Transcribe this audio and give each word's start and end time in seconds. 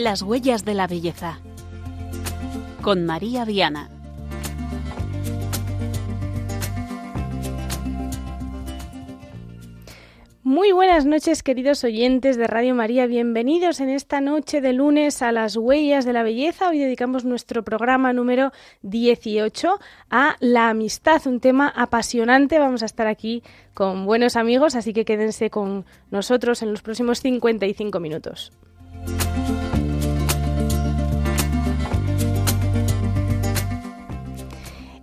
Las 0.00 0.22
huellas 0.22 0.64
de 0.64 0.72
la 0.72 0.86
belleza. 0.86 1.40
Con 2.80 3.04
María 3.04 3.44
Viana. 3.44 3.90
Muy 10.42 10.72
buenas 10.72 11.04
noches, 11.04 11.42
queridos 11.42 11.84
oyentes 11.84 12.38
de 12.38 12.46
Radio 12.46 12.74
María. 12.74 13.04
Bienvenidos 13.04 13.80
en 13.80 13.90
esta 13.90 14.22
noche 14.22 14.62
de 14.62 14.72
lunes 14.72 15.20
a 15.20 15.32
las 15.32 15.58
huellas 15.58 16.06
de 16.06 16.14
la 16.14 16.22
belleza. 16.22 16.70
Hoy 16.70 16.78
dedicamos 16.78 17.26
nuestro 17.26 17.62
programa 17.62 18.14
número 18.14 18.52
18 18.80 19.78
a 20.08 20.36
la 20.40 20.70
amistad, 20.70 21.26
un 21.26 21.40
tema 21.40 21.68
apasionante. 21.68 22.58
Vamos 22.58 22.82
a 22.82 22.86
estar 22.86 23.06
aquí 23.06 23.42
con 23.74 24.06
buenos 24.06 24.36
amigos, 24.36 24.76
así 24.76 24.94
que 24.94 25.04
quédense 25.04 25.50
con 25.50 25.84
nosotros 26.10 26.62
en 26.62 26.70
los 26.70 26.80
próximos 26.80 27.20
55 27.20 28.00
minutos. 28.00 28.50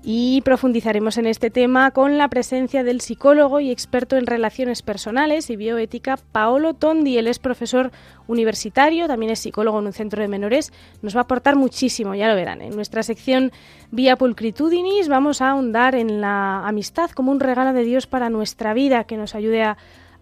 Y 0.09 0.39
profundizaremos 0.39 1.17
en 1.17 1.25
este 1.25 1.49
tema 1.49 1.91
con 1.91 2.17
la 2.17 2.29
presencia 2.29 2.85
del 2.85 3.01
psicólogo 3.01 3.59
y 3.59 3.71
experto 3.71 4.15
en 4.15 4.25
relaciones 4.25 4.81
personales 4.81 5.49
y 5.49 5.57
bioética 5.57 6.15
Paolo 6.31 6.75
Tondi. 6.75 7.17
Él 7.17 7.27
es 7.27 7.39
profesor 7.39 7.91
universitario, 8.25 9.07
también 9.07 9.33
es 9.33 9.39
psicólogo 9.39 9.79
en 9.79 9.87
un 9.87 9.91
centro 9.91 10.21
de 10.21 10.29
menores. 10.29 10.71
Nos 11.01 11.13
va 11.13 11.19
a 11.19 11.23
aportar 11.23 11.57
muchísimo, 11.57 12.15
ya 12.15 12.29
lo 12.29 12.35
verán. 12.35 12.61
En 12.61 12.73
nuestra 12.73 13.03
sección 13.03 13.51
Vía 13.91 14.15
Pulcritudinis 14.15 15.09
vamos 15.09 15.41
a 15.41 15.49
ahondar 15.49 15.93
en 15.93 16.21
la 16.21 16.65
amistad 16.65 17.09
como 17.09 17.33
un 17.33 17.41
regalo 17.41 17.73
de 17.73 17.83
Dios 17.83 18.07
para 18.07 18.29
nuestra 18.29 18.73
vida 18.73 19.03
que 19.03 19.17
nos 19.17 19.35
ayude 19.35 19.63
a 19.63 19.77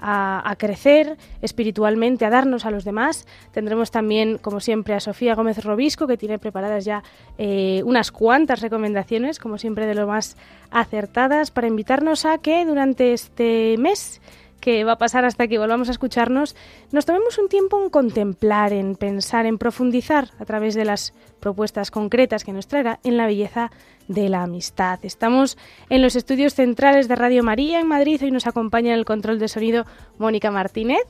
a, 0.08 0.56
crecer 0.58 1.18
espiritualmente, 1.42 2.26
a 2.26 2.30
darnos 2.30 2.66
a 2.66 2.72
los 2.72 2.84
demás. 2.84 3.26
Tendremos 3.52 3.90
también, 3.90 4.38
como 4.38 4.60
siempre, 4.60 4.94
a 4.94 5.00
Sofía 5.00 5.34
Gómez 5.34 5.64
Robisco, 5.64 6.06
que 6.06 6.18
tiene 6.18 6.38
preparadas 6.38 6.86
ya 6.86 7.04
eh, 7.40 7.82
unas 7.86 8.12
cuantas 8.12 8.62
recomendaciones, 8.62 9.40
como 9.40 9.58
siempre, 9.58 9.88
de 9.88 9.96
lo 9.96 10.06
más 10.06 10.38
acertadas, 10.70 11.50
para 11.50 11.68
invitarnos 11.68 12.26
a 12.26 12.38
que 12.38 12.66
durante 12.66 13.14
este 13.14 13.76
mes 13.80 14.22
que 14.60 14.84
va 14.84 14.94
a 14.94 14.98
pasar 14.98 15.26
hasta 15.26 15.48
que 15.48 15.60
volvamos 15.60 15.90
a 15.90 15.92
escucharnos, 15.92 16.56
nos 16.92 17.06
tomemos 17.06 17.38
un 17.38 17.50
tiempo 17.50 17.82
en 17.84 17.90
contemplar, 17.90 18.74
en 18.74 18.96
pensar, 18.96 19.46
en 19.46 19.58
profundizar 19.58 20.30
a 20.40 20.46
través 20.46 20.74
de 20.76 20.86
las 20.86 21.14
propuestas 21.40 21.92
concretas 21.92 22.44
que 22.44 22.54
nos 22.54 22.68
traerá 22.68 23.00
en 23.04 23.18
la 23.18 23.28
belleza 23.28 23.72
de 24.08 24.30
la 24.30 24.44
amistad. 24.44 25.00
Estamos 25.04 25.58
en 25.90 26.02
los 26.02 26.16
estudios 26.16 26.54
centrales 26.54 27.08
de 27.08 27.16
Radio 27.16 27.44
María 27.44 27.80
en 27.80 27.88
Madrid. 27.88 28.22
Hoy 28.24 28.32
nos 28.32 28.48
acompaña 28.48 28.94
en 28.94 29.00
el 29.00 29.06
control 29.06 29.40
de 29.40 29.48
sonido 29.48 29.86
Mónica 30.18 30.52
Martínez, 30.52 31.04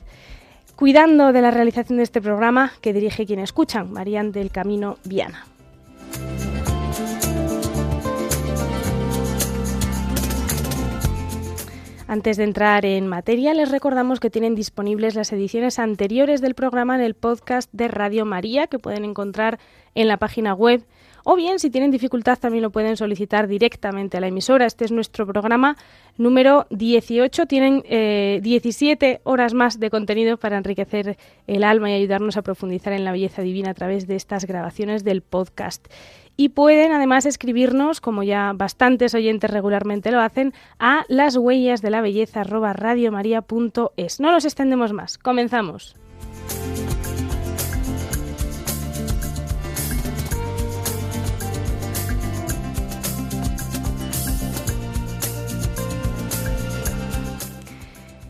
cuidando 0.76 1.32
de 1.32 1.42
la 1.42 1.50
realización 1.50 1.98
de 1.98 2.04
este 2.04 2.20
programa 2.20 2.72
que 2.80 2.92
dirige 2.92 3.26
quien 3.26 3.40
escuchan, 3.40 3.92
Marían 3.92 4.32
del 4.32 4.50
Camino 4.50 4.98
Viana. 5.04 5.46
Antes 12.08 12.36
de 12.36 12.44
entrar 12.44 12.86
en 12.86 13.08
materia, 13.08 13.52
les 13.52 13.68
recordamos 13.72 14.20
que 14.20 14.30
tienen 14.30 14.54
disponibles 14.54 15.16
las 15.16 15.32
ediciones 15.32 15.80
anteriores 15.80 16.40
del 16.40 16.54
programa 16.54 16.94
en 16.94 17.00
el 17.00 17.14
podcast 17.14 17.68
de 17.72 17.88
Radio 17.88 18.24
María, 18.24 18.68
que 18.68 18.78
pueden 18.78 19.04
encontrar 19.04 19.58
en 19.96 20.06
la 20.06 20.16
página 20.16 20.54
web. 20.54 20.84
O 21.28 21.34
bien, 21.34 21.58
si 21.58 21.70
tienen 21.70 21.90
dificultad, 21.90 22.38
también 22.38 22.62
lo 22.62 22.70
pueden 22.70 22.96
solicitar 22.96 23.48
directamente 23.48 24.16
a 24.16 24.20
la 24.20 24.28
emisora. 24.28 24.64
Este 24.64 24.84
es 24.84 24.92
nuestro 24.92 25.26
programa 25.26 25.76
número 26.16 26.68
18. 26.70 27.46
Tienen 27.46 27.82
17 27.82 29.10
eh, 29.10 29.20
horas 29.24 29.52
más 29.52 29.80
de 29.80 29.90
contenido 29.90 30.36
para 30.36 30.56
enriquecer 30.56 31.18
el 31.48 31.64
alma 31.64 31.90
y 31.90 31.94
ayudarnos 31.94 32.36
a 32.36 32.42
profundizar 32.42 32.92
en 32.92 33.04
la 33.04 33.10
belleza 33.10 33.42
divina 33.42 33.72
a 33.72 33.74
través 33.74 34.06
de 34.06 34.14
estas 34.14 34.44
grabaciones 34.44 35.02
del 35.02 35.20
podcast 35.20 35.88
y 36.36 36.50
pueden 36.50 36.92
además 36.92 37.26
escribirnos, 37.26 38.00
como 38.00 38.22
ya 38.22 38.52
bastantes 38.54 39.12
oyentes 39.12 39.50
regularmente 39.50 40.12
lo 40.12 40.20
hacen, 40.20 40.54
a 40.78 41.06
las 41.08 41.36
huellas 41.36 41.82
de 41.82 41.90
la 41.90 42.02
belleza 42.02 42.44
No 42.44 44.30
los 44.30 44.44
extendemos 44.44 44.92
más. 44.92 45.18
Comenzamos. 45.18 45.96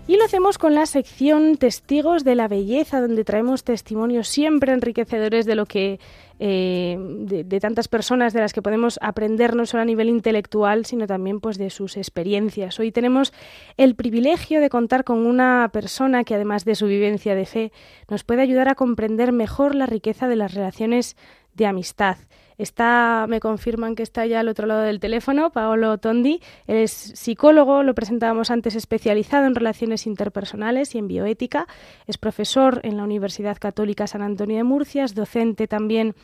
Y 0.08 0.16
lo 0.16 0.24
hacemos 0.24 0.56
con 0.56 0.74
la 0.74 0.86
sección 0.86 1.56
Testigos 1.56 2.22
de 2.22 2.36
la 2.36 2.46
Belleza, 2.46 3.00
donde 3.00 3.24
traemos 3.24 3.64
testimonios 3.64 4.28
siempre 4.28 4.72
enriquecedores 4.72 5.46
de 5.46 5.56
lo 5.56 5.66
que 5.66 5.98
eh, 6.38 6.96
de, 6.98 7.60
tantas 7.60 7.88
personas 7.88 8.32
de 8.32 8.38
las 8.38 8.52
que 8.52 8.62
podemos 8.62 9.00
aprender 9.02 9.56
no 9.56 9.66
solo 9.66 9.82
a 9.82 9.84
nivel 9.86 10.08
intelectual, 10.08 10.86
sino 10.86 11.08
también 11.08 11.40
pues 11.40 11.58
de 11.58 11.70
sus 11.70 11.96
experiencias. 11.96 12.78
Hoy 12.78 12.92
tenemos 12.92 13.32
el 13.78 13.96
privilegio 13.96 14.60
de 14.60 14.70
contar 14.70 15.02
con 15.02 15.26
una 15.26 15.70
persona 15.72 16.22
que 16.22 16.36
además 16.36 16.64
de 16.64 16.76
su 16.76 16.86
vivencia 16.86 17.34
de 17.34 17.46
fe 17.46 17.72
nos 18.08 18.22
puede 18.22 18.42
ayudar 18.42 18.68
a 18.68 18.76
comprender 18.76 19.32
mejor 19.32 19.74
la 19.74 19.86
riqueza 19.86 20.28
de 20.28 20.36
las 20.36 20.54
relaciones 20.54 21.16
de 21.54 21.66
amistad. 21.66 22.16
Está, 22.58 23.26
me 23.28 23.40
confirman 23.40 23.94
que 23.94 24.02
está 24.02 24.26
ya 24.26 24.40
al 24.40 24.48
otro 24.48 24.66
lado 24.66 24.82
del 24.82 25.00
teléfono, 25.00 25.50
Paolo 25.50 25.98
Tondi. 25.98 26.40
Él 26.66 26.78
es 26.78 26.92
psicólogo, 26.92 27.82
lo 27.82 27.94
presentábamos 27.94 28.50
antes, 28.50 28.74
especializado 28.74 29.46
en 29.46 29.54
relaciones 29.54 30.06
interpersonales 30.06 30.94
y 30.94 30.98
en 30.98 31.08
bioética. 31.08 31.66
Es 32.06 32.18
profesor 32.18 32.80
en 32.82 32.96
la 32.96 33.04
Universidad 33.04 33.58
Católica 33.58 34.06
San 34.06 34.22
Antonio 34.22 34.56
de 34.56 34.64
Murcia, 34.64 35.04
es 35.04 35.14
docente 35.14 35.68
también 35.68 36.14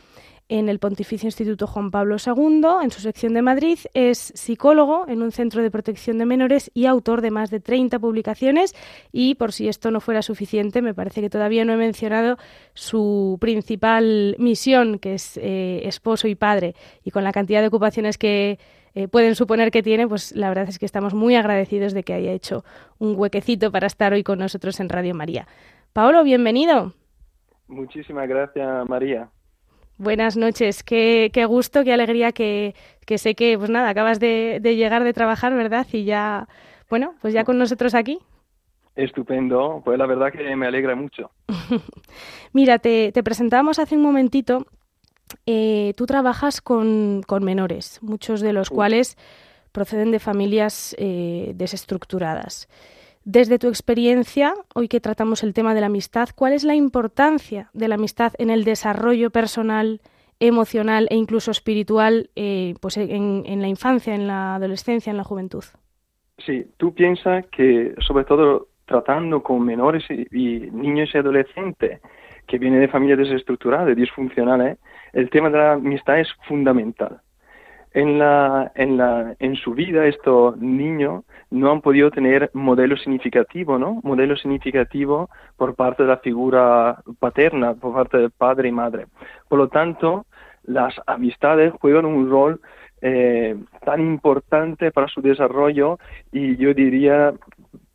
en 0.53 0.69
el 0.69 0.79
Pontificio 0.79 1.27
Instituto 1.27 1.67
Juan 1.67 1.91
Pablo 1.91 2.17
II, 2.25 2.63
en 2.83 2.91
su 2.91 3.01
sección 3.01 3.33
de 3.33 3.41
Madrid, 3.41 3.79
es 3.95 4.19
psicólogo 4.35 5.07
en 5.09 5.23
un 5.23 5.33
centro 5.33 5.63
de 5.63 5.71
protección 5.71 6.19
de 6.19 6.27
menores 6.27 6.71
y 6.75 6.85
autor 6.85 7.23
de 7.23 7.31
más 7.31 7.51
de 7.51 7.59
30 7.59 7.99
publicaciones. 7.99 8.75
Y 9.13 9.35
por 9.37 9.53
si 9.53 9.69
esto 9.69 9.91
no 9.91 10.01
fuera 10.01 10.21
suficiente, 10.21 10.83
me 10.83 10.93
parece 10.93 11.23
que 11.23 11.31
todavía 11.31 11.65
no 11.65 11.73
he 11.73 11.79
mencionado 11.79 12.37
su 12.75 13.39
principal 13.41 14.37
misión, 14.39 14.99
que 14.99 15.15
es 15.15 15.39
eh, 15.39 15.81
esposo 15.85 16.29
y 16.29 16.35
padre. 16.35 16.75
Y 17.03 17.13
con 17.13 17.25
la 17.25 17.33
cantidad 17.33 17.63
de 17.63 17.69
ocupaciones 17.69 18.19
que 18.19 18.59
eh, 18.95 19.09
pueden 19.09 19.37
suponer 19.37 19.71
que 19.71 19.83
tiene, 19.83 20.07
pues 20.07 20.37
la 20.37 20.51
verdad 20.51 20.69
es 20.69 20.79
que 20.79 20.85
estamos 20.85 21.15
muy 21.15 21.35
agradecidos 21.35 21.95
de 21.95 22.03
que 22.03 22.13
haya 22.13 22.31
hecho 22.31 22.63
un 22.99 23.15
huequecito 23.17 23.73
para 23.73 23.87
estar 23.87 24.13
hoy 24.13 24.23
con 24.23 24.39
nosotros 24.39 24.81
en 24.81 24.91
Radio 24.91 25.15
María. 25.15 25.47
Paolo, 25.95 26.23
bienvenido. 26.23 26.93
Muchísimas 27.69 28.29
gracias, 28.29 28.87
María. 28.87 29.31
Buenas 29.99 30.37
noches, 30.37 30.83
qué, 30.83 31.31
qué 31.33 31.45
gusto, 31.45 31.85
qué 31.85 31.93
alegría 31.93 32.33
que, 32.33 32.75
que, 33.07 33.19
sé 33.19 33.35
que, 33.35 33.57
pues 33.59 33.71
nada, 33.71 33.91
acabas 33.91 34.19
de, 34.19 34.61
llegar 34.63 35.05
de 35.05 35.13
trabajar, 35.13 35.55
¿verdad? 35.55 35.87
Y 35.93 36.05
ya, 36.05 36.49
bueno, 36.91 37.15
pues 37.21 37.35
ya 37.35 37.45
con 37.45 37.59
nosotros 37.59 37.95
aquí. 37.95 38.19
Estupendo, 38.97 39.81
pues 39.85 39.99
la 39.99 40.07
verdad 40.07 40.33
que 40.33 40.57
me 40.57 40.67
alegra 40.67 40.95
mucho. 40.95 41.31
Mira, 42.53 42.79
te, 42.79 43.13
te 43.13 43.23
presentábamos 43.23 43.79
hace 43.79 43.97
un 43.97 44.03
momentito, 44.03 44.67
eh, 45.47 45.93
tú 45.97 46.07
trabajas 46.07 46.61
con, 46.61 47.23
con, 47.27 47.45
menores, 47.45 47.99
muchos 48.03 48.41
de 48.41 48.53
los 48.53 48.71
cuales 48.71 49.17
proceden 49.73 50.11
de 50.11 50.19
familias 50.19 50.95
eh, 50.99 51.53
desestructuradas. 51.55 52.69
Desde 53.25 53.61
tu 53.61 53.69
experiencia, 53.69 54.55
hoy 54.75 54.89
que 54.89 55.01
tratamos 55.01 55.45
el 55.45 55.55
tema 55.55 55.75
de 55.75 55.81
la 55.81 55.87
amistad, 55.87 56.31
¿cuál 56.35 56.53
es 56.55 56.65
la 56.65 56.75
importancia 56.75 57.71
de 57.73 57.87
la 57.87 57.95
amistad 57.95 58.33
en 58.39 58.51
el 58.51 58.65
desarrollo 58.65 59.31
personal, 59.31 60.01
emocional 60.41 61.07
e 61.09 61.15
incluso 61.15 61.53
espiritual 61.53 62.31
eh, 62.35 62.75
pues 62.81 62.97
en, 62.97 63.63
la 63.63 63.69
infancia, 63.69 64.17
en 64.17 64.27
la 64.27 64.57
adolescencia, 64.57 65.13
en 65.13 65.17
la 65.17 65.23
juventud? 65.23 65.63
Sí, 66.39 66.67
tú 66.79 66.95
piensas 66.95 67.47
que 67.47 67.95
sobre 68.01 68.25
todo 68.25 68.67
tratando 68.87 69.41
con 69.41 69.65
menores 69.65 70.03
y, 70.11 70.27
niños 70.73 71.11
y 71.15 71.19
adolescentes 71.19 72.01
que 72.49 72.59
vienen 72.59 72.81
de 72.81 72.89
familias 72.89 73.21
desestructuradas, 73.21 73.95
disfuncionales, 73.95 74.79
el 75.13 75.31
tema 75.31 75.49
de 75.49 75.59
la 75.59 75.73
amistad 75.75 76.19
es 76.19 76.29
fundamental 76.49 77.21
en, 77.95 78.19
la, 78.19 78.73
en, 78.75 78.97
la, 78.97 79.37
en 79.39 79.57
su 79.57 79.75
vida 79.75 80.07
estos 80.07 80.57
niños 80.59 81.25
no 81.53 81.71
han 81.71 81.83
podido 81.83 82.11
tener 82.11 82.51
modelo 82.55 82.97
significativo, 82.97 83.79
¿no? 83.79 84.01
Modelo 84.03 84.37
significativo 84.37 85.29
por 85.57 85.75
parte 85.75 86.03
de 86.03 86.09
la 86.09 86.17
figura 86.17 87.03
paterna, 87.21 87.75
por 87.75 87.95
parte 87.95 88.19
del 88.19 88.31
padre 88.31 88.69
y 88.69 88.73
madre. 88.73 89.07
Por 89.49 89.59
lo 89.59 89.69
tanto, 89.69 90.25
las 90.65 90.95
amistades 91.07 91.73
juegan 91.81 92.07
un 92.07 92.31
rol 92.31 92.61
eh, 93.03 93.55
tan 93.85 94.01
importante 94.01 94.91
para 94.93 95.09
su 95.09 95.21
desarrollo 95.21 95.99
y 96.33 96.57
yo 96.57 96.73
diría 96.73 97.35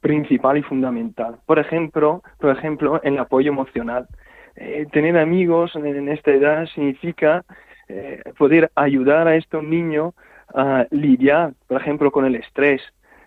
principal 0.01 0.57
y 0.57 0.61
fundamental. 0.63 1.37
Por 1.45 1.57
ejemplo, 1.57 2.21
por 2.39 2.55
ejemplo, 2.55 3.01
el 3.03 3.17
apoyo 3.17 3.51
emocional. 3.51 4.07
Eh, 4.55 4.85
tener 4.91 5.17
amigos 5.17 5.75
en 5.75 6.09
esta 6.09 6.31
edad 6.31 6.65
significa 6.67 7.43
eh, 7.87 8.21
poder 8.37 8.69
ayudar 8.75 9.27
a 9.27 9.35
estos 9.35 9.63
niños 9.63 10.13
a 10.53 10.85
lidiar, 10.91 11.53
por 11.67 11.81
ejemplo, 11.81 12.11
con 12.11 12.25
el 12.25 12.35
estrés, 12.35 12.81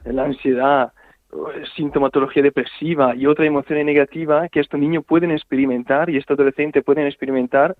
la 0.05 0.25
ansiedad 0.25 0.93
sintomatología 1.77 2.43
depresiva 2.43 3.15
y 3.15 3.27
otra 3.27 3.47
emoción 3.47 3.85
negativa 3.87 4.49
que 4.49 4.61
estos 4.61 4.81
niños 4.81 5.05
pueden 5.07 5.31
experimentar 5.31 6.11
y 6.11 6.17
estos 6.17 6.35
adolescentes 6.35 6.85
pueden 6.85 7.07
experimentar 7.07 7.77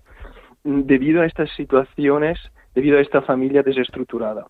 mm, 0.63 0.81
debido 0.81 1.21
a 1.21 1.25
estas 1.25 1.49
situaciones, 1.55 2.39
debido 2.73 2.97
a 2.97 3.01
esta 3.01 3.21
familia 3.21 3.61
desestructurada. 3.61 4.47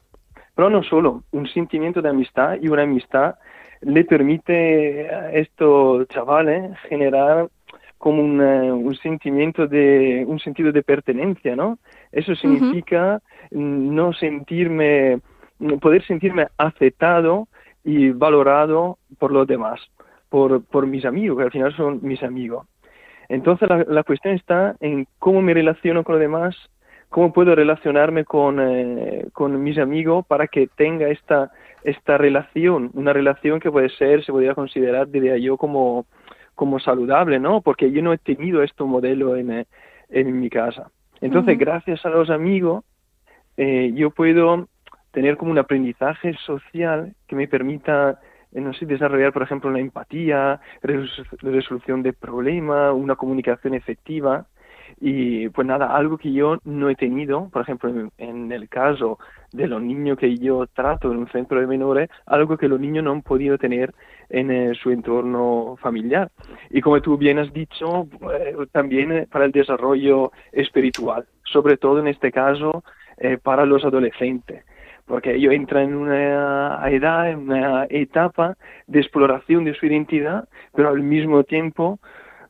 Pero 0.55 0.69
no 0.69 0.83
solo, 0.83 1.23
un 1.31 1.47
sentimiento 1.47 2.01
de 2.01 2.09
amistad 2.09 2.57
y 2.61 2.67
una 2.67 2.83
amistad 2.83 3.35
le 3.81 4.03
permite 4.03 5.09
a 5.09 5.31
estos 5.31 6.07
chavales 6.09 6.77
generar 6.87 7.47
como 7.97 8.21
eh, 8.43 8.71
un, 8.71 8.95
sentimiento 8.95 9.67
de, 9.67 10.23
un 10.27 10.39
sentido 10.39 10.71
de 10.71 10.83
pertenencia, 10.83 11.55
¿no? 11.55 11.79
Eso 12.11 12.35
significa 12.35 13.21
no 13.51 14.11
sentirme, 14.13 15.19
poder 15.79 16.03
sentirme 16.05 16.47
aceptado 16.57 17.47
y 17.83 18.11
valorado 18.11 18.97
por 19.19 19.31
los 19.31 19.47
demás, 19.47 19.79
por, 20.29 20.63
por 20.63 20.87
mis 20.87 21.05
amigos, 21.05 21.37
que 21.37 21.43
al 21.43 21.51
final 21.51 21.75
son 21.75 21.99
mis 22.01 22.21
amigos. 22.23 22.67
Entonces 23.29 23.69
la, 23.69 23.85
la 23.87 24.03
cuestión 24.03 24.35
está 24.35 24.75
en 24.79 25.07
cómo 25.19 25.41
me 25.41 25.53
relaciono 25.53 26.03
con 26.03 26.15
los 26.15 26.21
demás, 26.21 26.55
cómo 27.11 27.33
puedo 27.33 27.53
relacionarme 27.55 28.23
con, 28.23 28.59
eh, 28.59 29.27
con 29.33 29.61
mis 29.61 29.77
amigos 29.77 30.25
para 30.25 30.47
que 30.47 30.67
tenga 30.67 31.09
esta, 31.09 31.51
esta 31.83 32.17
relación, 32.17 32.89
una 32.93 33.11
relación 33.13 33.59
que 33.59 33.69
puede 33.69 33.89
ser, 33.89 34.23
se 34.23 34.31
podría 34.31 34.55
considerar, 34.55 35.09
diría 35.09 35.37
yo, 35.37 35.57
como, 35.57 36.05
como 36.55 36.79
saludable, 36.79 37.37
¿no? 37.37 37.61
Porque 37.61 37.91
yo 37.91 38.01
no 38.01 38.13
he 38.13 38.17
tenido 38.17 38.63
este 38.63 38.83
modelo 38.85 39.35
en, 39.35 39.51
eh, 39.51 39.65
en 40.09 40.39
mi 40.39 40.49
casa. 40.49 40.89
Entonces, 41.19 41.57
gracias 41.57 42.05
a 42.05 42.09
los 42.09 42.29
amigos, 42.29 42.83
eh, 43.57 43.91
yo 43.93 44.09
puedo 44.11 44.67
tener 45.11 45.37
como 45.37 45.51
un 45.51 45.57
aprendizaje 45.57 46.33
social 46.45 47.13
que 47.27 47.35
me 47.35 47.47
permita, 47.47 48.19
eh, 48.53 48.61
no 48.61 48.73
sé, 48.73 48.85
desarrollar, 48.85 49.33
por 49.33 49.43
ejemplo, 49.43 49.69
la 49.69 49.79
empatía, 49.79 50.59
resolución 50.81 52.01
de 52.01 52.13
problemas, 52.13 52.93
una 52.93 53.15
comunicación 53.15 53.73
efectiva. 53.73 54.47
Y 54.99 55.47
pues 55.49 55.65
nada, 55.65 55.95
algo 55.95 56.17
que 56.17 56.33
yo 56.33 56.57
no 56.65 56.89
he 56.89 56.95
tenido, 56.95 57.49
por 57.49 57.61
ejemplo, 57.61 58.11
en, 58.17 58.51
el 58.51 58.67
caso 58.67 59.19
de 59.51 59.67
los 59.67 59.81
niños 59.81 60.17
que 60.17 60.37
yo 60.37 60.67
trato 60.67 61.11
en 61.11 61.17
un 61.17 61.29
centro 61.29 61.59
de 61.59 61.65
menores, 61.65 62.09
algo 62.25 62.57
que 62.57 62.67
los 62.67 62.79
niños 62.79 63.03
no 63.03 63.11
han 63.11 63.21
podido 63.21 63.57
tener 63.57 63.93
en 64.29 64.51
eh, 64.51 64.73
su 64.75 64.91
entorno 64.91 65.77
familiar. 65.81 66.29
Y 66.69 66.81
como 66.81 67.01
tú 67.01 67.17
bien 67.17 67.39
has 67.39 67.51
dicho, 67.53 68.07
eh, 68.33 68.55
también 68.71 69.27
para 69.31 69.45
el 69.45 69.51
desarrollo 69.51 70.33
espiritual, 70.51 71.25
sobre 71.45 71.77
todo 71.77 71.99
en 71.99 72.07
este 72.07 72.31
caso 72.31 72.83
para 73.43 73.67
los 73.67 73.85
adolescentes 73.85 74.63
porque 75.05 75.35
ellos 75.35 75.53
entran 75.53 75.89
en 75.89 75.95
una 75.95 76.89
edad, 76.89 77.29
en 77.29 77.39
una 77.39 77.85
etapa 77.89 78.57
de 78.87 78.99
exploración 78.99 79.65
de 79.65 79.73
su 79.73 79.85
identidad, 79.85 80.47
pero 80.73 80.89
al 80.89 81.01
mismo 81.01 81.43
tiempo 81.43 81.99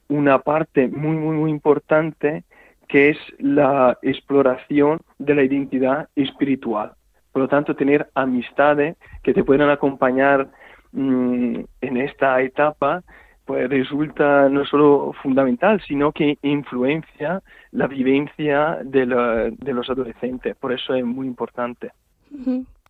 una 0.08 0.40
parte 0.40 0.88
muy, 0.88 1.16
muy, 1.16 1.36
muy 1.38 1.52
importante 1.52 2.44
que 2.88 3.10
es 3.10 3.18
la 3.40 3.98
exploración 4.02 5.00
de 5.18 5.36
la 5.36 5.44
identidad 5.44 6.10
espiritual. 6.16 6.92
Por 7.32 7.44
lo 7.44 7.48
tanto, 7.48 7.76
tener 7.76 8.10
amistades 8.14 8.98
que 9.24 9.34
te 9.34 9.46
puedan 9.46 9.70
acompañar 9.70 10.50
mm, 10.92 11.60
en 11.80 11.98
esta 11.98 12.42
etapa, 12.42 13.02
pues 13.46 13.70
resulta 13.70 14.50
no 14.50 14.66
solo 14.66 15.14
fundamental, 15.24 15.82
sino 15.88 16.12
que 16.12 16.38
influencia 16.42 17.42
la 17.72 17.88
vivencia 17.88 18.80
de, 18.84 19.06
los 19.06 19.90
adolescentes. 19.90 20.56
Por 20.58 20.74
eso 20.74 20.94
es 20.94 21.06
muy 21.06 21.28
importante. 21.28 21.92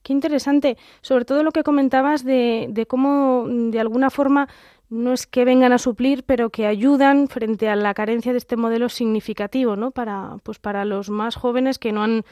Qué 0.03 0.13
interesante, 0.13 0.77
sobre 1.01 1.25
todo 1.25 1.43
lo 1.43 1.51
que 1.51 1.63
comentabas 1.63 2.23
de, 2.23 2.67
de 2.69 2.85
cómo 2.85 3.45
de 3.47 3.79
alguna 3.79 4.09
forma 4.09 4.47
no 4.91 5.13
es 5.13 5.25
que 5.25 5.45
vengan 5.45 5.71
a 5.71 5.77
suplir, 5.77 6.23
pero 6.23 6.49
que 6.49 6.67
ayudan 6.67 7.29
frente 7.29 7.69
a 7.69 7.75
la 7.75 7.93
carencia 7.93 8.33
de 8.33 8.37
este 8.37 8.57
modelo 8.57 8.89
significativo, 8.89 9.75
¿no? 9.77 9.91
Para, 9.91 10.35
pues 10.43 10.59
para 10.59 10.83
los 10.85 11.09
más 11.09 11.35
jóvenes 11.35 11.79
que 11.79 11.93
no 11.93 12.03
han 12.03 12.23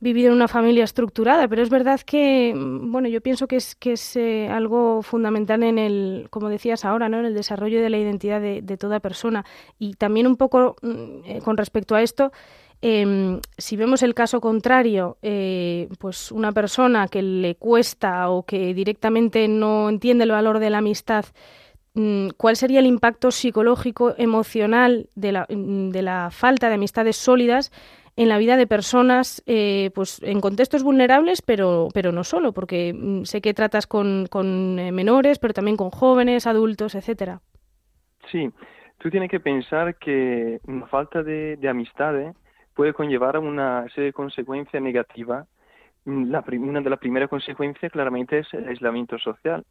vivido 0.00 0.28
en 0.28 0.34
una 0.34 0.48
familia 0.48 0.84
estructurada, 0.84 1.48
pero 1.48 1.62
es 1.62 1.70
verdad 1.70 2.00
que, 2.00 2.52
bueno, 2.54 3.08
yo 3.08 3.20
pienso 3.20 3.48
que 3.48 3.56
es, 3.56 3.74
que 3.74 3.92
es 3.92 4.16
eh, 4.16 4.48
algo 4.48 5.02
fundamental 5.02 5.62
en 5.62 5.78
el, 5.78 6.28
como 6.30 6.50
decías 6.50 6.84
ahora, 6.84 7.08
¿no? 7.08 7.18
En 7.18 7.24
el 7.24 7.34
desarrollo 7.34 7.80
de 7.80 7.90
la 7.90 7.98
identidad 7.98 8.40
de, 8.40 8.76
toda 8.76 9.00
persona. 9.00 9.44
Y 9.78 9.94
también 9.94 10.26
un 10.26 10.36
poco 10.36 10.76
mm, 10.82 10.94
eh, 11.24 11.40
con 11.42 11.56
respecto 11.56 11.94
a 11.94 12.02
esto, 12.02 12.32
em, 12.82 13.40
si 13.56 13.76
vemos 13.76 14.02
el 14.02 14.14
caso 14.14 14.40
contrario, 14.40 15.18
eh, 15.22 15.88
pues 15.98 16.32
una 16.32 16.52
persona 16.52 17.08
que 17.08 17.22
le 17.22 17.56
cuesta 17.56 18.30
o 18.30 18.44
que 18.44 18.74
directamente 18.74 19.48
no 19.48 19.88
entiende 19.88 20.24
el 20.24 20.30
valor 20.30 20.58
de 20.58 20.70
la 20.70 20.78
amistad, 20.78 21.24
Mm, 21.98 22.28
cuál 22.36 22.54
sería 22.54 22.78
el 22.78 22.86
impacto 22.86 23.32
psicológico, 23.32 24.14
emocional 24.18 25.08
de 25.16 25.32
la, 25.32 25.46
mm, 25.48 25.88
de 25.90 26.02
la 26.02 26.30
falta 26.30 26.68
de 26.68 26.76
amistades 26.76 27.16
sólidas 27.16 27.72
en 28.14 28.28
la 28.28 28.38
vida 28.38 28.56
de 28.56 28.68
personas 28.68 29.42
eh, 29.46 29.90
pues 29.96 30.22
en 30.22 30.40
contextos 30.40 30.84
vulnerables, 30.84 31.42
pero, 31.42 31.88
pero 31.92 32.12
no 32.12 32.22
solo, 32.22 32.52
porque 32.52 32.94
mm, 32.94 33.24
sé 33.24 33.40
que 33.40 33.52
tratas 33.52 33.88
con, 33.88 34.26
con 34.30 34.78
eh, 34.78 34.92
menores, 34.92 35.40
pero 35.40 35.54
también 35.54 35.76
con 35.76 35.90
jóvenes, 35.90 36.46
adultos, 36.46 36.94
etcétera. 36.94 37.40
Sí, 38.30 38.48
tú 38.98 39.10
tienes 39.10 39.28
que 39.28 39.40
pensar 39.40 39.96
que 39.96 40.60
una 40.68 40.86
falta 40.86 41.24
de, 41.24 41.56
de 41.56 41.68
amistades 41.68 42.36
puede 42.78 42.94
conllevar 42.94 43.34
a 43.34 43.40
una 43.40 43.88
serie 43.88 44.04
de 44.04 44.12
consecuencias 44.12 44.80
negativas. 44.80 45.48
La, 46.04 46.44
una 46.46 46.80
de 46.80 46.88
las 46.88 47.00
primeras 47.00 47.28
consecuencias 47.28 47.90
claramente 47.90 48.38
es 48.38 48.54
el 48.54 48.68
aislamiento 48.68 49.18
social. 49.18 49.64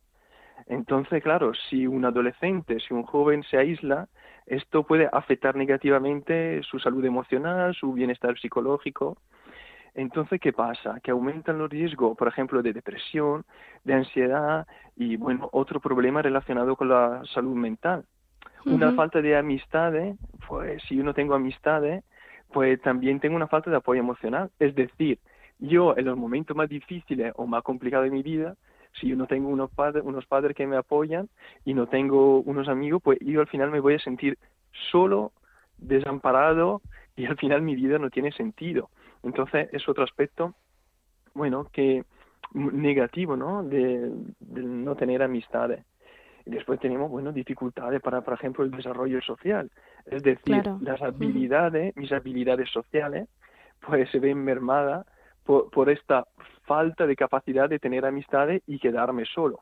Entonces, 0.66 1.24
claro, 1.24 1.54
si 1.54 1.88
un 1.88 2.04
adolescente, 2.04 2.82
si 2.82 2.94
un 2.94 3.04
joven 3.04 3.44
se 3.44 3.58
aísla, 3.58 4.10
esto 4.46 4.84
puede 4.84 5.08
afectar 5.10 5.56
negativamente 5.56 6.62
su 6.64 6.80
salud 6.80 7.06
emocional, 7.06 7.74
su 7.76 7.94
bienestar 7.94 8.38
psicológico. 8.38 9.18
Entonces, 9.96 10.42
¿qué 10.42 10.52
pasa? 10.52 11.00
Que 11.02 11.12
aumentan 11.12 11.60
los 11.60 11.70
riesgos, 11.70 12.18
por 12.18 12.28
ejemplo, 12.28 12.62
de 12.62 12.74
depresión, 12.74 13.46
de 13.86 13.94
ansiedad 13.94 14.68
y, 14.98 15.16
bueno, 15.16 15.48
otro 15.54 15.80
problema 15.80 16.22
relacionado 16.22 16.76
con 16.76 16.90
la 16.90 17.22
salud 17.34 17.56
mental. 17.56 18.04
Una 18.66 18.92
falta 18.92 19.22
de 19.22 19.38
amistades, 19.38 20.18
pues 20.46 20.84
si 20.90 20.98
yo 20.98 21.06
no 21.06 21.14
tengo 21.14 21.36
amistades, 21.36 22.04
pues 22.52 22.82
también 22.82 23.20
tengo 23.20 23.36
una 23.36 23.48
falta 23.48 23.70
de 23.70 23.78
apoyo 23.78 24.00
emocional. 24.00 24.50
Es 24.60 24.76
decir, 24.76 25.20
yo 25.60 25.98
en 25.98 26.06
los 26.06 26.18
momentos 26.18 26.56
más 26.56 26.70
difíciles 26.70 27.34
o 27.36 27.46
más 27.46 27.64
complicados 27.64 28.06
de 28.06 28.12
mi 28.12 28.24
vida, 28.24 28.56
si 29.00 29.08
yo 29.08 29.16
no 29.16 29.28
tengo 29.28 29.50
unos 29.50 29.70
padres, 29.72 30.04
unos 30.06 30.26
padres 30.26 30.56
que 30.56 30.68
me 30.68 30.78
apoyan 30.78 31.30
y 31.66 31.74
no 31.74 31.88
tengo 31.88 32.40
unos 32.42 32.68
amigos, 32.68 33.02
pues 33.04 33.20
yo 33.22 33.42
al 33.42 33.48
final 33.48 33.72
me 33.72 33.80
voy 33.80 33.96
a 33.96 34.00
sentir 34.00 34.38
solo, 34.92 35.32
desamparado 35.78 36.82
y 37.16 37.26
al 37.26 37.38
final 37.38 37.62
mi 37.62 37.76
vida 37.76 38.00
no 38.00 38.10
tiene 38.10 38.32
sentido. 38.32 38.90
Entonces 39.24 39.70
es 39.72 39.88
otro 39.88 40.04
aspecto, 40.04 40.54
bueno, 41.34 41.68
que 41.72 42.04
negativo, 42.54 43.36
¿no? 43.36 43.64
De, 43.64 44.12
no 44.40 44.96
tener 44.96 45.22
amistades. 45.22 45.84
Y 46.48 46.52
después 46.52 46.80
tenemos, 46.80 47.12
bueno, 47.12 47.34
dificultades 47.34 48.02
para, 48.02 48.22
por 48.22 48.34
ejemplo, 48.36 48.64
el 48.64 48.72
desarrollo 48.72 49.22
social. 49.22 49.70
Es 50.06 50.24
decir, 50.24 50.64
las 50.80 51.02
habilidades, 51.02 51.94
mis 51.98 52.10
habilidades 52.14 52.70
sociales, 52.70 53.28
pues 53.86 54.10
se 54.12 54.20
ven 54.20 54.42
mermadas 54.42 55.06
por, 55.44 55.70
por 55.70 55.90
esta 55.90 56.26
falta 56.64 57.06
de 57.06 57.18
capacidad 57.18 57.68
de 57.68 57.80
tener 57.80 58.06
amistades 58.06 58.64
y 58.66 58.80
quedarme 58.80 59.26
solo. 59.26 59.60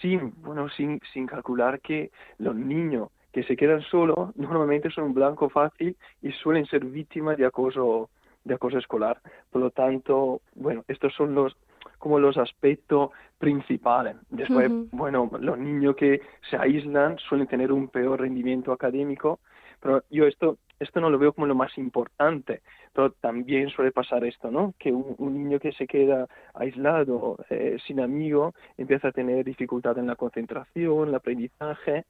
Sin, 0.00 0.32
bueno, 0.42 0.68
sin, 0.70 1.00
sin 1.12 1.24
calcular 1.24 1.78
que 1.80 2.10
los 2.38 2.56
niños 2.56 3.10
que 3.32 3.44
se 3.44 3.56
quedan 3.56 3.82
solos 3.82 4.34
normalmente 4.36 4.90
son 4.90 5.04
un 5.04 5.14
blanco 5.14 5.48
fácil 5.48 5.96
y 6.20 6.32
suelen 6.32 6.66
ser 6.66 6.84
víctimas 6.84 7.38
de 7.38 7.46
acoso, 7.46 8.10
de 8.42 8.54
acoso 8.54 8.78
escolar. 8.78 9.20
Por 9.52 9.62
lo 9.62 9.70
tanto, 9.70 10.40
bueno, 10.56 10.84
estos 10.88 11.14
son 11.14 11.36
los 11.36 11.56
como 11.98 12.18
los 12.18 12.36
aspectos 12.36 13.10
principales. 13.38 14.16
Después, 14.30 14.70
bueno, 14.90 15.30
los 15.40 15.58
niños 15.58 15.96
que 15.96 16.20
se 16.50 16.56
aíslan 16.56 17.18
suelen 17.18 17.46
tener 17.46 17.72
un 17.72 17.88
peor 17.88 18.20
rendimiento 18.20 18.72
académico, 18.72 19.40
pero 19.80 20.02
yo 20.10 20.26
esto 20.26 20.58
esto 20.80 21.00
no 21.00 21.10
lo 21.10 21.18
veo 21.18 21.32
como 21.32 21.46
lo 21.46 21.54
más 21.54 21.76
importante, 21.76 22.62
pero 22.92 23.10
también 23.12 23.68
suele 23.70 23.90
pasar 23.90 24.24
esto, 24.24 24.50
¿no? 24.50 24.74
Que 24.78 24.92
un, 24.92 25.34
niño 25.34 25.58
que 25.58 25.72
se 25.72 25.86
queda 25.86 26.28
aislado, 26.54 27.36
eh, 27.50 27.78
sin 27.86 28.00
amigo, 28.00 28.54
empieza 28.76 29.08
a 29.08 29.12
tener 29.12 29.44
dificultad 29.44 29.98
en 29.98 30.06
la 30.06 30.16
concentración, 30.16 31.08
el 31.08 31.14
aprendizaje 31.14 32.04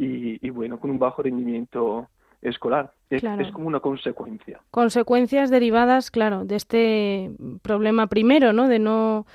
y, 0.00 0.50
bueno, 0.50 0.78
con 0.78 0.90
un 0.90 0.98
bajo 0.98 1.22
rendimiento 1.22 2.08
escolar. 2.42 2.92
Es, 3.10 3.24
es, 3.24 3.52
como 3.52 3.68
una 3.68 3.80
consecuencia. 3.80 4.60
Consecuencias 4.70 5.50
derivadas, 5.50 6.10
claro, 6.10 6.44
de 6.44 6.56
este 6.56 7.30
problema 7.62 8.06
primero, 8.06 8.52
¿no? 8.52 8.68
De 8.68 8.78
no, 8.78 9.26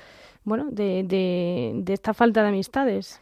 bueno, 0.44 0.66
de, 0.70 1.02
de, 1.02 1.72
de 1.74 1.92
esta 1.92 2.14
falta 2.14 2.42
de 2.42 2.48
amistades. 2.48 3.20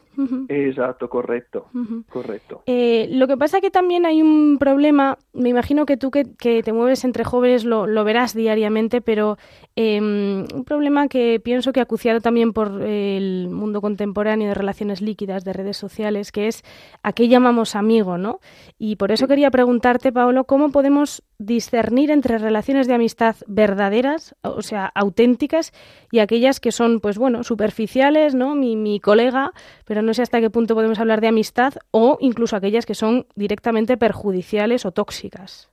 Exacto, 0.48 1.08
correcto, 1.08 1.66
correcto. 2.10 2.62
Eh, 2.66 3.08
lo 3.10 3.26
que 3.26 3.36
pasa 3.36 3.60
que 3.60 3.70
también 3.70 4.04
hay 4.04 4.20
un 4.20 4.58
problema, 4.58 5.16
me 5.32 5.48
imagino 5.48 5.86
que 5.86 5.96
tú 5.96 6.10
que, 6.10 6.24
te 6.62 6.72
mueves 6.72 7.04
entre 7.04 7.24
jóvenes 7.24 7.64
lo, 7.64 7.86
verás 8.04 8.34
diariamente, 8.34 9.00
pero 9.00 9.38
em, 9.74 10.44
un 10.54 10.64
problema 10.64 11.08
que 11.08 11.40
pienso 11.40 11.72
que 11.72 11.80
acuciado 11.80 12.20
también 12.20 12.52
por 12.52 12.82
el 12.82 13.48
mundo 13.48 13.80
contemporáneo 13.80 14.48
de 14.48 14.54
relaciones 14.54 15.00
líquidas, 15.00 15.44
de 15.44 15.52
redes 15.52 15.76
sociales, 15.76 16.32
que 16.32 16.48
es 16.48 16.62
a 17.02 17.12
qué 17.12 17.28
llamamos 17.28 17.74
amigo, 17.74 18.18
¿no? 18.18 18.40
Y 18.78 18.96
por 18.96 19.12
eso 19.12 19.28
quería 19.28 19.50
preguntarte, 19.50 20.12
Paolo, 20.12 20.44
¿cómo 20.44 20.70
podemos 20.70 21.22
discernir 21.38 22.10
entre 22.10 22.38
relaciones 22.38 22.86
de 22.86 22.94
amistad 22.94 23.36
verdaderas, 23.46 24.34
o 24.42 24.62
sea, 24.62 24.86
auténticas, 24.94 25.72
y 26.10 26.18
aquellas 26.18 26.60
que 26.60 26.72
son, 26.72 27.00
pues 27.00 27.18
bueno, 27.18 27.42
superficiales, 27.42 28.34
¿no? 28.34 28.54
Mi, 28.54 28.76
mi 28.76 29.00
colega, 29.00 29.52
pero 29.84 30.01
no 30.02 30.14
sé 30.14 30.22
hasta 30.22 30.40
qué 30.40 30.50
punto 30.50 30.74
podemos 30.74 30.98
hablar 30.98 31.20
de 31.20 31.28
amistad, 31.28 31.74
o 31.90 32.18
incluso 32.20 32.56
aquellas 32.56 32.86
que 32.86 32.94
son 32.94 33.26
directamente 33.34 33.96
perjudiciales 33.96 34.84
o 34.86 34.92
tóxicas. 34.92 35.70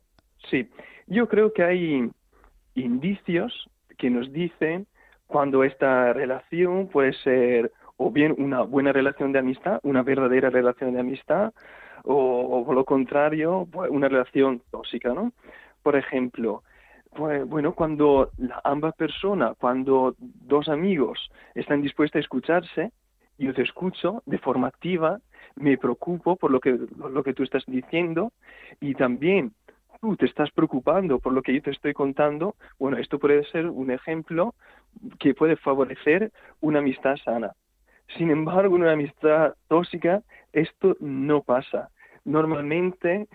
Sí, 0.50 0.70
yo 1.08 1.28
creo 1.28 1.54
que 1.54 1.64
hay 1.64 2.10
indicios 2.76 3.70
que 3.98 4.10
nos 4.10 4.32
dicen 4.32 4.88
cuando 5.28 5.64
esta 5.64 6.14
relación 6.14 6.88
puede 6.88 7.14
ser 7.14 7.72
o 7.98 8.12
bien 8.12 8.34
una 8.38 8.62
buena 8.62 8.94
relación 8.94 9.34
de 9.34 9.40
amistad, 9.40 9.80
una 9.84 10.04
verdadera 10.04 10.50
relación 10.50 10.94
de 10.94 11.02
amistad, 11.02 11.54
o, 12.04 12.64
por 12.66 12.74
lo 12.74 12.86
contrario, 12.86 13.68
pues, 13.70 13.92
una 13.92 14.08
relación 14.08 14.62
tóxica, 14.72 15.14
¿no? 15.14 15.34
Por 15.84 15.98
ejemplo, 15.98 16.64
pues, 17.16 17.46
bueno, 17.46 17.74
cuando 17.74 18.32
ambas 18.64 18.96
personas, 18.96 19.58
cuando 19.60 20.16
dos 20.18 20.70
amigos 20.70 21.30
están 21.56 21.82
dispuestos 21.82 22.20
a 22.20 22.22
escucharse, 22.22 22.92
yo 23.40 23.54
te 23.54 23.64
escucho 23.64 24.22
de 24.26 24.38
forma 24.38 24.68
activa, 24.68 25.20
me 25.56 25.78
preocupo 25.78 26.36
por 26.36 26.52
lo 26.52 26.60
que, 26.60 26.78
lo 26.98 27.24
que 27.24 27.34
tú 27.34 27.44
estás 27.44 27.64
diciendo 27.66 28.32
y 28.80 28.94
también 28.94 29.54
tú 30.02 30.16
te 30.16 30.26
estás 30.26 30.52
preocupando 30.52 31.20
por 31.20 31.34
lo 31.34 31.42
que 31.42 31.54
yo 31.54 31.62
te 31.62 31.72
estoy 31.72 31.94
contando, 31.94 32.56
bueno, 32.78 32.98
esto 32.98 33.20
puede 33.20 33.44
ser 33.46 33.68
un 33.68 33.92
ejemplo 33.92 34.56
que 35.20 35.34
puede 35.34 35.56
favorecer 35.58 36.32
una 36.62 36.80
amistad 36.80 37.18
sana. 37.18 37.54
Sin 38.18 38.32
embargo, 38.32 38.76
en 38.76 38.84
una 38.84 38.94
amistad 38.94 39.54
tóxica 39.68 40.22
esto 40.54 40.96
no 41.00 41.42
pasa. 41.42 41.90
Normalmente 42.26 43.28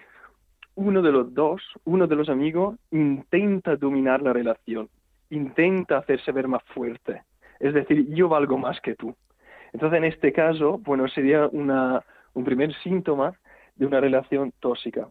uno 0.75 1.02
de 1.02 1.12
los 1.12 1.32
dos, 1.32 1.62
uno 1.84 2.06
de 2.06 2.16
los 2.16 2.28
amigos, 2.28 2.76
intenta 2.90 3.76
dominar 3.76 4.23
la 4.23 4.32
relación, 4.32 4.88
intenta 5.30 5.99
hacerse 5.99 6.32
ver 6.32 6.49
más 6.49 6.62
fuerte. 6.75 7.23
Es 7.61 7.73
decir, 7.73 8.06
yo 8.08 8.28
valgo 8.28 8.58
más 8.58 8.80
que 8.80 8.94
tú. 8.94 9.14
Entonces, 9.74 9.98
en 9.98 10.04
este 10.04 10.32
caso, 10.32 10.78
bueno, 10.78 11.08
sería 11.08 11.48
una, 11.48 12.00
un 12.32 12.44
primer 12.44 12.72
síntoma 12.82 13.34
de 13.74 13.86
una 13.86 14.00
relación 14.00 14.52
tóxica. 14.60 15.08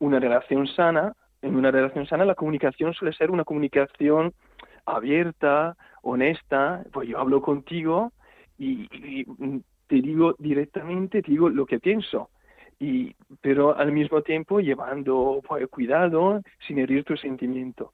Una 0.00 0.18
relación 0.18 0.66
sana, 0.66 1.14
en 1.40 1.54
una 1.54 1.70
relación 1.70 2.04
sana 2.06 2.24
la 2.24 2.34
comunicación 2.34 2.92
suele 2.92 3.14
ser 3.14 3.30
una 3.30 3.44
comunicación 3.44 4.34
abierta, 4.84 5.76
honesta, 6.02 6.84
pues 6.92 7.08
yo 7.08 7.18
hablo 7.18 7.40
contigo 7.40 8.12
y, 8.58 9.24
te 9.86 9.96
digo 9.96 10.34
directamente, 10.38 11.22
te 11.22 11.30
digo 11.30 11.48
lo 11.48 11.64
que 11.64 11.78
pienso. 11.78 12.30
Y, 12.80 13.14
pero 13.40 13.76
al 13.76 13.92
mismo 13.92 14.22
tiempo 14.22 14.58
llevando 14.58 15.40
pues, 15.46 15.68
cuidado 15.68 16.42
sin 16.66 16.80
herir 16.80 17.04
tu 17.04 17.16
sentimiento. 17.16 17.92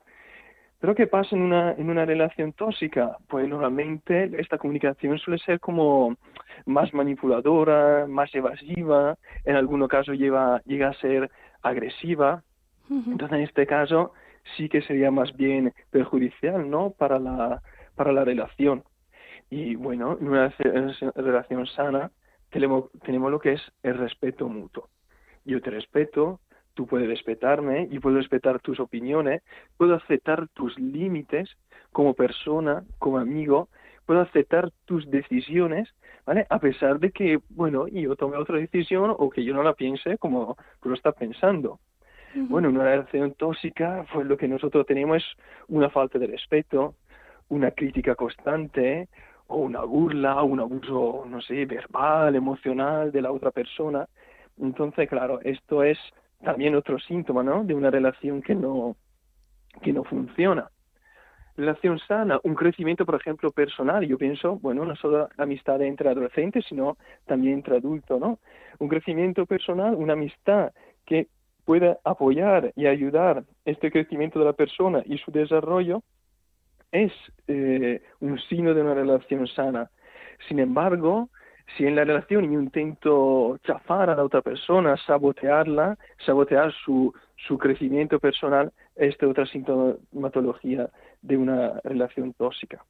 Pero 0.80 0.94
¿qué 0.94 1.06
pasa 1.06 1.36
en 1.36 1.42
una, 1.42 1.72
en 1.72 1.90
una 1.90 2.06
relación 2.06 2.52
tóxica? 2.54 3.18
Pues 3.28 3.46
normalmente 3.46 4.30
esta 4.38 4.56
comunicación 4.56 5.18
suele 5.18 5.38
ser 5.38 5.60
como 5.60 6.16
más 6.64 6.94
manipuladora, 6.94 8.06
más 8.06 8.34
evasiva, 8.34 9.16
en 9.44 9.56
algunos 9.56 9.88
casos 9.88 10.16
lleva, 10.16 10.62
llega 10.64 10.88
a 10.88 10.94
ser 10.94 11.30
agresiva. 11.62 12.42
Entonces 12.88 13.38
en 13.38 13.44
este 13.44 13.66
caso 13.66 14.14
sí 14.56 14.68
que 14.68 14.82
sería 14.82 15.10
más 15.10 15.36
bien 15.36 15.72
perjudicial, 15.90 16.68
¿no? 16.68 16.90
Para 16.90 17.18
la, 17.18 17.62
para 17.94 18.12
la 18.12 18.24
relación. 18.24 18.82
Y 19.50 19.74
bueno, 19.74 20.16
en 20.18 20.28
una 20.28 20.52
relación 21.14 21.66
sana 21.66 22.10
tenemos, 22.50 22.90
tenemos 23.04 23.30
lo 23.30 23.38
que 23.38 23.52
es 23.52 23.62
el 23.82 23.98
respeto 23.98 24.48
mutuo. 24.48 24.88
Yo 25.44 25.60
te 25.60 25.70
respeto, 25.70 26.40
tú 26.80 26.86
puedes 26.86 27.08
respetarme, 27.08 27.88
yo 27.90 28.00
puedo 28.00 28.16
respetar 28.16 28.58
tus 28.58 28.80
opiniones, 28.80 29.42
puedo 29.76 29.94
aceptar 29.94 30.48
tus 30.54 30.78
límites 30.78 31.58
como 31.92 32.14
persona, 32.14 32.84
como 32.98 33.18
amigo, 33.18 33.68
puedo 34.06 34.22
aceptar 34.22 34.70
tus 34.86 35.10
decisiones, 35.10 35.90
¿vale? 36.24 36.46
A 36.48 36.58
pesar 36.58 36.98
de 36.98 37.10
que, 37.10 37.38
bueno, 37.50 37.86
yo 37.86 38.16
tome 38.16 38.38
otra 38.38 38.56
decisión 38.56 39.14
o 39.14 39.28
que 39.28 39.44
yo 39.44 39.52
no 39.52 39.62
la 39.62 39.74
piense 39.74 40.16
como 40.16 40.56
tú 40.80 40.88
lo 40.88 40.94
estás 40.94 41.14
pensando. 41.16 41.80
Bueno, 42.34 42.70
una 42.70 42.84
relación 42.84 43.34
tóxica, 43.34 44.06
pues 44.10 44.26
lo 44.26 44.38
que 44.38 44.48
nosotros 44.48 44.86
tenemos 44.86 45.18
es 45.18 45.24
una 45.68 45.90
falta 45.90 46.18
de 46.18 46.28
respeto, 46.28 46.94
una 47.50 47.72
crítica 47.72 48.14
constante, 48.14 49.10
o 49.48 49.58
una 49.58 49.82
burla, 49.82 50.40
o 50.40 50.46
un 50.46 50.60
abuso, 50.60 51.26
no 51.28 51.42
sé, 51.42 51.66
verbal, 51.66 52.36
emocional 52.36 53.12
de 53.12 53.20
la 53.20 53.32
otra 53.32 53.50
persona. 53.50 54.08
Entonces, 54.58 55.10
claro, 55.10 55.40
esto 55.42 55.82
es 55.82 55.98
también 56.42 56.74
otro 56.74 56.98
síntoma, 56.98 57.42
¿no? 57.42 57.64
De 57.64 57.74
una 57.74 57.90
relación 57.90 58.42
que 58.42 58.54
no, 58.54 58.96
que 59.82 59.92
no 59.92 60.04
funciona. 60.04 60.70
Relación 61.56 61.98
sana, 61.98 62.40
un 62.44 62.54
crecimiento, 62.54 63.04
por 63.04 63.16
ejemplo, 63.16 63.50
personal. 63.50 64.06
Yo 64.06 64.16
pienso, 64.16 64.58
bueno, 64.58 64.84
no 64.84 64.96
solo 64.96 65.28
amistad 65.36 65.82
entre 65.82 66.08
adolescentes, 66.08 66.64
sino 66.68 66.96
también 67.26 67.54
entre 67.54 67.76
adultos, 67.76 68.18
¿no? 68.18 68.38
Un 68.78 68.88
crecimiento 68.88 69.44
personal, 69.46 69.94
una 69.94 70.14
amistad 70.14 70.72
que 71.04 71.28
pueda 71.64 71.98
apoyar 72.04 72.72
y 72.76 72.86
ayudar 72.86 73.44
este 73.64 73.90
crecimiento 73.90 74.38
de 74.38 74.46
la 74.46 74.52
persona 74.54 75.02
y 75.04 75.18
su 75.18 75.30
desarrollo, 75.30 76.02
es 76.90 77.12
eh, 77.46 78.02
un 78.20 78.38
signo 78.48 78.74
de 78.74 78.80
una 78.82 78.94
relación 78.94 79.46
sana. 79.46 79.90
Sin 80.48 80.58
embargo, 80.58 81.28
si 81.76 81.86
en 81.86 81.96
la 81.96 82.04
relación 82.04 82.50
yo 82.50 82.60
intento 82.60 83.58
chafar 83.64 84.10
a 84.10 84.16
la 84.16 84.24
otra 84.24 84.42
persona, 84.42 84.96
sabotearla, 85.06 85.96
sabotear 86.24 86.72
su, 86.84 87.14
su 87.36 87.58
crecimiento 87.58 88.18
personal, 88.18 88.72
esta 88.96 89.26
es 89.26 89.30
otra 89.30 89.46
sintomatología 89.46 90.88
de 91.22 91.36
una 91.36 91.80
relación 91.84 92.32
tóxica. 92.34 92.84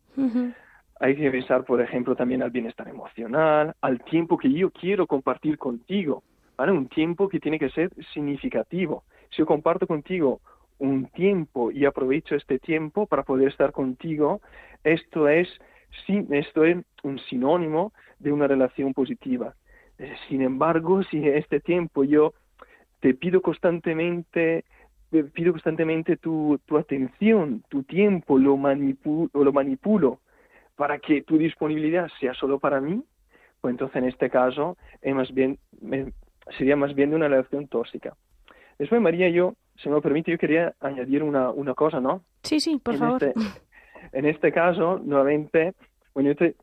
Hay 0.98 1.16
que 1.16 1.30
pensar, 1.30 1.64
por 1.64 1.80
ejemplo, 1.80 2.14
también 2.14 2.42
al 2.42 2.50
bienestar 2.50 2.88
emocional, 2.88 3.74
al 3.80 4.02
tiempo 4.04 4.36
que 4.36 4.52
yo 4.52 4.70
quiero 4.70 5.06
compartir 5.06 5.56
contigo, 5.56 6.22
¿vale? 6.56 6.72
Un 6.72 6.88
tiempo 6.88 7.28
que 7.28 7.40
tiene 7.40 7.58
que 7.58 7.70
ser 7.70 7.90
significativo. 8.12 9.04
Si 9.30 9.38
yo 9.38 9.46
comparto 9.46 9.86
contigo 9.86 10.40
un 10.78 11.06
tiempo 11.06 11.70
y 11.70 11.84
aprovecho 11.84 12.34
este 12.34 12.58
tiempo 12.58 13.06
para 13.06 13.22
poder 13.22 13.48
estar 13.48 13.72
contigo, 13.72 14.40
esto 14.84 15.28
es, 15.28 15.48
esto 16.08 16.64
es 16.64 16.78
un 17.02 17.18
sinónimo 17.18 17.92
de 18.20 18.32
una 18.32 18.46
relación 18.46 18.94
positiva. 18.94 19.54
Eh, 19.98 20.14
sin 20.28 20.42
embargo, 20.42 21.02
si 21.02 21.26
este 21.26 21.60
tiempo 21.60 22.04
yo 22.04 22.34
te 23.00 23.14
pido 23.14 23.42
constantemente, 23.42 24.64
pido 25.34 25.52
constantemente 25.52 26.16
tu, 26.16 26.60
tu 26.66 26.78
atención, 26.78 27.64
tu 27.68 27.82
tiempo, 27.82 28.38
lo, 28.38 28.56
manipulo, 28.56 29.30
lo 29.32 29.52
manipulo 29.52 30.20
para 30.76 30.98
que 30.98 31.22
tu 31.22 31.36
disponibilidad 31.36 32.08
sea 32.20 32.32
solo 32.34 32.58
para 32.58 32.80
mí, 32.80 33.02
pues 33.60 33.72
entonces 33.72 33.96
en 33.96 34.08
este 34.08 34.30
caso 34.30 34.76
es 35.02 35.14
más 35.14 35.32
bien, 35.32 35.58
sería 36.56 36.76
más 36.76 36.94
bien 36.94 37.10
de 37.10 37.16
una 37.16 37.28
relación 37.28 37.66
tóxica. 37.68 38.14
Después, 38.78 39.00
María, 39.02 39.28
yo 39.28 39.54
si 39.82 39.88
me 39.88 39.94
lo 39.94 40.02
permite, 40.02 40.30
yo 40.30 40.38
quería 40.38 40.74
añadir 40.80 41.22
una, 41.22 41.50
una 41.50 41.74
cosa, 41.74 42.00
¿no? 42.00 42.22
Sí, 42.42 42.60
sí, 42.60 42.80
por 42.82 42.96
favor. 42.96 43.22
Este, 43.22 43.40
en 44.12 44.26
este 44.26 44.52
caso, 44.52 45.00
nuevamente, 45.02 45.74
bueno, 46.14 46.30
yo 46.30 46.36
te, 46.36 46.54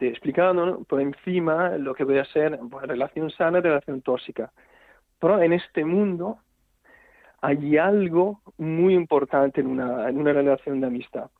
he 0.00 0.08
explicado 0.08 0.82
por 0.84 1.00
encima 1.00 1.70
lo 1.78 1.94
que 1.94 2.04
a 2.18 2.22
hacer, 2.22 2.58
pues, 2.70 2.86
relación 2.86 3.30
sana 3.30 3.58
y 3.58 3.62
relación 3.62 4.02
tóxica. 4.02 4.52
Pero 5.18 5.40
en 5.42 5.52
este 5.52 5.84
mundo 5.84 6.38
hay 7.40 7.76
algo 7.76 8.40
muy 8.58 8.94
importante 8.94 9.60
en 9.60 9.66
una, 9.66 10.08
en 10.08 10.18
una 10.18 10.32
relación 10.32 10.80
de 10.80 10.86
amistad. 10.86 11.30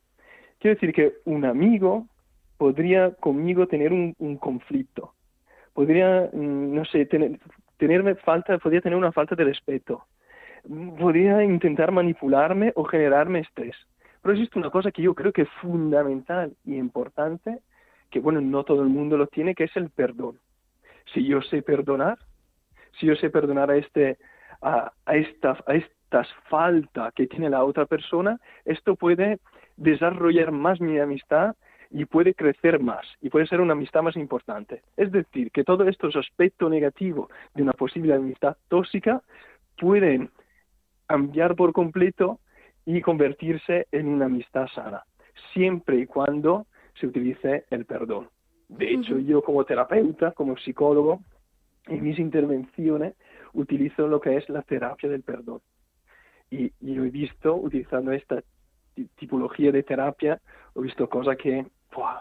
Quiero 0.59 0.75
decir 0.75 0.93
que 0.93 1.15
un 1.25 1.45
amigo 1.45 2.07
podría 2.57 3.11
conmigo 3.15 3.67
tener 3.67 3.91
un, 3.91 4.15
un 4.19 4.37
conflicto, 4.37 5.13
podría, 5.73 6.29
mm, 6.31 6.73
no 6.73 6.85
sé, 6.85 7.05
tener, 7.05 7.39
tenerme 7.77 8.15
falta, 8.15 8.57
podría 8.57 8.81
tener 8.81 8.97
una 8.97 9.11
falta 9.11 9.35
de 9.35 9.43
respeto, 9.43 10.05
podría 10.97 11.43
intentar 11.43 11.91
manipularme 11.91 12.71
o 12.75 12.83
generarme 12.83 13.39
estrés. 13.39 13.75
Pero 14.21 14.33
existe 14.33 14.57
una 14.57 14.71
cosa 14.71 14.91
que 14.91 15.01
yo 15.01 15.13
creo 15.13 15.31
que 15.31 15.43
es 15.43 15.49
fundamental 15.61 16.55
y 16.63 16.77
importante, 16.77 17.59
que 18.09 18.19
bueno, 18.19 18.41
no 18.41 18.63
todo 18.63 18.81
el 18.81 18.89
mundo 18.89 19.17
lo 19.17 19.27
tiene, 19.27 19.55
que 19.55 19.65
es 19.65 19.75
el 19.75 19.89
perdón. 19.89 20.39
Si 21.13 21.25
yo 21.25 21.41
sé 21.41 21.61
perdonar, 21.61 22.17
si 22.99 23.07
yo 23.07 23.15
sé 23.15 23.29
perdonar 23.29 23.71
a 23.71 23.77
este 23.77 24.17
a, 24.61 24.91
esta 25.07 25.57
a 25.67 25.75
estas 25.75 26.27
faltas 26.49 27.13
que 27.13 27.27
tiene 27.27 27.49
la 27.49 27.63
otra 27.63 27.85
persona, 27.85 28.39
esto 28.63 28.95
puede 28.95 29.39
desarrollar 29.77 30.51
más 30.51 30.79
mi 30.79 30.97
amistad 30.99 31.55
y 31.91 32.05
puede 32.05 32.33
crecer 32.33 32.79
más 32.79 33.05
y 33.21 33.29
puede 33.29 33.47
ser 33.47 33.61
una 33.61 33.73
amistad 33.73 34.01
más 34.01 34.15
importante. 34.15 34.81
Es 34.97 35.11
decir, 35.11 35.51
que 35.51 35.63
todos 35.63 35.87
estos 35.87 36.15
aspectos 36.15 36.69
negativos 36.69 37.29
de 37.53 37.63
una 37.63 37.73
posible 37.73 38.13
amistad 38.13 38.57
tóxica 38.69 39.21
pueden 39.77 40.29
cambiar 41.07 41.55
por 41.55 41.73
completo 41.73 42.39
y 42.85 43.01
convertirse 43.01 43.87
en 43.91 44.07
una 44.07 44.25
amistad 44.25 44.67
sana, 44.73 45.03
siempre 45.53 45.97
y 45.97 46.05
cuando 46.05 46.65
se 46.99 47.07
utilice 47.07 47.65
el 47.69 47.85
perdón. 47.85 48.29
De 48.67 48.91
hecho, 48.93 49.19
yo 49.19 49.41
como 49.43 49.63
terapeuta, 49.63 50.31
como 50.31 50.57
psicólogo, 50.57 51.21
en 51.87 52.03
mis 52.03 52.17
intervenciones 52.17 53.15
utilizo 53.53 54.07
lo 54.07 54.19
que 54.19 54.37
es 54.37 54.49
la 54.49 54.61
terapia 54.63 55.09
del 55.09 55.21
perdón. 55.21 55.61
Y, 56.49 56.71
y 56.81 56.97
he 56.97 57.09
visto, 57.09 57.55
utilizando 57.55 58.11
esta 58.11 58.41
tipología 59.15 59.71
de 59.71 59.83
terapia, 59.83 60.41
he 60.75 60.81
visto 60.81 61.09
cosas 61.09 61.37
que 61.37 61.65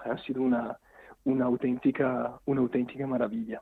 han 0.04 0.18
sido 0.24 0.42
una, 0.42 0.78
una, 1.24 1.46
auténtica, 1.46 2.38
una 2.44 2.60
auténtica 2.60 3.06
maravilla. 3.06 3.60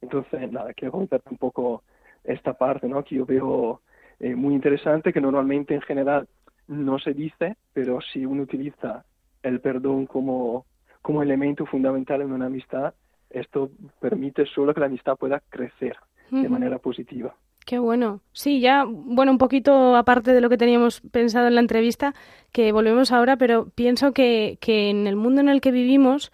Entonces, 0.00 0.50
nada, 0.50 0.72
quiero 0.74 0.92
comentarte 0.92 1.28
un 1.30 1.38
poco 1.38 1.82
esta 2.24 2.54
parte, 2.54 2.88
¿no? 2.88 3.02
Que 3.04 3.16
yo 3.16 3.26
veo 3.26 3.82
eh, 4.18 4.34
muy 4.34 4.54
interesante, 4.54 5.12
que 5.12 5.20
normalmente 5.20 5.74
en 5.74 5.80
general 5.82 6.28
no 6.68 6.98
se 6.98 7.12
dice, 7.12 7.56
pero 7.72 8.00
si 8.00 8.24
uno 8.24 8.42
utiliza 8.42 9.04
el 9.42 9.60
perdón 9.60 10.06
como, 10.06 10.66
como 11.02 11.22
elemento 11.22 11.66
fundamental 11.66 12.22
en 12.22 12.32
una 12.32 12.46
amistad, 12.46 12.94
esto 13.30 13.70
permite 14.00 14.46
solo 14.46 14.74
que 14.74 14.80
la 14.80 14.86
amistad 14.86 15.16
pueda 15.16 15.40
crecer 15.48 15.96
de 16.30 16.48
manera 16.48 16.78
positiva. 16.78 17.34
Qué 17.66 17.78
bueno. 17.78 18.20
Sí, 18.32 18.60
ya, 18.60 18.84
bueno, 18.86 19.32
un 19.32 19.38
poquito 19.38 19.96
aparte 19.96 20.32
de 20.32 20.40
lo 20.40 20.48
que 20.48 20.56
teníamos 20.56 21.00
pensado 21.00 21.48
en 21.48 21.54
la 21.54 21.60
entrevista, 21.60 22.14
que 22.52 22.72
volvemos 22.72 23.12
ahora, 23.12 23.36
pero 23.36 23.68
pienso 23.70 24.12
que, 24.12 24.58
que 24.60 24.90
en 24.90 25.06
el 25.06 25.16
mundo 25.16 25.40
en 25.40 25.48
el 25.48 25.60
que 25.60 25.70
vivimos, 25.70 26.32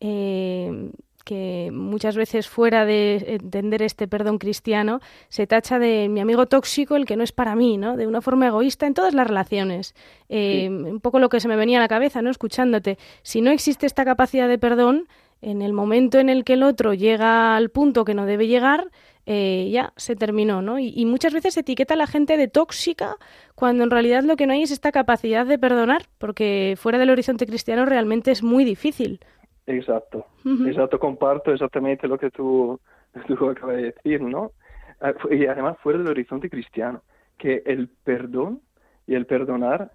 eh, 0.00 0.90
que 1.28 1.68
muchas 1.74 2.16
veces 2.16 2.48
fuera 2.48 2.86
de 2.86 3.22
entender 3.28 3.82
este 3.82 4.08
perdón 4.08 4.38
cristiano, 4.38 5.00
se 5.28 5.46
tacha 5.46 5.78
de 5.78 6.08
mi 6.08 6.20
amigo 6.20 6.46
tóxico, 6.46 6.96
el 6.96 7.04
que 7.04 7.16
no 7.16 7.22
es 7.22 7.32
para 7.32 7.54
mí, 7.54 7.76
¿no? 7.76 7.98
De 7.98 8.06
una 8.06 8.22
forma 8.22 8.46
egoísta 8.46 8.86
en 8.86 8.94
todas 8.94 9.12
las 9.12 9.26
relaciones. 9.26 9.94
Eh, 10.30 10.70
un 10.70 11.00
poco 11.00 11.18
lo 11.18 11.28
que 11.28 11.40
se 11.40 11.48
me 11.48 11.56
venía 11.56 11.76
a 11.76 11.82
la 11.82 11.88
cabeza, 11.88 12.22
¿no? 12.22 12.30
Escuchándote. 12.30 12.96
Si 13.20 13.42
no 13.42 13.50
existe 13.50 13.84
esta 13.84 14.06
capacidad 14.06 14.48
de 14.48 14.56
perdón, 14.56 15.06
en 15.42 15.60
el 15.60 15.74
momento 15.74 16.18
en 16.18 16.30
el 16.30 16.44
que 16.44 16.54
el 16.54 16.62
otro 16.62 16.94
llega 16.94 17.56
al 17.56 17.68
punto 17.68 18.06
que 18.06 18.14
no 18.14 18.24
debe 18.24 18.46
llegar, 18.46 18.90
eh, 19.26 19.68
ya 19.70 19.92
se 19.96 20.16
terminó, 20.16 20.62
¿no? 20.62 20.78
Y, 20.78 21.04
muchas 21.04 21.34
veces 21.34 21.52
se 21.52 21.60
etiqueta 21.60 21.92
a 21.92 21.98
la 21.98 22.06
gente 22.06 22.38
de 22.38 22.48
tóxica 22.48 23.16
cuando 23.54 23.84
en 23.84 23.90
realidad 23.90 24.22
lo 24.24 24.36
que 24.36 24.46
no 24.46 24.54
hay 24.54 24.62
es 24.62 24.70
esta 24.70 24.92
capacidad 24.92 25.44
de 25.44 25.58
perdonar, 25.58 26.06
porque 26.16 26.74
fuera 26.78 26.96
del 26.96 27.10
horizonte 27.10 27.46
cristiano 27.46 27.84
realmente 27.84 28.30
es 28.30 28.42
muy 28.42 28.64
difícil. 28.64 29.20
Exacto, 29.68 30.24
exacto, 30.66 30.98
comparto 30.98 31.52
exactamente 31.52 32.08
lo 32.08 32.18
que 32.18 32.30
tú, 32.30 32.80
tú 33.26 33.50
acabas 33.50 33.76
de 33.76 33.82
decir, 33.92 34.22
¿no? 34.22 34.52
Ah, 35.00 35.12
y 35.30 35.44
además 35.44 35.76
fuera 35.82 35.98
del 35.98 36.08
horizonte 36.08 36.48
cristiano, 36.48 37.02
que 37.36 37.62
el 37.66 37.88
perdón 37.88 38.62
y 39.06 39.14
el 39.14 39.26
perdonar 39.26 39.92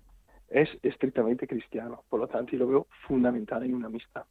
es 0.47 0.69
estrictamente 0.83 1.47
cristiano, 1.47 2.03
por 2.07 2.19
lo 2.19 2.27
tanto, 2.27 2.55
y 2.55 2.59
lo 2.59 2.67
veo 2.67 2.87
fundamental 3.07 3.63
en 3.63 3.73
una 3.73 3.87
amistad. 3.87 4.23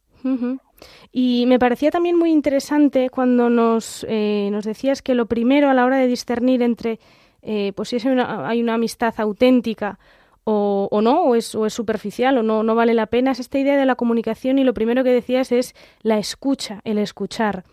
Y 1.11 1.43
me 1.45 1.59
parecía 1.59 1.91
también 1.91 2.17
muy 2.17 2.31
interesante 2.31 3.09
cuando 3.09 3.49
nos, 3.49 4.05
eh, 4.07 4.47
nos 4.49 4.63
decías 4.63 5.01
que 5.01 5.15
lo 5.15 5.25
primero 5.25 5.69
a 5.69 5.73
la 5.73 5.85
hora 5.85 5.97
de 5.97 6.07
discernir 6.07 6.61
entre, 6.61 6.99
eh, 7.41 7.73
pues 7.75 7.89
si 7.89 7.97
es 7.97 8.05
una, 8.05 8.47
hay 8.47 8.63
una 8.63 8.75
amistad 8.75 9.13
auténtica 9.17 9.99
o, 10.43 10.87
o, 10.91 11.01
no, 11.01 11.23
o 11.23 11.35
es, 11.35 11.55
o 11.55 11.65
es 11.65 11.73
superficial, 11.73 12.37
o 12.37 12.43
no, 12.43 12.63
no 12.63 12.75
vale 12.75 12.93
la 12.93 13.07
pena, 13.07 13.31
es 13.31 13.39
esta 13.39 13.59
idea 13.59 13.77
de 13.77 13.85
la 13.85 13.95
comunicación 13.95 14.59
y 14.59 14.63
lo 14.63 14.73
primero 14.73 15.03
que 15.03 15.11
decías 15.11 15.51
es 15.51 15.73
la 16.01 16.17
escucha, 16.17 16.81
el 16.83 16.97
escuchar. 16.97 17.63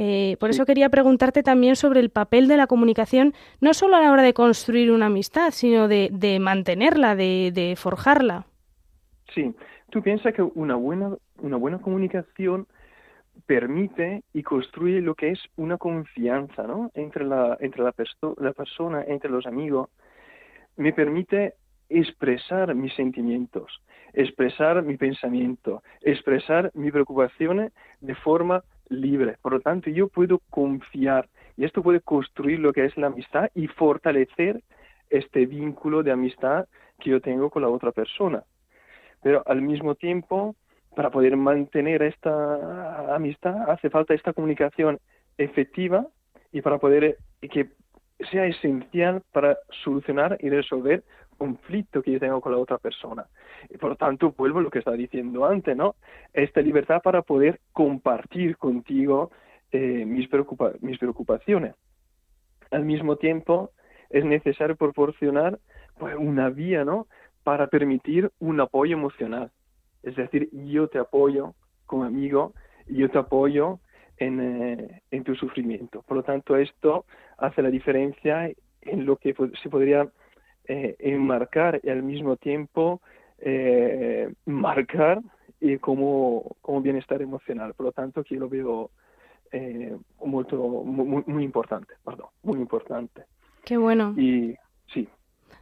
Eh, 0.00 0.36
por 0.38 0.50
eso 0.50 0.64
quería 0.64 0.90
preguntarte 0.90 1.42
también 1.42 1.74
sobre 1.74 1.98
el 1.98 2.10
papel 2.10 2.46
de 2.46 2.56
la 2.56 2.68
comunicación, 2.68 3.34
no 3.60 3.74
solo 3.74 3.96
a 3.96 4.00
la 4.00 4.12
hora 4.12 4.22
de 4.22 4.32
construir 4.32 4.92
una 4.92 5.06
amistad, 5.06 5.50
sino 5.50 5.88
de, 5.88 6.08
de 6.12 6.38
mantenerla, 6.38 7.16
de, 7.16 7.50
de, 7.52 7.74
forjarla. 7.74 8.46
Sí, 9.34 9.52
tú 9.90 10.00
piensas 10.00 10.32
que 10.34 10.42
una 10.42 10.76
buena, 10.76 11.16
una 11.38 11.56
buena 11.56 11.78
comunicación 11.80 12.68
permite 13.46 14.22
y 14.32 14.44
construye 14.44 15.00
lo 15.00 15.16
que 15.16 15.30
es 15.30 15.40
una 15.56 15.78
confianza 15.78 16.64
¿no? 16.64 16.92
entre, 16.94 17.24
la, 17.24 17.56
entre 17.60 17.82
la, 17.82 17.92
la 18.36 18.52
persona, 18.52 19.02
entre 19.02 19.30
los 19.30 19.46
amigos. 19.46 19.88
Me 20.76 20.92
permite 20.92 21.54
expresar 21.88 22.74
mis 22.74 22.94
sentimientos, 22.94 23.82
expresar 24.12 24.82
mi 24.82 24.96
pensamiento, 24.96 25.82
expresar 26.02 26.70
mis 26.74 26.92
preocupaciones 26.92 27.72
de 28.00 28.14
forma 28.14 28.62
libre. 28.88 29.36
Por 29.42 29.52
lo 29.52 29.60
tanto, 29.60 29.90
yo 29.90 30.08
puedo 30.08 30.40
confiar 30.50 31.28
y 31.56 31.64
esto 31.64 31.82
puede 31.82 32.00
construir 32.00 32.60
lo 32.60 32.72
que 32.72 32.84
es 32.84 32.96
la 32.96 33.08
amistad 33.08 33.50
y 33.54 33.66
fortalecer 33.66 34.62
este 35.10 35.46
vínculo 35.46 36.02
de 36.02 36.12
amistad 36.12 36.66
que 36.98 37.10
yo 37.10 37.20
tengo 37.20 37.50
con 37.50 37.62
la 37.62 37.68
otra 37.68 37.92
persona. 37.92 38.44
Pero 39.22 39.42
al 39.46 39.62
mismo 39.62 39.94
tiempo, 39.94 40.54
para 40.94 41.10
poder 41.10 41.36
mantener 41.36 42.02
esta 42.02 43.14
amistad 43.14 43.70
hace 43.70 43.90
falta 43.90 44.14
esta 44.14 44.32
comunicación 44.32 44.98
efectiva 45.36 46.06
y 46.52 46.62
para 46.62 46.78
poder 46.78 47.18
que 47.40 47.68
sea 48.30 48.46
esencial 48.46 49.22
para 49.32 49.58
solucionar 49.84 50.38
y 50.40 50.50
resolver 50.50 51.04
conflicto 51.38 52.02
que 52.02 52.12
yo 52.12 52.20
tengo 52.20 52.40
con 52.40 52.52
la 52.52 52.58
otra 52.58 52.78
persona. 52.78 53.26
Y 53.70 53.78
por 53.78 53.90
lo 53.90 53.96
tanto, 53.96 54.34
vuelvo 54.36 54.58
a 54.58 54.62
lo 54.62 54.70
que 54.70 54.80
estaba 54.80 54.96
diciendo 54.96 55.46
antes, 55.46 55.76
¿no? 55.76 55.94
Esta 56.34 56.60
libertad 56.60 57.00
para 57.02 57.22
poder 57.22 57.60
compartir 57.72 58.58
contigo 58.58 59.30
eh, 59.70 60.04
mis, 60.04 60.28
mis 60.80 60.98
preocupaciones. 60.98 61.74
Al 62.70 62.84
mismo 62.84 63.16
tiempo, 63.16 63.70
es 64.10 64.24
necesario 64.24 64.76
proporcionar 64.76 65.58
pues, 65.98 66.16
una 66.16 66.50
vía, 66.50 66.84
¿no? 66.84 67.06
Para 67.44 67.68
permitir 67.68 68.30
un 68.40 68.60
apoyo 68.60 68.96
emocional. 68.96 69.50
Es 70.02 70.16
decir, 70.16 70.50
yo 70.52 70.88
te 70.88 70.98
apoyo 70.98 71.54
como 71.86 72.04
amigo, 72.04 72.52
yo 72.86 73.08
te 73.10 73.18
apoyo 73.18 73.78
en, 74.18 74.40
eh, 74.40 75.02
en 75.10 75.24
tu 75.24 75.34
sufrimiento. 75.34 76.02
Por 76.02 76.18
lo 76.18 76.22
tanto, 76.22 76.56
esto 76.56 77.06
hace 77.38 77.62
la 77.62 77.70
diferencia 77.70 78.50
en 78.82 79.06
lo 79.06 79.16
que 79.16 79.34
se 79.62 79.68
podría 79.68 80.08
eh, 80.68 80.96
enmarcar 80.98 81.80
y 81.82 81.88
al 81.88 82.02
mismo 82.02 82.36
tiempo 82.36 83.00
eh, 83.38 84.30
marcar 84.44 85.20
y 85.60 85.78
como, 85.78 86.56
como 86.60 86.82
bienestar 86.82 87.22
emocional. 87.22 87.72
Por 87.74 87.86
lo 87.86 87.92
tanto, 87.92 88.20
aquí 88.20 88.36
lo 88.36 88.48
veo 88.48 88.90
eh, 89.50 89.96
muy, 90.22 90.44
muy, 91.26 91.44
importante, 91.44 91.94
perdón, 92.04 92.26
muy 92.42 92.58
importante. 92.58 93.22
Qué 93.64 93.78
bueno. 93.78 94.14
Y 94.18 94.56
sí. 94.92 95.08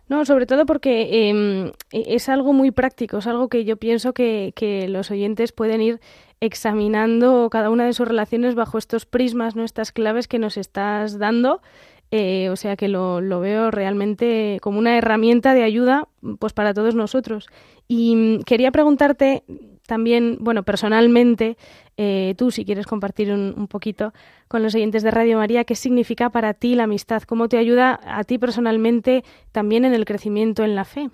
No, 0.08 0.24
sobre 0.24 0.46
todo 0.46 0.66
porque 0.66 1.28
em, 1.28 1.68
e, 1.92 2.14
es 2.14 2.28
algo 2.28 2.52
muy 2.52 2.72
práctico, 2.72 3.18
es 3.18 3.26
algo 3.26 3.48
que 3.48 3.64
yo 3.64 3.76
pienso 3.76 4.12
que, 4.12 4.52
que, 4.56 4.88
los 4.88 5.10
oyentes 5.10 5.52
pueden 5.52 5.80
ir 5.82 6.00
examinando 6.40 7.48
cada 7.50 7.70
una 7.70 7.86
de 7.86 7.92
sus 7.92 8.08
relaciones 8.08 8.54
bajo 8.54 8.76
estos 8.76 9.06
prismas, 9.06 9.56
¿no? 9.56 9.64
estas 9.64 9.92
claves 9.92 10.28
que 10.28 10.38
nos 10.38 10.56
estás 10.56 11.18
dando 11.18 11.62
eh, 12.10 12.48
o 12.50 12.56
sea 12.56 12.76
que 12.76 12.88
lo, 12.88 13.20
lo, 13.20 13.40
veo 13.40 13.70
realmente 13.70 14.58
como 14.62 14.78
una 14.78 14.96
herramienta 14.96 15.54
de 15.54 15.64
ayuda 15.64 16.08
pues 16.38 16.52
para 16.52 16.72
todos 16.74 16.94
nosotros. 16.94 17.48
Y 17.88 18.14
mm, 18.16 18.42
quería 18.44 18.70
preguntarte 18.70 19.42
también, 19.86 20.38
bueno, 20.40 20.62
personalmente, 20.62 21.56
eh, 21.96 22.34
tú 22.36 22.50
si 22.50 22.64
quieres 22.64 22.86
compartir 22.86 23.32
un, 23.32 23.54
un, 23.56 23.68
poquito 23.68 24.12
con 24.48 24.62
los 24.62 24.74
oyentes 24.74 25.02
de 25.02 25.10
Radio 25.10 25.38
María, 25.38 25.64
¿qué 25.64 25.74
significa 25.74 26.30
para 26.30 26.54
ti 26.54 26.74
la 26.74 26.84
amistad? 26.84 27.22
¿Cómo 27.22 27.48
te 27.48 27.58
ayuda 27.58 28.00
a 28.04 28.24
ti 28.24 28.38
personalmente 28.38 29.22
también 29.52 29.84
en 29.84 29.94
el 29.94 30.04
crecimiento 30.04 30.64
en 30.64 30.74
la 30.74 30.84
fe? 30.84 31.10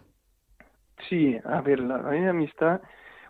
Sí, 1.08 1.36
a 1.44 1.60
ver, 1.60 1.80
la, 1.80 1.98
la 1.98 2.30
amistad, 2.30 2.80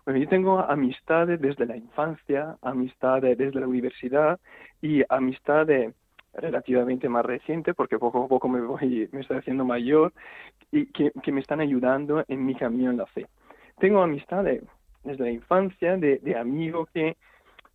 bueno, 0.05 0.19
yo 0.19 0.27
tengo 0.27 0.59
amistades 0.59 1.39
desde 1.41 1.65
la 1.65 1.77
infancia, 1.77 2.57
amistades 2.61 3.37
desde 3.37 3.59
la 3.59 3.67
universidad 3.67 4.39
y 4.81 5.01
amistades 5.09 5.93
relativamente 6.33 7.09
más 7.09 7.25
reciente, 7.25 7.73
porque 7.73 7.99
poco 7.99 8.25
a 8.25 8.27
poco 8.27 8.47
me 8.47 8.61
voy, 8.61 9.09
me 9.11 9.21
estoy 9.21 9.37
haciendo 9.37 9.65
mayor, 9.65 10.13
y 10.71 10.87
que, 10.87 11.11
me 11.31 11.41
están 11.41 11.61
ayudando 11.61 12.23
en 12.27 12.45
mi 12.45 12.55
camino 12.55 12.91
en 12.91 12.97
la 12.97 13.05
fe. 13.05 13.27
Tengo 13.79 14.01
amistades 14.01 14.63
desde 15.03 15.23
la 15.23 15.31
infancia, 15.31 15.97
de, 15.97 16.19
de 16.19 16.37
amigos 16.37 16.89
que, 16.93 17.17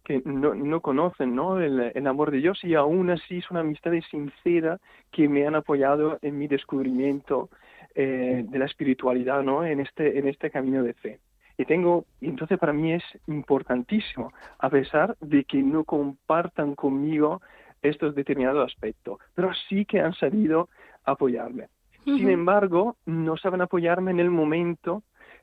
que 0.04 0.22
no, 0.24 0.54
no 0.54 0.80
conocen 0.80 1.34
¿no? 1.34 1.60
El, 1.60 1.92
el, 1.94 2.06
amor 2.06 2.30
de 2.30 2.38
Dios 2.38 2.58
y 2.64 2.74
aún 2.74 3.10
así 3.10 3.42
son 3.42 3.58
amistades 3.58 4.04
sinceras 4.10 4.80
que 5.12 5.28
me 5.28 5.46
han 5.46 5.54
apoyado 5.54 6.18
en 6.22 6.38
mi 6.38 6.48
descubrimiento 6.48 7.50
eh, 7.94 8.44
de 8.48 8.58
la 8.58 8.64
espiritualidad 8.64 9.42
¿no? 9.42 9.64
en, 9.64 9.80
este, 9.80 10.18
en 10.18 10.28
este 10.28 10.50
camino 10.50 10.82
de 10.82 10.94
fe. 10.94 11.18
Y 11.56 11.64
tengo, 11.64 12.04
entonces 12.20 12.58
para 12.58 12.72
mí 12.72 12.92
es 12.92 13.02
importantísimo, 13.26 14.32
a 14.58 14.70
pesar 14.70 15.16
de 15.20 15.42
que 15.44 15.58
no 15.58 15.84
compartan 15.84 16.74
conmigo 16.74 17.42
estos 17.82 18.14
determinados 18.14 18.66
aspectos, 18.66 19.18
pero 19.34 19.50
sí 19.68 19.84
que 19.84 20.00
han 20.00 20.14
sabido 20.14 20.68
apoyarme. 21.04 21.68
Sin 22.04 22.30
embargo, 22.30 22.96
no 23.04 23.36
saben 23.36 23.60
apoyarme 23.60 24.12
en 24.12 24.20
el 24.20 24.30
momento 24.30 25.02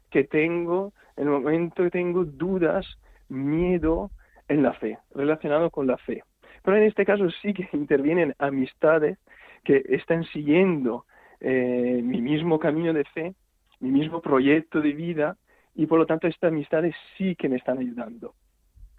que 0.09 0.23
tengo, 0.23 0.93
en 1.15 1.25
el 1.25 1.29
momento 1.29 1.83
que 1.83 1.91
tengo 1.91 2.25
dudas, 2.25 2.85
miedo 3.29 4.09
en 4.47 4.63
la 4.63 4.73
fe, 4.73 4.97
relacionado 5.13 5.69
con 5.69 5.85
la 5.85 5.97
fe. 5.97 6.23
Pero 6.63 6.77
en 6.77 6.83
este 6.83 7.05
caso 7.05 7.29
sí 7.41 7.53
que 7.53 7.69
intervienen 7.73 8.33
amistades 8.39 9.19
que 9.63 9.83
están 9.89 10.23
siguiendo 10.25 11.05
eh, 11.39 12.01
mi 12.03 12.21
mismo 12.21 12.57
camino 12.59 12.93
de 12.93 13.03
fe, 13.05 13.35
mi 13.79 13.91
mismo 13.91 14.21
proyecto 14.21 14.81
de 14.81 14.93
vida, 14.93 15.37
y 15.75 15.85
por 15.85 15.99
lo 15.99 16.05
tanto 16.05 16.27
estas 16.27 16.51
amistades 16.51 16.95
sí 17.17 17.35
que 17.35 17.49
me 17.49 17.57
están 17.57 17.77
ayudando. 17.77 18.33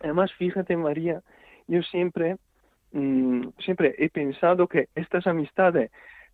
Además, 0.01 0.33
fíjate 0.35 0.77
María, 0.77 1.23
yo 1.67 1.83
siempre, 1.83 2.37
mm, 2.93 3.49
siempre 3.59 3.95
he 3.99 4.09
pensado 4.09 4.67
que 4.67 4.89
estas 4.95 5.27
amistades 5.27 5.91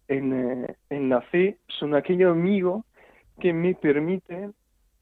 en, 0.09 0.33
eh, 0.33 0.75
en 0.91 1.09
la 1.09 1.21
fe 1.23 1.59
son 1.69 1.95
aquello 1.95 2.31
amigo 2.31 2.85
que 3.41 3.53
me 3.53 3.75
permite 3.75 4.51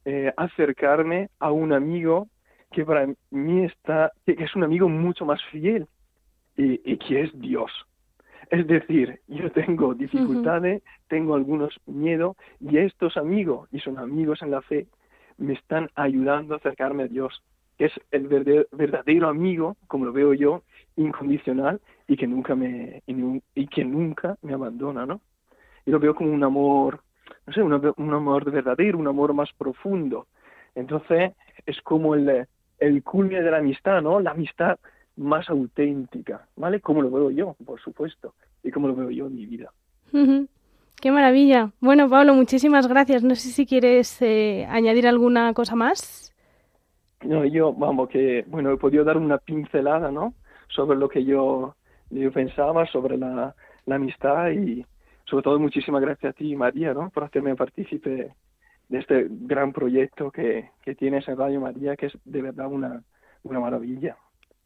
eh, 0.05 0.33
acercarme 0.37 1.29
a 1.39 1.51
un 1.51 1.73
amigo 1.73 2.29
que 2.71 2.85
para 2.85 3.07
mí 3.31 3.65
está, 3.65 4.13
que 4.25 4.33
es 4.33 4.55
un 4.55 4.65
amigo 4.65 4.89
mucho 4.89 5.25
más 5.25 5.43
fiel 5.51 5.87
y, 6.57 6.81
y 6.85 6.97
que 6.99 7.23
es 7.23 7.41
Dios. 7.41 7.71
Es 8.51 8.67
decir, 8.67 9.21
yo 9.29 9.51
tengo 9.53 9.95
dificultades, 9.95 10.83
tengo 11.09 11.35
algunos 11.35 11.75
miedos 11.87 12.37
y 12.59 12.79
estos 12.79 13.17
amigos, 13.17 13.69
y 13.71 13.79
son 13.79 13.99
amigos 13.99 14.43
en 14.43 14.51
la 14.51 14.61
fe, 14.61 14.89
me 15.39 15.55
están 15.55 15.89
ayudando 15.95 16.55
a 16.55 16.57
acercarme 16.59 17.05
a 17.05 17.09
Dios, 17.09 17.43
que 17.79 17.87
es 17.87 17.93
el 18.11 18.27
verdadero 18.73 19.29
amigo, 19.29 19.77
como 19.87 20.05
lo 20.05 20.13
veo 20.13 20.35
yo, 20.35 20.63
incondicional 20.97 21.81
y 22.07 22.17
que 22.17 22.27
nunca 22.27 22.55
me 22.55 23.03
y, 23.55 23.67
que 23.67 23.85
nunca 23.85 24.37
me 24.43 24.55
abandona, 24.55 25.07
¿no? 25.07 25.21
Y 25.87 25.91
lo 25.91 25.99
veo 25.99 26.15
como 26.15 26.33
un 26.33 26.45
amor, 26.45 27.01
no 27.47 27.53
sé, 27.53 27.63
un, 27.63 27.73
un 27.97 28.15
amor 28.15 28.51
verdadero, 28.51 28.99
un 28.99 29.09
amor 29.09 29.33
más 29.35 29.51
profundo. 29.57 30.27
Entonces 30.75 31.33
es 31.67 31.81
como 31.83 32.15
el, 32.15 32.47
el 32.79 33.03
culme 33.03 33.41
de 33.41 33.51
la 33.51 33.59
amistad, 33.59 34.03
¿no? 34.03 34.21
La 34.21 34.33
amistad 34.33 34.79
más 35.17 35.49
auténtica, 35.51 36.47
¿vale? 36.57 36.81
Como 36.81 37.03
lo 37.03 37.11
veo 37.11 37.31
yo, 37.31 37.57
por 37.65 37.81
supuesto, 37.81 38.35
y 38.63 38.71
como 38.71 38.89
lo 38.89 38.95
veo 38.95 39.11
yo 39.11 39.27
en 39.27 39.35
mi 39.35 39.47
vida. 39.47 39.71
Qué 41.01 41.11
maravilla. 41.11 41.71
Bueno, 41.81 42.09
Pablo, 42.09 42.35
muchísimas 42.35 42.87
gracias. 42.87 43.23
No 43.23 43.35
sé 43.35 43.49
si 43.49 43.67
quieres 43.67 44.21
eh, 44.23 44.67
añadir 44.69 45.07
alguna 45.07 45.53
cosa 45.55 45.75
más. 45.75 46.35
No, 47.23 47.45
yo, 47.45 47.73
vamos, 47.73 48.09
que, 48.09 48.45
bueno, 48.49 48.73
he 48.73 48.77
podido 48.77 49.05
dar 49.05 49.17
una 49.17 49.39
pincelada, 49.39 50.11
¿no? 50.11 50.35
Sobre 50.71 50.99
lo 50.99 51.09
que 51.09 51.25
yo, 51.25 51.75
yo 52.11 52.33
pensaba 52.33 52.87
sobre 52.87 53.17
la, 53.17 53.55
la 53.87 53.95
amistad 53.95 54.51
y, 54.51 54.85
sobre 55.25 55.43
todo, 55.43 55.59
muchísimas 55.59 56.03
gracias 56.03 56.31
a 56.31 56.37
ti, 56.37 56.57
María, 56.57 56.95
¿no? 56.95 57.11
Por 57.11 57.25
hacerme 57.25 57.57
partícipe 57.57 58.35
de 58.89 58.99
este 58.99 59.27
gran 59.31 59.73
proyecto 59.73 60.31
que, 60.31 60.71
que 60.83 60.95
tienes 60.95 61.27
en 61.29 61.37
Radio 61.37 61.61
María, 61.61 61.97
que 61.97 62.07
es 62.07 62.19
de 62.25 62.43
verdad 62.43 62.67
una, 62.67 63.03
una 63.45 63.61
maravilla. 63.61 64.17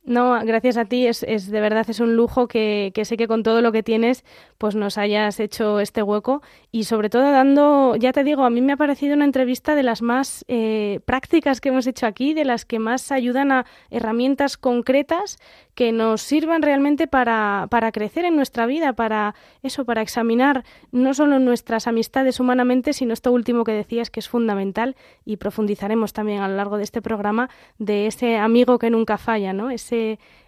No, 0.07 0.39
gracias 0.45 0.77
a 0.77 0.85
ti. 0.85 1.07
Es, 1.07 1.23
es, 1.23 1.51
de 1.51 1.61
verdad 1.63 1.89
es 1.89 1.99
un 1.99 2.15
lujo 2.15 2.47
que, 2.47 2.93
que, 2.95 3.07
sé 3.07 3.17
que 3.17 3.27
con 3.27 3.43
todo 3.43 3.63
lo 3.63 3.73
que 3.73 3.83
tienes, 3.83 4.23
pues 4.59 4.75
nos 4.75 4.99
hayas 4.99 5.41
hecho 5.41 5.81
este 5.81 6.03
hueco 6.03 6.43
y 6.71 6.85
sobre 6.85 7.09
todo 7.09 7.31
dando, 7.31 7.97
ya 7.97 8.13
te 8.13 8.23
digo, 8.23 8.45
a 8.45 8.51
mí 8.51 8.61
me 8.61 8.75
ha 8.75 8.77
parecido 8.77 9.15
una 9.15 9.25
entrevista 9.25 9.75
de 9.75 9.83
las 9.83 10.03
más 10.03 10.45
eh, 10.47 11.01
prácticas 11.07 11.63
que 11.63 11.71
hemos 11.71 11.87
hecho 11.87 12.07
aquí, 12.07 12.35
de 12.35 12.45
las 12.45 12.67
que 12.67 12.79
más 12.79 13.13
ayudan 13.13 13.51
a 13.51 13.65
herramientas 13.91 14.59
concretas 14.59 15.39
que 15.75 15.91
nos 15.91 16.21
sirvan 16.21 16.61
realmente 16.63 17.07
para, 17.07 17.67
para 17.71 17.91
crecer 17.91 18.27
en 18.27 18.37
nuestra 18.37 18.67
vida, 18.67 18.93
para 18.93 19.35
eso, 19.63 19.85
para 19.85 20.03
examinar 20.03 20.65
no 20.93 21.15
solo 21.15 21.39
nuestras 21.39 21.87
amistades 21.87 22.41
humanamente, 22.41 22.93
sino 22.93 23.15
esto 23.15 23.33
último 23.33 23.65
que 23.65 23.73
decías 23.73 24.11
que 24.11 24.21
es 24.21 24.29
fundamental 24.29 24.97
y 25.25 25.39
profundizaremos 25.39 26.13
también 26.13 26.43
a 26.43 26.49
lo 26.49 26.57
largo 26.57 26.77
de 26.77 26.85
este 26.85 27.03
programa 27.03 27.49
de 27.79 28.07
ese 28.07 28.37
amigo 28.37 28.79
que 28.79 28.91
nunca 28.91 29.19
falla, 29.19 29.53
¿no? 29.53 29.71
Ese, 29.71 29.94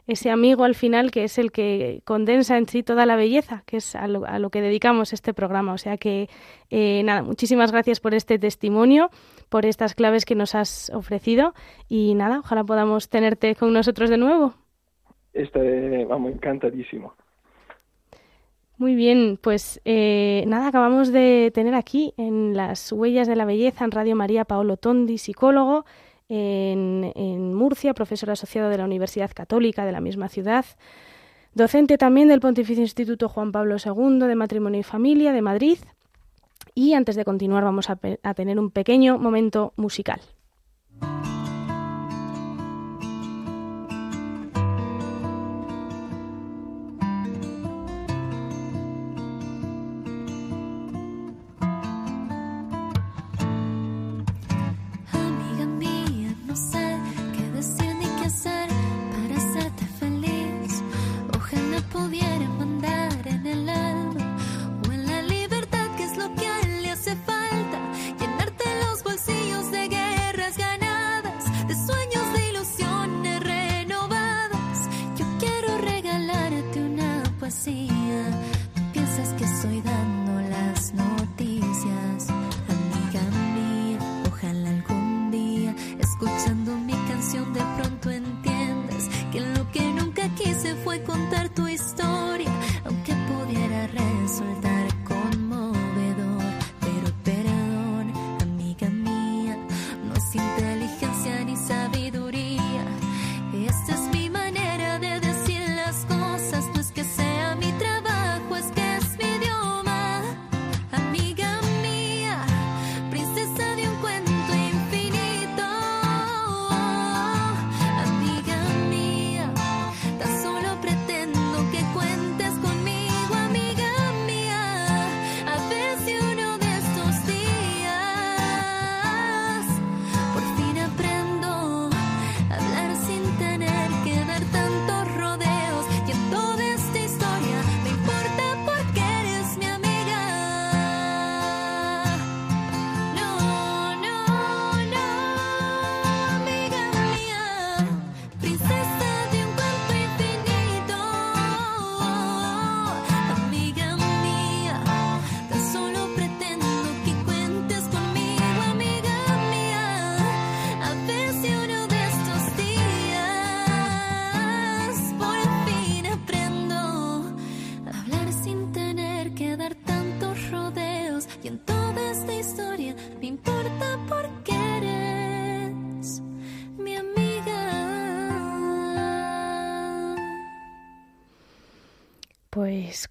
ese 0.06 0.30
amigo 0.30 0.64
al 0.64 0.74
final 0.74 1.10
que 1.10 1.24
es 1.24 1.38
el 1.38 1.50
que 1.50 2.00
condensa 2.04 2.58
en 2.58 2.66
sí 2.66 2.82
toda 2.82 3.06
la 3.06 3.16
belleza, 3.16 3.62
que 3.66 3.78
es 3.78 3.96
a 3.96 4.06
lo, 4.06 4.50
que 4.50 4.60
dedicamos 4.60 5.12
este 5.12 5.34
programa. 5.34 5.72
O 5.72 5.78
sea 5.78 5.96
que, 5.96 6.28
eh, 6.70 7.02
nada, 7.04 7.22
muchísimas 7.22 7.72
gracias 7.72 8.00
por 8.00 8.14
este 8.14 8.38
testimonio, 8.38 9.10
por 9.48 9.66
estas 9.66 9.94
claves 9.94 10.24
que 10.24 10.34
nos 10.34 10.54
has 10.54 10.90
ofrecido 10.90 11.54
y 11.88 12.14
nada, 12.14 12.38
ojalá 12.40 12.64
podamos 12.64 13.08
tenerte 13.08 13.54
con 13.54 13.72
nosotros 13.72 14.10
de 14.10 14.18
nuevo 14.18 14.54
este, 15.36 16.04
vamos, 16.06 16.32
encantadísimo. 16.32 17.14
Muy 18.78 18.94
bien, 18.94 19.38
pues 19.42 19.80
eh, 19.84 20.44
nada, 20.46 20.68
acabamos 20.68 21.12
de 21.12 21.50
tener 21.54 21.74
aquí 21.74 22.12
en 22.16 22.54
las 22.56 22.92
huellas 22.92 23.26
de 23.26 23.36
la 23.36 23.44
belleza 23.44 23.84
en 23.84 23.90
Radio 23.90 24.16
María 24.16 24.44
Paolo 24.44 24.76
Tondi, 24.76 25.18
psicólogo 25.18 25.86
en, 26.28 27.54
Murcia, 27.54 27.94
profesor 27.94 28.30
asociado 28.30 28.68
de 28.68 28.78
la 28.78 28.84
Universidad 28.84 29.30
Católica 29.34 29.84
de 29.84 29.92
la 29.92 30.00
misma 30.00 30.28
ciudad, 30.28 30.64
docente 31.54 31.98
también 31.98 32.28
del 32.28 32.40
Pontificio 32.40 32.82
Instituto 32.82 33.28
Juan 33.28 33.52
Pablo 33.52 33.76
II 33.82 34.26
de 34.26 34.34
Matrimonio 34.34 34.80
y 34.80 34.84
Familia 34.84 35.32
de 35.32 35.42
Madrid. 35.42 35.78
Y 36.74 36.92
antes 36.92 37.16
de 37.16 37.24
continuar 37.24 37.64
vamos 37.64 37.88
a 37.88 38.34
tener 38.34 38.58
un 38.58 38.70
pequeño 38.70 39.18
momento 39.18 39.72
musical. 39.76 40.20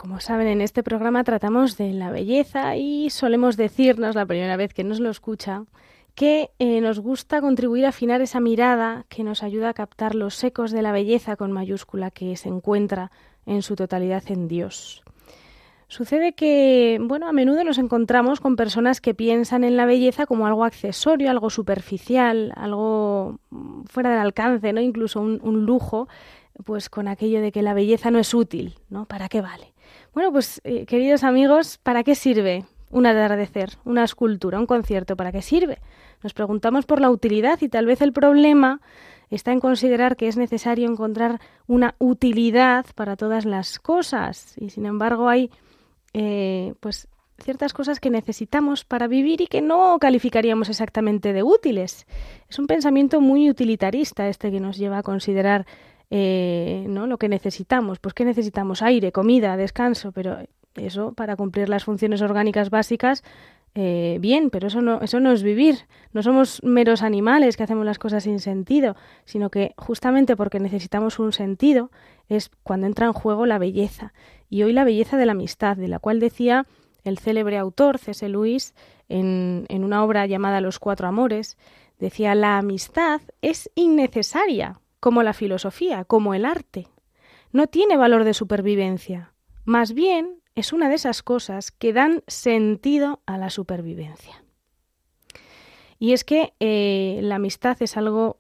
Como 0.05 0.19
saben, 0.19 0.45
en 0.45 0.61
este 0.61 0.83
programa 0.83 1.23
tratamos 1.23 1.77
de 1.77 1.91
la 1.91 2.11
belleza 2.11 2.75
y 2.75 3.09
solemos 3.09 3.57
decirnos 3.57 4.13
la 4.13 4.27
primera 4.27 4.55
vez 4.55 4.71
que 4.71 4.83
nos 4.83 4.99
lo 4.99 5.09
escucha 5.09 5.63
que 6.13 6.51
eh, 6.59 6.79
nos 6.79 6.99
gusta 6.99 7.41
contribuir 7.41 7.87
a 7.87 7.89
afinar 7.89 8.21
esa 8.21 8.39
mirada 8.39 9.07
que 9.09 9.23
nos 9.23 9.41
ayuda 9.41 9.69
a 9.69 9.73
captar 9.73 10.13
los 10.13 10.43
ecos 10.43 10.69
de 10.69 10.83
la 10.83 10.91
belleza 10.91 11.35
con 11.37 11.51
mayúscula 11.51 12.11
que 12.11 12.37
se 12.37 12.49
encuentra 12.49 13.09
en 13.47 13.63
su 13.63 13.75
totalidad 13.75 14.21
en 14.27 14.47
Dios. 14.47 15.01
Sucede 15.87 16.33
que, 16.33 16.99
bueno, 17.01 17.27
a 17.27 17.31
menudo 17.31 17.63
nos 17.63 17.79
encontramos 17.79 18.39
con 18.39 18.55
personas 18.55 19.01
que 19.01 19.15
piensan 19.15 19.63
en 19.63 19.75
la 19.75 19.87
belleza 19.87 20.27
como 20.27 20.45
algo 20.45 20.65
accesorio, 20.65 21.31
algo 21.31 21.49
superficial, 21.49 22.53
algo 22.55 23.39
fuera 23.87 24.11
del 24.11 24.19
alcance, 24.19 24.71
¿no? 24.71 24.81
Incluso 24.81 25.19
un, 25.19 25.65
lujo, 25.65 26.07
pues 26.63 26.91
con 26.91 27.07
aquello 27.07 27.41
de 27.41 27.51
que 27.51 27.63
la 27.63 27.73
belleza 27.73 28.11
no 28.11 28.19
es 28.19 28.35
útil, 28.35 28.75
¿no? 28.91 29.07
¿Para 29.07 29.29
qué 29.29 29.41
vale? 29.41 29.74
Bueno, 30.15 30.31
pues 30.31 30.61
eh, 30.63 30.85
queridos 30.85 31.25
amigos, 31.25 31.77
¿para 31.83 32.05
qué 32.05 32.15
sirve 32.15 32.63
un 32.89 33.05
atardecer, 33.05 33.71
una 33.83 34.05
escultura, 34.05 34.57
un 34.57 34.65
concierto? 34.65 35.17
¿Para 35.17 35.33
qué 35.33 35.41
sirve? 35.41 35.79
Nos 36.23 36.33
preguntamos 36.33 36.85
por 36.85 37.01
la 37.01 37.09
utilidad 37.09 37.61
y 37.61 37.67
tal 37.67 37.85
vez 37.85 38.01
el 38.01 38.13
problema 38.13 38.79
está 39.29 39.51
en 39.51 39.59
considerar 39.59 40.15
que 40.15 40.29
es 40.29 40.37
necesario 40.37 40.89
encontrar 40.89 41.41
una 41.67 41.95
utilidad 41.99 42.85
para 42.95 43.17
todas 43.17 43.43
las 43.43 43.77
cosas 43.77 44.53
y 44.57 44.69
sin 44.69 44.85
embargo 44.85 45.27
hay 45.27 45.51
eh, 46.13 46.75
pues 46.79 47.09
ciertas 47.39 47.73
cosas 47.73 47.99
que 47.99 48.09
necesitamos 48.09 48.85
para 48.85 49.07
vivir 49.07 49.41
y 49.41 49.47
que 49.47 49.61
no 49.61 49.97
calificaríamos 49.99 50.69
exactamente 50.69 51.33
de 51.33 51.43
útiles. 51.43 52.07
Es 52.49 52.57
un 52.57 52.67
pensamiento 52.67 53.19
muy 53.19 53.49
utilitarista 53.49 54.29
este 54.29 54.49
que 54.49 54.61
nos 54.61 54.77
lleva 54.77 54.99
a 54.99 55.03
considerar 55.03 55.65
eh. 56.09 56.84
Que 57.17 57.29
necesitamos. 57.29 57.99
Pues 57.99 58.13
que 58.13 58.25
necesitamos 58.25 58.81
aire, 58.81 59.11
comida, 59.11 59.57
descanso, 59.57 60.11
pero 60.11 60.37
eso 60.75 61.13
para 61.13 61.35
cumplir 61.35 61.69
las 61.69 61.85
funciones 61.85 62.21
orgánicas 62.21 62.69
básicas 62.69 63.23
eh, 63.77 64.19
bien, 64.21 64.51
pero 64.51 64.67
eso 64.67 64.81
no, 64.81 65.01
eso 65.01 65.19
no 65.19 65.33
es 65.33 65.43
vivir. 65.43 65.79
No 66.13 66.23
somos 66.23 66.63
meros 66.63 67.01
animales 67.01 67.57
que 67.57 67.63
hacemos 67.63 67.85
las 67.85 67.99
cosas 67.99 68.23
sin 68.23 68.39
sentido, 68.39 68.95
sino 69.25 69.49
que 69.49 69.73
justamente 69.77 70.37
porque 70.37 70.61
necesitamos 70.61 71.19
un 71.19 71.33
sentido 71.33 71.91
es 72.29 72.49
cuando 72.63 72.87
entra 72.87 73.07
en 73.07 73.13
juego 73.13 73.45
la 73.45 73.57
belleza. 73.57 74.13
Y 74.49 74.63
hoy 74.63 74.71
la 74.71 74.85
belleza 74.85 75.17
de 75.17 75.25
la 75.25 75.33
amistad, 75.33 75.75
de 75.75 75.89
la 75.89 75.99
cual 75.99 76.21
decía 76.21 76.65
el 77.03 77.19
célebre 77.19 77.57
autor 77.57 77.97
C.S. 77.97 78.27
Lewis 78.29 78.73
en, 79.09 79.65
en 79.67 79.83
una 79.83 80.03
obra 80.05 80.25
llamada 80.25 80.61
Los 80.61 80.79
Cuatro 80.79 81.09
Amores, 81.09 81.57
decía 81.99 82.33
la 82.33 82.57
amistad 82.57 83.19
es 83.41 83.69
innecesaria, 83.75 84.79
como 85.01 85.21
la 85.21 85.33
filosofía, 85.33 86.05
como 86.05 86.33
el 86.33 86.45
arte. 86.45 86.87
No 87.51 87.67
tiene 87.67 87.97
valor 87.97 88.23
de 88.23 88.33
supervivencia. 88.33 89.33
Más 89.63 89.93
bien 89.93 90.41
es 90.55 90.73
una 90.73 90.89
de 90.89 90.95
esas 90.95 91.23
cosas 91.23 91.71
que 91.71 91.93
dan 91.93 92.23
sentido 92.27 93.21
a 93.25 93.37
la 93.37 93.49
supervivencia. 93.49 94.43
Y 95.97 96.13
es 96.13 96.23
que 96.23 96.53
eh, 96.59 97.19
la 97.23 97.35
amistad 97.35 97.77
es 97.81 97.97
algo 97.97 98.39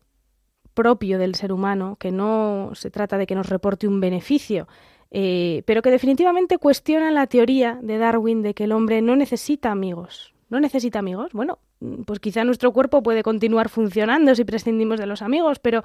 propio 0.75 1.17
del 1.17 1.33
ser 1.35 1.51
humano, 1.51 1.95
que 1.99 2.11
no 2.11 2.71
se 2.75 2.91
trata 2.91 3.17
de 3.17 3.25
que 3.25 3.33
nos 3.33 3.49
reporte 3.49 3.87
un 3.87 3.99
beneficio, 3.99 4.67
eh, 5.09 5.63
pero 5.65 5.81
que 5.81 5.89
definitivamente 5.89 6.57
cuestiona 6.57 7.09
la 7.09 7.27
teoría 7.27 7.79
de 7.81 7.97
Darwin 7.97 8.43
de 8.43 8.53
que 8.53 8.65
el 8.65 8.73
hombre 8.73 9.01
no 9.01 9.15
necesita 9.15 9.71
amigos. 9.71 10.34
¿No 10.55 10.61
necesita 10.61 10.99
amigos? 10.99 11.33
Bueno, 11.33 11.59
pues 12.05 12.21
quizá 12.21 12.45
nuestro 12.45 12.71
cuerpo 12.71 13.03
puede 13.03 13.23
continuar 13.23 13.67
funcionando 13.67 14.33
si 14.35 14.45
prescindimos 14.45 14.97
de 14.97 15.05
los 15.05 15.21
amigos, 15.21 15.59
pero 15.59 15.83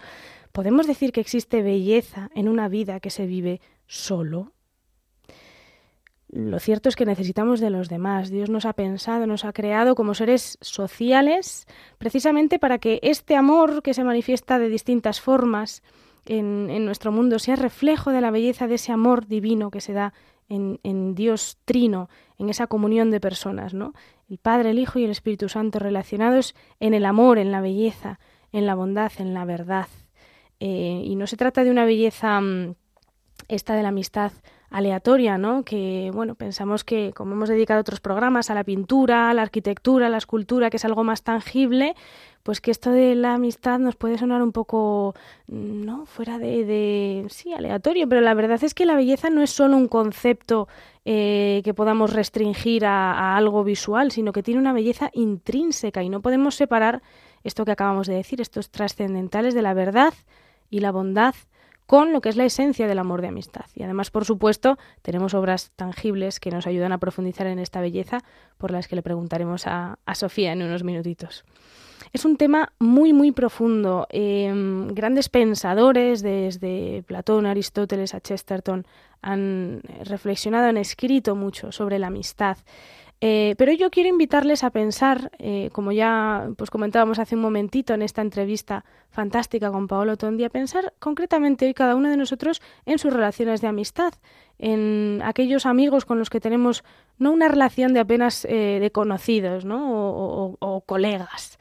¿podemos 0.52 0.87
decir 0.87 1.11
que 1.11 1.20
existe 1.20 1.61
belleza 1.61 2.30
en 2.37 2.48
una 2.48 2.68
vida 2.68 3.00
que 3.00 3.11
se 3.11 3.26
vive 3.26 3.61
solo? 3.88 4.52
Lo 6.28 6.61
cierto 6.61 6.88
es 6.88 6.94
que 6.94 7.04
necesitamos 7.04 7.59
de 7.59 7.70
los 7.70 7.88
demás. 7.88 8.30
Dios 8.30 8.48
nos 8.48 8.64
ha 8.64 8.74
pensado, 8.74 9.26
nos 9.26 9.44
ha 9.44 9.52
creado 9.52 9.96
como 9.96 10.14
seres 10.14 10.56
sociales 10.61 11.66
precisamente 11.98 12.61
para 12.61 12.78
que 12.78 13.00
este 13.02 13.35
amor 13.35 13.83
que 13.83 13.92
se 13.92 14.04
manifiesta 14.04 14.61
de 14.61 14.68
distintas 14.68 15.20
formas 15.20 15.83
en, 16.26 16.85
nuestro 16.85 17.11
mundo 17.11 17.40
sea 17.40 17.56
reflejo 17.56 18.12
de 18.12 18.20
la 18.20 18.30
belleza 18.30 18.68
de 18.68 18.76
ese 18.76 18.92
amor 18.92 19.26
divino 19.26 19.72
que 19.72 19.80
se 19.80 19.94
da 19.94 20.14
en, 20.48 20.78
en, 20.85 21.16
Dios 21.16 21.59
trino, 21.64 22.09
en 22.38 22.50
esa 22.50 22.68
comunión 22.68 23.11
de 23.11 23.20
personas, 23.20 23.74
¿no? 23.74 23.94
El 24.31 24.38
Padre, 24.38 24.71
el 24.71 24.79
Hijo 24.79 25.01
y 25.01 25.05
el 25.05 25.11
Espíritu 25.11 25.49
Santo 25.49 25.81
relacionados 25.81 26.55
en 26.79 26.95
el 26.95 27.05
amor, 27.05 27.38
en 27.38 27.51
la 27.51 27.61
belleza, 27.61 28.21
en 28.53 28.64
la 28.64 28.77
bondad, 28.77 29.11
en 29.19 29.35
la 29.35 29.45
verdad. 29.45 29.88
Eh, 30.61 31.03
y 31.05 31.16
no 31.16 31.27
se 31.27 31.37
trata 31.37 31.64
de 31.64 31.71
una 31.71 31.85
belleza 31.85 32.40
mm, 32.40 32.77
esta 33.49 33.75
de 33.75 33.83
la 33.83 33.88
amistad 33.88 34.31
aleatoria, 34.70 35.37
¿no? 35.37 35.64
Que, 35.64 36.11
bueno, 36.14 36.37
pensamos 36.37 36.85
que, 36.85 37.12
como 37.14 37.35
hemos 37.35 37.48
dedicado 37.48 37.80
otros 37.80 38.00
programas 38.00 38.50
a 38.50 38.54
la 38.54 38.64
pintura, 38.64 39.28
a 39.28 39.35
la 39.35 39.42
arquitectura, 39.42 40.06
a 40.06 40.11
la 40.11 40.18
escultura, 40.18 40.70
que 40.70 40.76
es 40.76 40.85
algo 40.85 41.02
más 41.04 41.22
tangible, 41.22 41.94
pues 42.42 42.61
que 42.61 42.70
esto 42.70 42.90
de 42.90 43.14
la 43.16 43.35
amistad 43.35 43.78
nos 43.80 43.96
puede 43.96 44.16
sonar 44.16 44.42
un 44.42 44.52
poco, 44.52 45.14
¿no? 45.48 46.06
Fuera 46.06 46.38
de, 46.38 46.64
de 46.64 47.26
sí, 47.28 47.52
aleatorio, 47.52 48.09
pero 48.09 48.20
la 48.20 48.35
verdad 48.35 48.62
es 48.62 48.72
que 48.72 48.87
la 48.87 48.94
belleza 48.94 49.28
no 49.28 49.42
es 49.42 49.50
solo 49.50 49.76
un 49.76 49.88
concepto 49.88 50.68
eh, 51.04 51.61
que 51.64 51.74
podamos 51.74 52.12
restringir 52.12 52.87
a 52.87 53.37
algo 53.37 53.64
visual, 53.64 54.12
sino 54.12 54.33
que 54.33 54.42
tiene 54.42 54.61
una 54.61 54.72
belleza 54.72 55.11
intrínseca 55.12 56.02
y 56.02 56.09
no 56.09 56.22
podemos 56.22 56.54
separar 56.54 57.02
esto 57.42 57.64
que 57.64 57.72
acabamos 57.72 58.06
de 58.06 58.14
decir, 58.14 58.40
estos 58.40 58.70
trascendentales 58.70 59.54
de 59.54 59.62
la 59.62 59.74
verdad 59.74 60.14
y 60.68 60.80
la 60.80 60.92
bondad 60.92 61.35
con 61.90 62.12
lo 62.12 62.20
que 62.20 62.29
es 62.29 62.37
la 62.37 62.44
esencia 62.44 62.87
del 62.87 63.00
amor 63.00 63.20
de 63.20 63.26
amistad. 63.26 63.64
Y 63.74 63.83
además, 63.83 64.12
por 64.12 64.24
supuesto, 64.24 64.79
tenemos 65.03 65.35
obras 65.35 65.72
tangibles 65.74 66.38
que 66.38 66.53
nos 66.53 66.68
ayudan 66.68 66.92
a 66.92 66.98
profundizar 66.98 67.48
en 67.48 67.59
esta 67.59 67.81
belleza, 67.81 68.20
por 68.59 68.70
las 68.70 68.87
que 68.87 68.94
le 68.94 69.03
preguntaremos 69.03 69.66
a, 69.66 69.98
Sofía 70.14 70.53
en 70.53 70.62
unos 70.62 70.85
minutitos. 70.85 71.44
Es 72.12 72.24
un 72.24 72.37
tema 72.37 72.72
muy, 72.79 73.12
muy 73.12 73.33
profundo. 73.33 74.07
Em, 74.11 74.87
grandes 74.94 75.29
pensadores, 75.29 76.22
desde 76.22 77.03
Platón, 77.09 77.44
Aristóteles 77.44 78.14
a 78.14 78.20
Chesterton, 78.20 78.87
han 79.20 79.83
reflexionado, 80.05 80.68
han 80.68 80.76
escrito 80.76 81.35
mucho 81.35 81.72
sobre 81.72 81.98
la 81.98 82.07
amistad. 82.07 82.57
Eh, 83.22 83.54
pero 83.59 83.72
yo 83.72 83.90
quiero 83.90 84.09
invitarles 84.09 84.64
a 84.64 84.70
pensar, 84.70 85.30
eh, 85.38 85.68
como 85.72 85.92
ya 85.92 86.48
pues 86.56 86.70
comentábamos 86.70 87.18
hace 87.18 87.35
un 87.35 87.42
momentito 87.42 87.92
en 87.92 88.00
esta 88.00 88.22
entrevista 88.22 88.85
fantástica 89.11 89.70
con 89.70 89.88
Paolo 89.88 90.16
Tondi, 90.16 90.44
a 90.44 90.48
pensar 90.48 90.94
concretamente 90.98 91.66
hoy 91.66 91.74
cada 91.74 91.96
uno 91.96 92.09
de 92.09 92.16
nosotros 92.16 92.62
en 92.87 92.98
sus 92.98 93.12
relaciones 93.12 93.61
de 93.61 93.66
amistad, 93.68 94.14
en 94.59 95.20
aquellos 95.22 95.66
amigos 95.66 96.06
con 96.06 96.18
los 96.18 96.30
que 96.30 96.40
tenemos 96.40 96.83
no 97.18 97.33
una 97.33 97.48
relación 97.48 97.92
de 97.92 98.00
apenas 98.00 98.46
eh, 98.46 98.78
de 98.80 98.90
conocidos 98.90 99.66
¿no? 99.66 99.92
o, 99.92 100.56
o 100.59 100.80
colegas. 100.80 101.59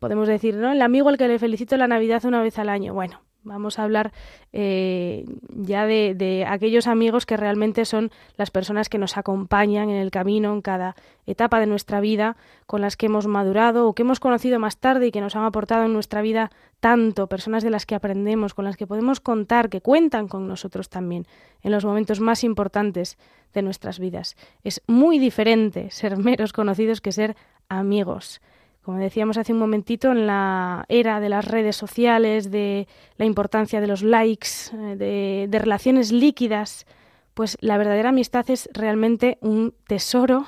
podemos 0.00 0.26
decir, 0.26 0.56
¿no? 0.56 0.72
El 0.72 0.82
amigo 0.82 1.08
al 1.08 1.18
que 1.18 1.28
le 1.28 1.38
felicito 1.38 1.76
la 1.76 1.86
Navidad 1.86 2.24
una 2.24 2.42
vez 2.42 2.58
al 2.58 2.68
año. 2.68 2.94
Bueno, 2.94 3.20
Vamos 3.48 3.78
a 3.78 3.84
hablar 3.84 4.12
eh, 4.52 5.24
ya 5.48 5.86
de, 5.86 6.44
aquellos 6.46 6.86
amigos 6.86 7.24
que 7.24 7.36
realmente 7.36 7.84
son 7.86 8.10
las 8.36 8.50
personas 8.50 8.88
que 8.88 8.98
nos 8.98 9.16
acompañan 9.16 9.88
en 9.88 9.96
el 9.96 10.10
camino, 10.10 10.52
en 10.52 10.60
cada 10.60 10.94
etapa 11.26 11.58
de 11.58 11.66
nuestra 11.66 12.00
vida, 12.00 12.36
con 12.66 12.82
las 12.82 12.96
que 12.96 13.06
hemos 13.06 13.26
madurado 13.26 13.88
o 13.88 13.94
que 13.94 14.02
hemos 14.02 14.20
conocido 14.20 14.58
más 14.58 14.76
tarde 14.76 15.06
y 15.06 15.10
que 15.10 15.22
nos 15.22 15.34
han 15.34 15.44
aportado 15.44 15.84
en 15.84 15.92
nuestra 15.94 16.20
vida 16.20 16.50
tanto, 16.80 17.26
personas 17.26 17.62
de 17.62 17.70
las 17.70 17.86
que 17.86 17.94
aprendemos, 17.94 18.54
con 18.54 18.64
las 18.64 18.76
que 18.76 18.86
podemos 18.86 19.20
contar, 19.20 19.70
que 19.70 19.80
cuentan 19.80 20.28
con 20.28 20.46
nosotros 20.46 20.90
también 20.90 21.26
en 21.62 21.72
los 21.72 21.84
momentos 21.84 22.20
más 22.20 22.44
importantes 22.44 23.18
de 23.54 23.62
nuestras 23.62 23.98
vidas. 23.98 24.36
Es 24.62 24.82
muy 24.86 25.18
diferente 25.18 25.90
ser 25.90 26.18
meros 26.18 26.52
conocidos 26.52 27.00
que 27.00 27.12
ser 27.12 27.34
amigos 27.68 28.40
como 28.88 29.00
decíamos 29.00 29.36
hace 29.36 29.52
un 29.52 29.58
momentito, 29.58 30.12
en 30.12 30.26
la 30.26 30.86
era 30.88 31.20
de 31.20 31.28
las 31.28 31.44
redes 31.44 31.76
sociales, 31.76 32.50
de 32.50 32.88
la 33.18 33.26
importancia 33.26 33.82
de 33.82 33.86
los 33.86 34.00
likes, 34.00 34.48
eh, 34.72 35.46
de, 35.46 35.58
relaciones 35.58 36.10
líquidas, 36.10 36.86
pues 37.34 37.58
la 37.60 37.76
verdadera 37.76 38.08
amistad 38.08 38.48
es 38.48 38.66
realmente 38.72 39.36
un 39.42 39.74
tesoro 39.86 40.46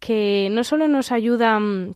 que 0.00 0.48
no 0.52 0.64
solo 0.64 0.88
nos 0.88 1.12
ayuda, 1.12 1.60
mm, 1.60 1.92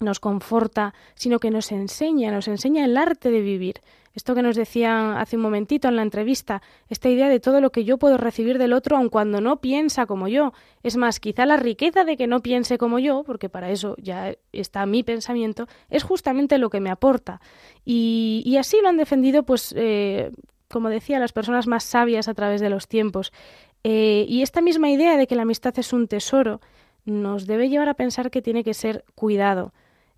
nos 0.00 0.18
conforta, 0.18 0.94
sino 1.14 1.38
que 1.38 1.52
nos 1.52 1.70
enseña, 1.70 2.32
nos 2.32 2.48
enseña 2.48 2.84
el 2.84 2.96
arte 2.96 3.30
de 3.30 3.40
vivir, 3.40 3.82
esto 4.14 4.34
que 4.34 4.42
nos 4.42 4.56
decía 4.56 5.20
hace 5.20 5.36
un 5.36 5.42
momentito 5.42 5.88
en 5.88 5.96
la 5.96 6.02
entrevista, 6.02 6.62
esta 6.88 7.08
idea 7.08 7.28
de 7.28 7.40
todo 7.40 7.60
lo 7.60 7.70
que 7.70 7.84
yo 7.84 7.98
puedo 7.98 8.16
recibir 8.16 8.58
del 8.58 8.72
otro 8.72 8.96
aun 8.96 9.08
cuando 9.08 9.40
no 9.40 9.60
piensa 9.60 10.06
como 10.06 10.28
yo. 10.28 10.52
Es 10.82 10.96
más, 10.96 11.20
quizá 11.20 11.46
la 11.46 11.56
riqueza 11.56 12.04
de 12.04 12.16
que 12.16 12.26
no 12.26 12.40
piense 12.40 12.78
como 12.78 12.98
yo, 12.98 13.22
porque 13.24 13.48
para 13.48 13.70
eso 13.70 13.94
ya 13.98 14.34
está 14.52 14.84
mi 14.86 15.02
pensamiento, 15.02 15.68
es 15.88 16.02
justamente 16.02 16.58
lo 16.58 16.70
que 16.70 16.80
me 16.80 16.90
aporta. 16.90 17.40
Y, 17.84 18.56
así 18.58 18.78
lo 18.82 18.88
han 18.88 18.96
defendido, 18.96 19.44
pues, 19.44 19.74
eh, 19.76 20.32
como 20.68 20.88
decía, 20.88 21.18
las 21.18 21.32
personas 21.32 21.66
más 21.66 21.84
sabias 21.84 22.28
a 22.28 22.34
través 22.34 22.60
de 22.60 22.70
los 22.70 22.88
tiempos. 22.88 23.32
Eh, 23.84 24.26
y 24.28 24.42
esta 24.42 24.60
misma 24.60 24.90
idea 24.90 25.16
de 25.16 25.26
que 25.26 25.36
la 25.36 25.42
amistad 25.42 25.78
es 25.78 25.92
un 25.92 26.08
tesoro 26.08 26.60
nos 27.04 27.46
debe 27.46 27.68
llevar 27.68 27.88
a 27.88 27.94
pensar 27.94 28.30
que 28.30 28.42
tiene 28.42 28.64
que 28.64 28.74
ser 28.74 29.04
cuidado, 29.14 29.72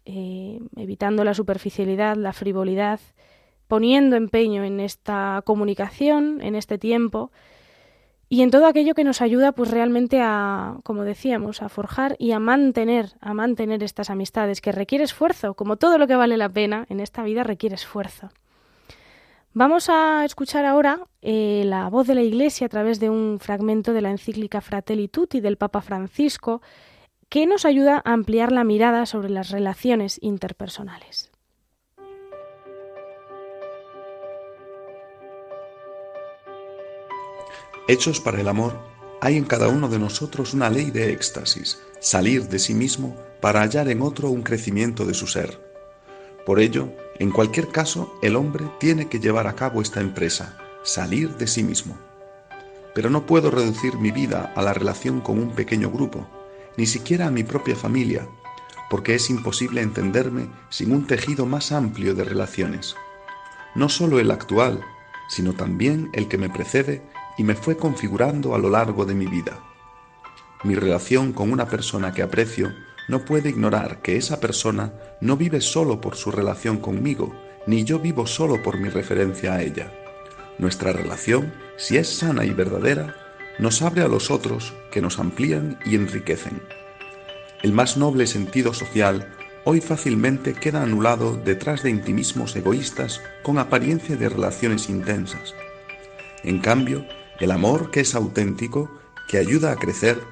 eh, 0.05 0.61
evitando 0.77 1.25
la 1.25 1.35
superficialidad, 1.35 2.17
la 2.17 2.33
frivolidad, 2.33 3.01
poniendo 3.73 4.17
empeño 4.17 4.65
en 4.65 4.81
esta 4.81 5.41
comunicación, 5.47 6.43
en 6.43 6.57
este 6.57 6.77
tiempo, 6.77 7.33
y 8.29 8.43
en 8.43 8.51
todo 8.51 8.67
aquello 8.67 8.93
que 8.93 9.03
nos 9.03 9.23
ayuda 9.23 9.53
pues 9.53 9.71
realmente 9.71 10.21
a, 10.21 10.77
como 10.85 11.05
decíamos, 11.05 11.63
a 11.63 11.71
forjar 11.71 12.15
y 12.19 12.33
a 12.33 12.39
mantener, 12.39 13.15
a 13.23 13.33
mantener 13.33 13.83
estas 13.83 14.11
amistades, 14.11 14.61
que 14.61 14.73
requiere 14.73 15.05
esfuerzo, 15.05 15.55
como 15.55 15.79
todo 15.79 15.97
lo 15.97 16.07
que 16.07 16.17
vale 16.17 16.37
la 16.37 16.51
pena 16.51 16.85
en 16.91 17.01
esta 17.01 17.23
vida 17.23 17.45
requiere 17.45 17.77
esfuerzo. 17.77 18.29
Vamos 19.55 19.89
a 19.89 20.27
escuchar 20.27 20.67
ahora 20.67 21.07
eh, 21.23 21.63
la 21.65 21.89
voz 21.89 22.07
de 22.07 22.15
la 22.15 22.21
Iglesia 22.21 22.67
a 22.67 22.69
través 22.69 23.01
de 23.01 23.09
un 23.09 23.39
fragmento 23.41 23.95
de 23.95 24.03
la 24.03 24.11
encíclica 24.11 24.61
Fratelli 24.61 25.09
Tutti 25.09 25.41
del 25.41 25.57
Papa 25.57 25.81
Francisco, 25.81 26.61
que 27.31 27.47
nos 27.47 27.65
ayuda 27.65 28.03
a 28.05 28.13
ampliar 28.13 28.53
la 28.53 28.65
mirada 28.65 29.07
sobre 29.07 29.31
las 29.31 29.49
relaciones 29.49 30.19
interpersonales. 30.21 31.32
Hechos 37.89 38.21
para 38.21 38.41
el 38.41 38.47
amor, 38.47 38.79
hay 39.21 39.37
en 39.37 39.45
cada 39.45 39.69
uno 39.69 39.89
de 39.89 39.99
nosotros 39.99 40.55
una 40.55 40.71
ley 40.71 40.93
de 40.93 41.13
éxtasis, 41.13 41.81
salir 42.01 42.49
de 42.49 42.61
sí 42.61 42.75
mismo 42.75 43.17
para 43.41 43.61
hallar 43.61 43.89
en 43.89 44.03
otro 44.03 44.31
un 44.31 44.43
crecimiento 44.43 45.05
de 45.05 45.15
su 45.15 45.27
ser. 45.27 45.61
Por 46.47 46.61
ello, 46.61 46.91
en 47.19 47.33
cualquier 47.33 47.69
caso, 47.69 48.15
el 48.23 48.37
hombre 48.37 48.65
tiene 48.79 49.09
que 49.09 49.19
llevar 49.19 49.49
a 49.49 49.57
cabo 49.57 49.83
esta 49.83 50.01
empresa, 50.01 50.57
salir 50.85 51.37
de 51.37 51.49
sí 51.49 51.65
mismo. 51.65 51.99
Pero 52.95 53.11
no 53.11 53.27
puedo 53.27 53.51
reducir 53.51 53.97
mi 53.97 54.13
vida 54.13 54.53
a 54.55 54.63
la 54.63 54.75
relación 54.75 55.21
con 55.21 55.41
un 55.41 55.51
pequeño 55.51 55.91
grupo, 55.91 56.29
ni 56.77 56.87
siquiera 56.87 57.27
a 57.27 57.31
mi 57.33 57.43
propia 57.43 57.75
familia, 57.75 58.29
porque 58.91 59.17
es 59.17 59.29
imposible 59.29 59.83
entenderme 59.83 60.51
sin 60.69 60.93
un 60.93 61.07
tejido 61.07 61.47
más 61.47 61.73
amplio 61.73 62.15
de 62.15 62.23
relaciones. 62.23 62.95
No 63.75 63.89
solo 63.89 64.21
el 64.21 64.31
actual, 64.31 64.85
sino 65.29 65.53
también 65.53 66.11
el 66.13 66.29
que 66.29 66.39
me 66.39 66.49
precede 66.49 67.03
y 67.39 67.45
me 67.45 67.55
fue 67.55 67.77
configurando 67.77 68.55
a 68.55 68.59
lo 68.59 68.71
largo 68.71 69.05
de 69.05 69.15
mi 69.15 69.27
vida. 69.27 69.59
Mi 70.65 70.75
relación 70.75 71.33
con 71.33 71.51
una 71.51 71.67
persona 71.69 72.13
que 72.13 72.23
aprecio 72.23 72.73
no 73.09 73.25
puede 73.25 73.51
ignorar 73.51 74.01
que 74.01 74.17
esa 74.17 74.41
persona 74.41 74.93
no 75.21 75.37
vive 75.37 75.61
solo 75.61 76.01
por 76.01 76.17
su 76.17 76.31
relación 76.31 76.79
conmigo, 76.79 77.35
ni 77.67 77.85
yo 77.85 77.99
vivo 77.99 78.27
solo 78.27 78.63
por 78.63 78.79
mi 78.79 78.89
referencia 78.89 79.55
a 79.55 79.63
ella. 79.63 79.93
Nuestra 80.59 80.93
relación, 80.93 81.53
si 81.77 81.97
es 81.97 82.09
sana 82.09 82.45
y 82.45 82.51
verdadera, 82.51 83.17
nos 83.59 83.83
abre 83.83 84.03
a 84.03 84.09
los 84.09 84.31
otros 84.31 84.73
que 84.91 85.01
nos 85.01 85.19
amplían 85.19 85.79
y 85.85 85.97
enriquecen. 85.97 86.63
El 87.63 87.73
más 87.73 87.97
noble 87.97 88.27
sentido 88.27 88.75
social 88.75 89.29
hoy 89.65 89.81
fácilmente 89.81 90.55
queda 90.55 90.83
anulado 90.83 91.37
detrás 91.37 91.83
de 91.83 91.91
intimismos 91.91 92.57
egoístas 92.57 93.21
con 93.43 93.59
apariencia 93.59 94.17
de 94.17 94.29
relaciones 94.29 94.89
intensas. 94.89 95.55
En 96.43 96.59
cambio, 96.59 97.05
el 97.43 97.51
amor 97.51 97.91
que 97.91 97.99
es 98.01 98.15
auténtico, 98.15 98.89
que 99.29 99.37
ayuda 99.37 99.73
a 99.73 99.77
crecer, 99.77 100.23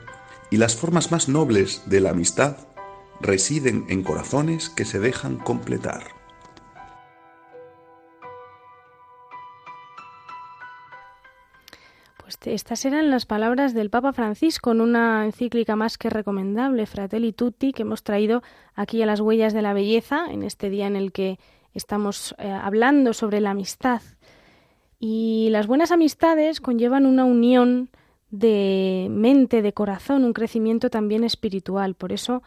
y 0.49 0.59
las 0.59 0.77
formas 0.77 1.11
más 1.11 1.29
nobles 1.29 1.83
de 1.87 2.01
la 2.01 2.11
amistad 2.11 2.57
residen 3.20 3.85
en 3.88 4.05
corazones 4.05 4.70
que 4.70 4.85
se 4.85 5.01
dejan 5.01 5.37
completar. 5.38 6.05
Pues 12.16 12.38
estas 12.44 12.85
eran 12.85 13.11
las 13.11 13.27
palabras 13.27 13.75
del 13.75 13.90
Papa 13.90 14.12
Francisco 14.12 14.70
en 14.70 14.81
una 14.81 15.25
encíclica 15.25 15.75
más 15.75 15.99
que 15.99 16.11
recomendable, 16.11 16.87
Fratelli 16.87 17.33
Tutti, 17.33 17.73
que 17.73 17.83
hemos 17.83 18.05
traído 18.05 18.44
aquí 18.77 19.03
a 19.03 19.07
las 19.07 19.18
huellas 19.18 19.53
de 19.53 19.62
la 19.62 19.73
belleza, 19.73 20.27
en 20.31 20.44
este 20.44 20.70
día 20.70 20.87
en 20.87 20.94
el 20.94 21.11
que 21.11 21.40
estamos 21.75 22.37
eh, 22.38 22.53
hablando 22.53 23.14
sobre 23.14 23.40
la 23.40 23.51
amistad. 23.51 24.01
Y 25.02 25.48
las 25.50 25.66
buenas 25.66 25.92
amistades 25.92 26.60
conllevan 26.60 27.06
una 27.06 27.24
unión 27.24 27.88
de 28.30 29.08
mente, 29.10 29.62
de 29.62 29.72
corazón, 29.72 30.24
un 30.24 30.34
crecimiento 30.34 30.90
también 30.90 31.24
espiritual. 31.24 31.94
Por 31.94 32.12
eso 32.12 32.42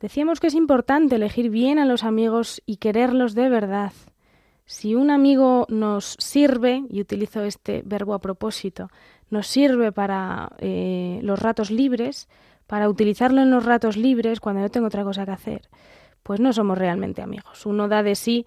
decíamos 0.00 0.40
que 0.40 0.46
es 0.46 0.54
importante 0.54 1.16
elegir 1.16 1.50
bien 1.50 1.78
a 1.78 1.84
los 1.84 2.04
amigos 2.04 2.62
y 2.64 2.76
quererlos 2.76 3.34
de 3.34 3.50
verdad. 3.50 3.92
Si 4.64 4.94
un 4.94 5.10
amigo 5.10 5.66
nos 5.68 6.16
sirve, 6.18 6.82
y 6.90 7.02
utilizo 7.02 7.42
este 7.42 7.82
verbo 7.84 8.14
a 8.14 8.20
propósito, 8.20 8.90
nos 9.28 9.46
sirve 9.46 9.92
para 9.92 10.52
eh, 10.58 11.20
los 11.22 11.38
ratos 11.38 11.70
libres, 11.70 12.26
para 12.66 12.88
utilizarlo 12.88 13.42
en 13.42 13.50
los 13.50 13.66
ratos 13.66 13.98
libres 13.98 14.40
cuando 14.40 14.62
no 14.62 14.70
tengo 14.70 14.86
otra 14.86 15.04
cosa 15.04 15.26
que 15.26 15.32
hacer, 15.32 15.68
pues 16.22 16.40
no 16.40 16.54
somos 16.54 16.78
realmente 16.78 17.20
amigos. 17.20 17.66
Uno 17.66 17.86
da 17.86 18.02
de 18.02 18.14
sí 18.14 18.46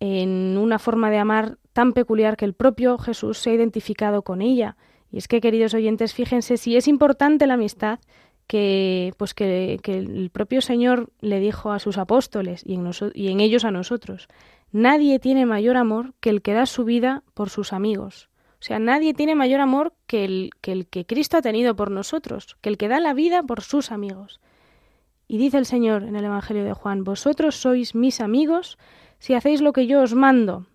en 0.00 0.58
una 0.58 0.78
forma 0.78 1.10
de 1.10 1.18
amar 1.18 1.58
tan 1.72 1.92
peculiar 1.92 2.36
que 2.36 2.44
el 2.44 2.54
propio 2.54 2.98
Jesús 2.98 3.38
se 3.38 3.50
ha 3.50 3.54
identificado 3.54 4.22
con 4.22 4.42
ella. 4.42 4.76
Y 5.10 5.18
es 5.18 5.28
que, 5.28 5.40
queridos 5.40 5.74
oyentes, 5.74 6.14
fíjense 6.14 6.56
si 6.56 6.76
es 6.76 6.88
importante 6.88 7.46
la 7.46 7.54
amistad 7.54 8.00
que, 8.46 9.14
pues 9.16 9.34
que, 9.34 9.80
el 9.84 10.30
propio 10.30 10.60
Señor 10.60 11.10
le 11.20 11.40
dijo 11.40 11.72
a 11.72 11.78
sus 11.78 11.98
apóstoles 11.98 12.62
y 12.64 12.74
en, 12.74 13.40
ellos 13.40 13.64
a 13.64 13.70
nosotros. 13.70 14.28
Nadie 14.72 15.18
tiene 15.18 15.46
mayor 15.46 15.76
amor 15.76 16.14
que 16.20 16.30
el 16.30 16.42
que 16.42 16.52
da 16.52 16.66
su 16.66 16.84
vida 16.84 17.22
por 17.34 17.50
sus 17.50 17.72
amigos. 17.72 18.28
O 18.58 18.62
sea, 18.66 18.78
nadie 18.78 19.14
tiene 19.14 19.34
mayor 19.34 19.60
amor 19.60 19.94
que 20.06 20.24
el 20.24 20.86
que 20.88 21.06
Cristo 21.06 21.36
ha 21.36 21.42
tenido 21.42 21.76
por 21.76 21.90
nosotros, 21.90 22.56
que 22.60 22.68
el 22.68 22.78
que 22.78 22.88
da 22.88 23.00
la 23.00 23.14
vida 23.14 23.42
por 23.42 23.62
sus 23.62 23.92
amigos. 23.92 24.40
Y 25.28 25.38
dice 25.38 25.58
el 25.58 25.66
Señor 25.66 26.04
en 26.04 26.16
el 26.16 26.24
Evangelio 26.24 26.64
de 26.64 26.72
Juan, 26.72 27.04
vosotros 27.04 27.56
sois 27.56 27.94
mis 27.94 28.20
amigos 28.20 28.78
si 29.26 29.34
hacéis 29.34 29.60
lo 29.60 29.72
que 29.72 29.88
yo 29.88 30.02
os 30.02 30.14
mando, 30.14 30.66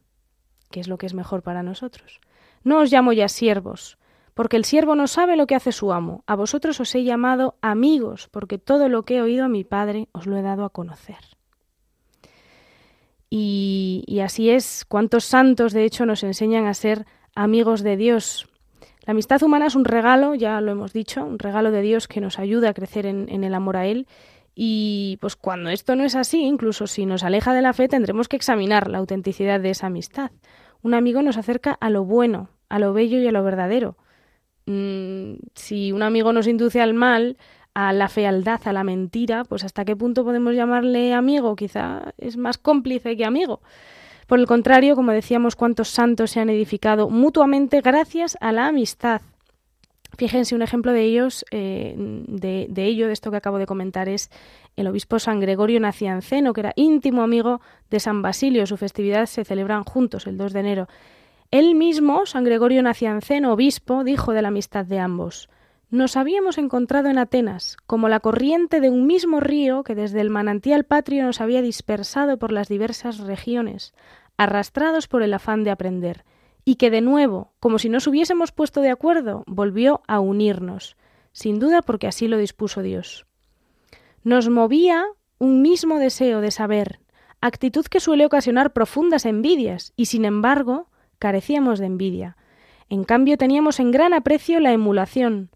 que 0.71 0.81
es 0.81 0.89
lo 0.89 0.97
que 0.97 1.05
es 1.05 1.13
mejor 1.13 1.41
para 1.41 1.63
nosotros. 1.63 2.19
No 2.65 2.79
os 2.79 2.91
llamo 2.91 3.13
ya 3.13 3.29
siervos, 3.29 3.97
porque 4.33 4.57
el 4.57 4.65
siervo 4.65 4.93
no 4.93 5.07
sabe 5.07 5.37
lo 5.37 5.47
que 5.47 5.55
hace 5.55 5.71
su 5.71 5.93
amo. 5.93 6.25
A 6.27 6.35
vosotros 6.35 6.77
os 6.81 6.93
he 6.93 7.05
llamado 7.05 7.55
amigos, 7.61 8.27
porque 8.29 8.57
todo 8.57 8.89
lo 8.89 9.03
que 9.03 9.15
he 9.15 9.21
oído 9.21 9.45
a 9.45 9.47
mi 9.47 9.63
Padre 9.63 10.09
os 10.11 10.25
lo 10.25 10.35
he 10.35 10.41
dado 10.41 10.65
a 10.65 10.69
conocer. 10.69 11.15
Y, 13.29 14.19
así 14.21 14.49
es, 14.49 14.83
cuántos 14.85 15.23
santos 15.23 15.71
de 15.71 15.85
hecho 15.85 16.05
nos 16.05 16.21
enseñan 16.21 16.67
a 16.67 16.73
ser 16.73 17.05
amigos 17.33 17.83
de 17.83 17.95
Dios. 17.95 18.49
La 19.05 19.11
amistad 19.11 19.41
humana 19.43 19.67
es 19.67 19.75
un 19.75 19.85
regalo, 19.85 20.35
ya 20.35 20.59
lo 20.59 20.73
hemos 20.73 20.91
dicho, 20.91 21.23
un 21.23 21.39
regalo 21.39 21.71
de 21.71 21.83
Dios 21.83 22.09
que 22.09 22.19
nos 22.19 22.37
ayuda 22.37 22.71
a 22.71 22.73
crecer 22.73 23.05
en 23.05 23.45
el 23.45 23.53
amor 23.53 23.77
a 23.77 23.85
Él 23.85 24.07
y 24.53 25.17
pues 25.21 25.35
cuando 25.35 25.69
esto 25.69 25.95
no 25.95 26.03
es 26.03 26.15
así, 26.15 26.41
incluso 26.41 26.87
si 26.87 27.05
nos 27.05 27.23
aleja 27.23 27.53
de 27.53 27.61
la 27.61 27.73
fe, 27.73 27.87
tendremos 27.87 28.27
que 28.27 28.35
examinar 28.35 28.89
la 28.89 28.97
autenticidad 28.97 29.59
de 29.59 29.69
esa 29.69 29.87
amistad. 29.87 30.31
Un 30.81 30.93
amigo 30.93 31.21
nos 31.21 31.37
acerca 31.37 31.71
a 31.71 31.89
lo 31.89 32.03
bueno, 32.03 32.49
a 32.69 32.79
lo 32.79 32.93
bello 32.93 33.19
y 33.19 33.27
a 33.27 33.31
lo 33.31 33.43
verdadero. 33.43 33.97
Mm, 34.65 35.35
si 35.55 35.91
un 35.91 36.03
amigo 36.03 36.33
nos 36.33 36.47
induce 36.47 36.81
al 36.81 36.93
mal, 36.93 37.37
a 37.73 37.93
la 37.93 38.09
fealdad, 38.09 38.61
a 38.65 38.73
la 38.73 38.83
mentira, 38.83 39.45
pues 39.45 39.63
hasta 39.63 39.85
qué 39.85 39.95
punto 39.95 40.23
podemos 40.23 40.53
llamarle 40.55 41.13
amigo? 41.13 41.55
Quizá 41.55 42.13
es 42.17 42.37
más 42.37 42.57
cómplice 42.57 43.15
que 43.15 43.25
amigo. 43.25 43.61
Por 44.27 44.39
el 44.39 44.47
contrario, 44.47 44.95
como 44.95 45.11
decíamos, 45.11 45.55
cuántos 45.55 45.89
santos 45.89 46.31
se 46.31 46.39
han 46.39 46.49
edificado 46.49 47.09
mutuamente 47.09 47.81
gracias 47.81 48.37
a 48.39 48.51
la 48.51 48.67
amistad, 48.67 49.21
Fíjense, 50.17 50.55
un 50.55 50.61
ejemplo 50.61 50.91
de 50.91 51.03
ellos, 51.03 51.45
eh, 51.51 51.95
de, 51.97 52.85
ello, 52.85 53.07
de 53.07 53.13
esto 53.13 53.31
que 53.31 53.37
acabo 53.37 53.57
de 53.57 53.65
comentar, 53.65 54.09
es 54.09 54.29
el 54.75 54.87
obispo 54.87 55.19
San 55.19 55.39
Gregorio 55.39 55.79
Nacianceno, 55.79 56.53
que 56.53 56.61
era 56.61 56.73
íntimo 56.75 57.23
amigo 57.23 57.61
de 57.89 57.99
San 57.99 58.21
Basilio. 58.21 58.65
Su 58.67 58.77
festividad 58.77 59.25
se 59.25 59.45
celebran 59.45 59.83
juntos 59.83 60.27
el 60.27 60.37
2 60.37 60.53
de 60.53 60.59
enero. 60.59 60.87
Él 61.49 61.75
mismo, 61.75 62.25
San 62.25 62.43
Gregorio 62.43 62.83
Nacianceno, 62.83 63.53
obispo, 63.53 64.03
dijo 64.03 64.33
de 64.33 64.41
la 64.41 64.49
amistad 64.49 64.85
de 64.85 64.99
ambos. 64.99 65.49
Nos 65.89 66.15
habíamos 66.15 66.57
encontrado 66.57 67.09
en 67.09 67.17
Atenas, 67.17 67.77
como 67.85 68.07
la 68.07 68.21
corriente 68.21 68.79
de 68.79 68.89
un 68.89 69.05
mismo 69.07 69.41
río 69.41 69.83
que 69.83 69.95
desde 69.95 70.21
el 70.21 70.29
manantial 70.29 70.85
patrio 70.85 71.23
nos 71.23 71.41
había 71.41 71.61
dispersado 71.61 72.37
por 72.37 72.53
las 72.53 72.69
diversas 72.69 73.19
regiones, 73.19 73.93
arrastrados 74.37 75.07
por 75.07 75.23
el 75.23 75.33
afán 75.33 75.63
de 75.63 75.71
aprender 75.71 76.23
y 76.65 76.75
que 76.75 76.89
de 76.89 77.01
nuevo, 77.01 77.53
como 77.59 77.79
si 77.79 77.89
nos 77.89 78.07
hubiésemos 78.07 78.51
puesto 78.51 78.81
de 78.81 78.89
acuerdo, 78.89 79.43
volvió 79.47 80.01
a 80.07 80.19
unirnos, 80.19 80.95
sin 81.31 81.59
duda 81.59 81.81
porque 81.81 82.07
así 82.07 82.27
lo 82.27 82.37
dispuso 82.37 82.81
Dios. 82.81 83.25
Nos 84.23 84.49
movía 84.49 85.05
un 85.39 85.61
mismo 85.61 85.97
deseo 85.97 86.41
de 86.41 86.51
saber, 86.51 86.99
actitud 87.41 87.85
que 87.85 87.99
suele 87.99 88.25
ocasionar 88.25 88.73
profundas 88.73 89.25
envidias, 89.25 89.93
y 89.95 90.05
sin 90.05 90.25
embargo 90.25 90.87
carecíamos 91.17 91.79
de 91.79 91.87
envidia. 91.87 92.37
En 92.89 93.03
cambio 93.03 93.37
teníamos 93.37 93.79
en 93.79 93.91
gran 93.91 94.13
aprecio 94.13 94.59
la 94.59 94.73
emulación. 94.73 95.49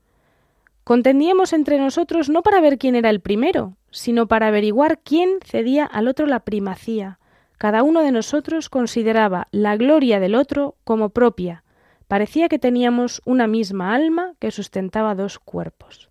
Contendíamos 0.83 1.53
entre 1.53 1.77
nosotros 1.77 2.29
no 2.29 2.41
para 2.43 2.61
ver 2.61 2.77
quién 2.77 2.95
era 2.95 3.09
el 3.09 3.19
primero, 3.19 3.75
sino 3.91 4.27
para 4.27 4.47
averiguar 4.47 4.99
quién 4.99 5.39
cedía 5.43 5.85
al 5.85 6.07
otro 6.07 6.27
la 6.27 6.41
primacía, 6.41 7.19
cada 7.57 7.83
uno 7.83 8.01
de 8.01 8.11
nosotros 8.11 8.69
consideraba 8.69 9.47
la 9.51 9.77
gloria 9.77 10.19
del 10.19 10.35
otro 10.35 10.75
como 10.83 11.09
propia. 11.09 11.63
Parecía 12.07 12.49
que 12.49 12.59
teníamos 12.59 13.21
una 13.25 13.47
misma 13.47 13.95
alma 13.95 14.33
que 14.39 14.51
sustentaba 14.51 15.15
dos 15.15 15.39
cuerpos. 15.39 16.09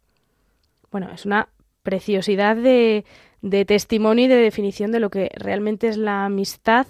Bueno, 0.90 1.10
es 1.12 1.24
una 1.24 1.48
preciosidad 1.82 2.56
de, 2.56 3.04
testimonio 3.66 4.24
y 4.24 4.28
de 4.28 4.36
definición 4.36 4.90
de 4.90 5.00
lo 5.00 5.10
que 5.10 5.30
realmente 5.36 5.88
es 5.88 5.96
la 5.96 6.24
amistad 6.24 6.86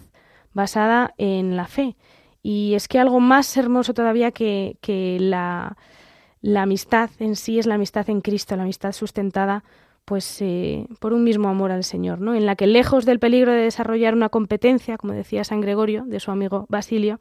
basada 0.52 1.14
en 1.18 1.56
la 1.56 1.66
fe. 1.66 1.96
Y 2.42 2.74
es 2.74 2.88
que 2.88 2.98
algo 2.98 3.20
más 3.20 3.56
hermoso 3.56 3.92
todavía 3.92 4.30
que, 4.30 4.76
la, 5.20 5.76
la 6.40 6.62
amistad 6.62 7.10
en 7.18 7.36
sí 7.36 7.58
es 7.58 7.66
la 7.66 7.74
amistad 7.74 8.08
en 8.08 8.20
Cristo, 8.20 8.56
la 8.56 8.62
amistad 8.62 8.92
sustentada 8.92 9.64
pues 10.04 10.42
eh, 10.42 10.86
por 11.00 11.12
un 11.12 11.24
mismo 11.24 11.48
amor 11.48 11.70
al 11.70 11.84
Señor, 11.84 12.20
¿no? 12.20 12.34
En 12.34 12.46
la 12.46 12.56
que 12.56 12.66
lejos 12.66 13.04
del 13.06 13.18
peligro 13.18 13.52
de 13.52 13.62
desarrollar 13.62 14.14
una 14.14 14.28
competencia, 14.28 14.98
como 14.98 15.12
decía 15.12 15.44
San 15.44 15.60
Gregorio, 15.60 16.04
de 16.06 16.20
su 16.20 16.30
amigo 16.30 16.66
Basilio, 16.68 17.18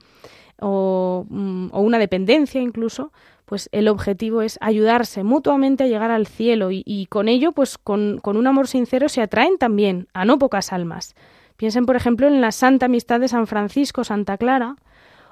o, 0.59 1.25
mm, 1.29 1.69
una 1.73 1.99
dependencia 1.99 2.61
incluso, 2.61 3.11
pues 3.45 3.69
el 3.71 3.87
objetivo 3.87 4.41
es 4.41 4.57
ayudarse 4.61 5.23
mutuamente 5.23 5.83
a 5.83 5.87
llegar 5.87 6.11
al 6.11 6.27
cielo 6.27 6.69
y, 6.71 7.07
con 7.09 7.27
ello, 7.27 7.51
pues 7.51 7.77
con, 7.77 8.19
con, 8.21 8.37
un 8.37 8.47
amor 8.47 8.67
sincero 8.67 9.09
se 9.09 9.21
atraen 9.21 9.57
también 9.57 10.07
a 10.13 10.25
no 10.25 10.39
pocas 10.39 10.73
almas. 10.73 11.15
Piensen, 11.57 11.85
por 11.85 11.95
ejemplo, 11.95 12.27
en 12.27 12.41
la 12.41 12.51
santa 12.51 12.87
amistad 12.87 13.19
de 13.19 13.27
San 13.27 13.47
Francisco, 13.47 14.03
Santa 14.03 14.37
Clara, 14.37 14.75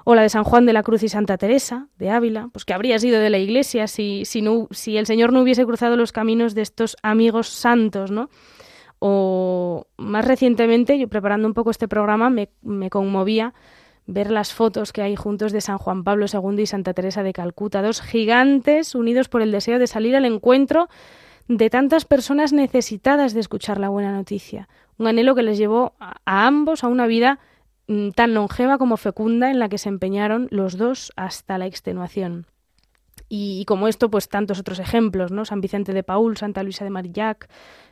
o 0.04 0.14
la 0.14 0.22
de 0.22 0.28
San 0.28 0.44
Juan 0.44 0.66
de 0.66 0.72
la 0.72 0.82
Cruz 0.82 1.02
y 1.02 1.08
Santa 1.08 1.38
Teresa 1.38 1.88
de 1.98 2.10
Ávila, 2.10 2.48
pues 2.52 2.64
que 2.64 2.74
habría 2.74 2.98
sido 2.98 3.20
de 3.20 3.30
la 3.30 3.38
Iglesia 3.38 3.86
si, 3.86 4.24
si, 4.24 4.42
no, 4.42 4.68
si 4.70 4.96
el 4.96 5.06
Señor 5.06 5.32
no 5.32 5.40
hubiese 5.42 5.64
cruzado 5.64 5.96
los 5.96 6.12
caminos 6.12 6.54
de 6.54 6.62
estos 6.62 6.96
amigos 7.02 7.48
santos, 7.48 8.10
¿no? 8.10 8.28
O 8.98 9.86
más 9.96 10.24
recientemente, 10.24 10.98
yo 10.98 11.08
preparando 11.08 11.48
un 11.48 11.54
poco 11.54 11.70
este 11.70 11.88
programa, 11.88 12.30
me, 12.30 12.50
me 12.62 12.88
conmovía 12.88 13.52
ver 14.06 14.30
las 14.30 14.52
fotos 14.52 14.92
que 14.92 15.02
hay 15.02 15.16
juntos 15.16 15.52
de 15.52 15.60
San 15.60 15.78
Juan 15.78 16.04
Pablo 16.04 16.26
II 16.32 16.62
y 16.62 16.66
Santa 16.66 16.94
Teresa 16.94 17.22
de 17.22 17.32
Calcuta, 17.32 17.82
dos 17.82 18.00
gigantes 18.00 18.94
unidos 18.94 19.28
por 19.28 19.42
el 19.42 19.52
deseo 19.52 19.78
de 19.78 19.86
salir 19.86 20.16
al 20.16 20.24
encuentro 20.24 20.88
de 21.48 21.70
tantas 21.70 22.04
personas 22.04 22.52
necesitadas 22.52 23.34
de 23.34 23.40
escuchar 23.40 23.78
la 23.78 23.88
buena 23.88 24.12
noticia, 24.12 24.68
un 24.98 25.06
anhelo 25.06 25.34
que 25.34 25.42
les 25.42 25.58
llevó 25.58 25.94
a, 25.98 26.16
ambos 26.24 26.84
a 26.84 26.88
una 26.88 27.06
vida 27.06 27.38
tan 28.14 28.34
longeva 28.34 28.78
como 28.78 28.96
fecunda 28.96 29.50
en 29.50 29.58
la 29.58 29.68
que 29.68 29.78
se 29.78 29.88
empeñaron 29.88 30.48
los 30.50 30.76
dos 30.76 31.12
hasta 31.16 31.58
la 31.58 31.66
extenuación. 31.66 32.46
Y, 33.28 33.64
como 33.64 33.88
esto, 33.88 34.10
pues 34.10 34.28
tantos 34.28 34.58
otros 34.58 34.78
ejemplos, 34.78 35.32
¿no? 35.32 35.44
San 35.44 35.60
Vicente 35.60 35.92
de 35.92 36.02
Paul, 36.02 36.36
Santa 36.36 36.62
Luisa 36.62 36.84
de 36.84 36.90
Marillac, 36.90 37.48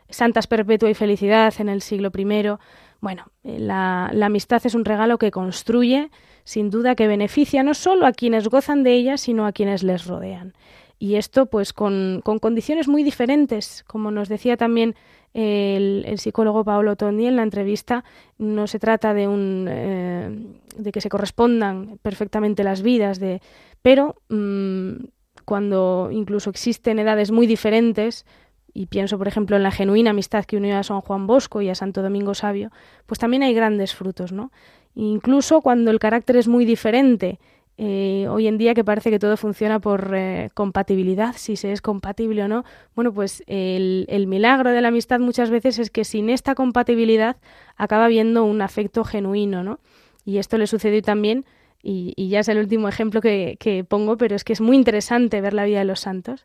Santas 0.09 0.47
Perpetua 0.47 0.91
y 0.91 0.95
Felicidad 0.95 1.55
en 1.59 1.69
el 1.69 1.81
siglo 1.81 2.11
I. 2.15 2.59
Bueno, 3.01 3.27
eh, 3.43 3.59
la, 3.59 4.11
la 4.13 4.27
amistad 4.27 4.61
es 4.65 4.75
un 4.75 4.85
regalo 4.85 5.19
que 5.19 5.31
construye, 5.31 6.11
sin 6.45 6.69
duda 6.69 6.95
que 6.95 7.07
beneficia 7.09 7.63
no 7.63 7.75
solo 7.75 8.07
a 8.07 8.13
quienes 8.13 8.49
gozan 8.49 8.83
de 8.83 8.93
ella, 8.93 9.17
sino 9.17 9.47
a 9.47 9.53
quienes 9.53 9.83
les 9.83 10.07
rodean. 10.07 10.55
Y 10.99 11.15
esto, 11.15 11.47
pues, 11.47 11.73
con, 11.73 12.21
con 12.23 12.39
condiciones 12.39 12.87
muy 12.87 13.03
diferentes, 13.03 13.85
como 13.87 14.11
nos 14.11 14.29
decía 14.29 14.59
también 14.59 14.95
el, 15.35 16.19
psicólogo 16.19 16.65
Paolo 16.65 16.97
Tondi 16.97 17.27
en 17.27 17.37
la 17.37 17.43
entrevista 17.43 18.05
no 18.39 18.67
se 18.67 18.79
trata 18.79 19.15
de 19.15 19.29
un 19.29 19.67
eh, 19.69 20.31
de 20.77 20.93
que 20.93 21.01
se 21.01 21.09
correspondan 21.09 21.99
perfectamente 22.03 22.65
las 22.65 22.83
vidas 22.83 23.21
de 23.21 23.41
pero 23.83 24.17
mm, 24.29 25.05
cuando 25.45 26.09
incluso 26.11 26.51
existen 26.51 26.99
edades 26.99 27.31
muy 27.31 27.47
diferentes 27.47 28.27
y 28.73 28.87
pienso 28.87 29.19
por 29.19 29.29
ejemplo 29.29 29.57
en 29.57 29.63
la 29.63 29.71
genuina 29.71 30.11
amistad 30.11 30.45
que 30.45 30.57
unió 30.57 30.77
a 30.77 30.83
San 30.83 31.01
Juan 31.01 31.27
Bosco 31.27 31.63
y 31.63 31.69
a 31.69 31.75
Santo 31.75 32.03
Domingo 32.03 32.35
Sabio 32.35 32.71
pues 33.07 33.19
también 33.19 33.43
hay 33.43 33.55
grandes 33.55 33.95
frutos 33.95 34.33
no 34.33 34.51
incluso 34.97 35.61
cuando 35.61 35.93
el 35.93 36.01
carácter 36.01 36.37
es 36.37 36.49
muy 36.49 36.65
diferente 36.65 37.39
eh, 37.83 38.29
hoy 38.29 38.47
en 38.47 38.59
día 38.59 38.75
que 38.75 38.85
parece 38.85 39.11
que 39.11 39.19
todo 39.19 39.39
funciona 39.39 39.81
por 39.81 40.13
eh, 40.15 40.51
compatibilidad, 40.53 41.35
si 41.39 41.57
se 41.57 41.73
es 41.73 41.81
compatible 41.81 42.43
o 42.43 42.49
no. 42.49 42.63
Bueno, 42.95 43.11
pues 43.15 43.43
el, 43.47 44.27
milagro 44.29 44.71
de 44.71 44.83
la 44.83 44.89
amistad 44.89 45.19
muchas 45.19 45.49
veces 45.49 45.79
es 45.79 45.91
que 45.91 46.05
sin 46.05 46.29
esta 46.29 46.55
compatibilidad 46.55 47.39
acaba 47.77 48.05
habiendo 48.05 48.45
un 48.45 48.61
afecto 48.61 49.03
genuino, 49.03 49.65
¿no? 49.65 49.81
Y 50.27 50.37
esto 50.37 50.59
le 50.59 50.67
sucedió 50.67 51.01
también, 51.01 51.47
y, 51.83 52.13
y 52.17 52.29
ya 52.29 52.41
es 52.41 52.49
el 52.49 52.59
último 52.59 52.87
ejemplo 52.87 53.23
que, 53.23 53.57
que 53.59 53.83
pongo, 53.83 54.19
pero 54.19 54.37
es 54.37 54.45
que 54.45 54.53
es 54.53 54.61
muy 54.61 54.77
interesante 54.77 55.41
ver 55.41 55.55
la 55.55 55.65
vida 55.65 55.79
de 55.79 55.87
los 55.87 56.01
santos 56.01 56.45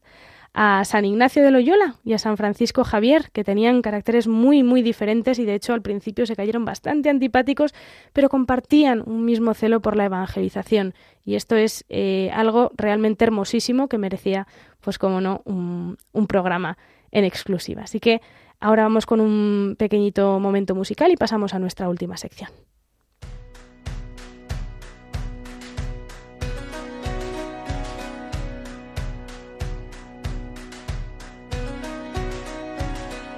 a 0.57 0.85
San 0.85 1.03
Ignacio 1.03 1.43
de 1.43 1.51
Loyola 1.51 1.95
y 2.05 2.13
a 2.13 2.17
San 2.17 2.37
Francisco 2.37 2.85
Javier, 2.85 3.29
que 3.33 3.43
tenían 3.43 3.81
caracteres 3.81 4.25
muy, 4.25 4.63
muy 4.63 4.81
diferentes 4.81 5.37
y 5.37 5.43
de 5.43 5.53
hecho 5.53 5.73
al 5.73 5.81
principio 5.81 6.25
se 6.25 6.37
cayeron 6.37 6.63
bastante 6.63 7.09
antipáticos, 7.09 7.73
pero 8.13 8.29
compartían 8.29 9.03
un 9.05 9.25
mismo 9.25 9.53
celo 9.53 9.81
por 9.81 9.97
la 9.97 10.05
evangelización. 10.05 10.93
Y 11.25 11.35
esto 11.35 11.57
es 11.57 11.83
eh, 11.89 12.31
algo 12.33 12.71
realmente 12.77 13.25
hermosísimo 13.25 13.89
que 13.89 13.97
merecía, 13.97 14.47
pues 14.79 14.97
como 14.97 15.19
no, 15.19 15.41
un, 15.43 15.97
un 16.13 16.27
programa 16.27 16.77
en 17.11 17.25
exclusiva. 17.25 17.81
Así 17.83 17.99
que 17.99 18.21
ahora 18.61 18.83
vamos 18.83 19.05
con 19.05 19.19
un 19.19 19.75
pequeñito 19.77 20.39
momento 20.39 20.73
musical 20.73 21.11
y 21.11 21.17
pasamos 21.17 21.53
a 21.53 21.59
nuestra 21.59 21.89
última 21.89 22.15
sección. 22.15 22.49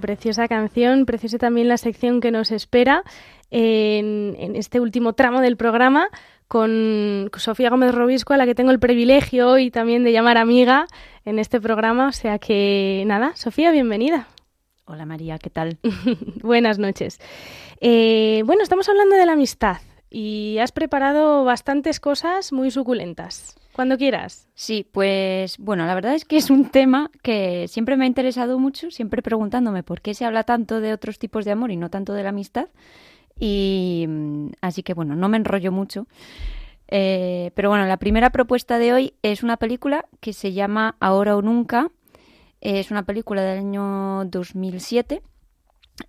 Preciosa 0.00 0.48
canción, 0.48 1.06
preciosa 1.06 1.38
también 1.38 1.68
la 1.68 1.76
sección 1.76 2.20
que 2.20 2.30
nos 2.30 2.50
espera 2.50 3.04
en, 3.50 4.34
este 4.56 4.80
último 4.80 5.12
tramo 5.12 5.40
del 5.40 5.56
programa 5.56 6.08
con 6.48 7.30
Sofía 7.36 7.70
Gómez 7.70 7.94
Robisco, 7.94 8.32
a 8.32 8.36
la 8.36 8.46
que 8.46 8.54
tengo 8.54 8.70
el 8.70 8.80
privilegio 8.80 9.48
hoy 9.48 9.70
también 9.70 10.04
de 10.04 10.12
llamar 10.12 10.38
amiga 10.38 10.86
en 11.24 11.38
este 11.38 11.60
programa. 11.60 12.08
O 12.08 12.12
sea 12.12 12.38
que 12.38 13.04
nada, 13.06 13.36
Sofía, 13.36 13.70
bienvenida. 13.70 14.28
Hola 14.86 15.04
María, 15.04 15.38
¿qué 15.38 15.50
tal? 15.50 15.78
Buenas 16.42 16.78
noches. 16.78 17.20
Eh, 17.80 18.42
bueno, 18.46 18.62
estamos 18.62 18.88
hablando 18.88 19.16
de 19.16 19.26
la 19.26 19.32
amistad 19.32 19.78
y 20.10 20.58
has 20.58 20.72
preparado 20.72 21.44
bastantes 21.44 22.00
cosas 22.00 22.52
muy 22.52 22.70
suculentas. 22.70 23.54
Cuando 23.78 23.96
quieras. 23.96 24.48
Sí, 24.56 24.84
pues 24.90 25.56
bueno, 25.56 25.86
la 25.86 25.94
verdad 25.94 26.12
es 26.12 26.24
que 26.24 26.36
es 26.36 26.50
un 26.50 26.68
tema 26.68 27.12
que 27.22 27.68
siempre 27.68 27.96
me 27.96 28.06
ha 28.06 28.08
interesado 28.08 28.58
mucho, 28.58 28.90
siempre 28.90 29.22
preguntándome 29.22 29.84
por 29.84 30.00
qué 30.00 30.14
se 30.14 30.24
habla 30.24 30.42
tanto 30.42 30.80
de 30.80 30.92
otros 30.92 31.20
tipos 31.20 31.44
de 31.44 31.52
amor 31.52 31.70
y 31.70 31.76
no 31.76 31.88
tanto 31.88 32.12
de 32.12 32.24
la 32.24 32.30
amistad. 32.30 32.70
Y 33.38 34.04
mm, 34.08 34.48
así 34.62 34.82
que 34.82 34.94
bueno, 34.94 35.14
no 35.14 35.28
me 35.28 35.36
enrollo 35.36 35.70
mucho. 35.70 36.08
Eh, 36.88 37.52
pero 37.54 37.68
bueno, 37.68 37.86
la 37.86 37.98
primera 37.98 38.30
propuesta 38.30 38.80
de 38.80 38.92
hoy 38.92 39.14
es 39.22 39.44
una 39.44 39.58
película 39.58 40.06
que 40.18 40.32
se 40.32 40.52
llama 40.52 40.96
Ahora 40.98 41.36
o 41.36 41.42
Nunca. 41.42 41.88
Es 42.60 42.90
una 42.90 43.04
película 43.04 43.42
del 43.42 43.60
año 43.60 44.24
2007 44.24 45.22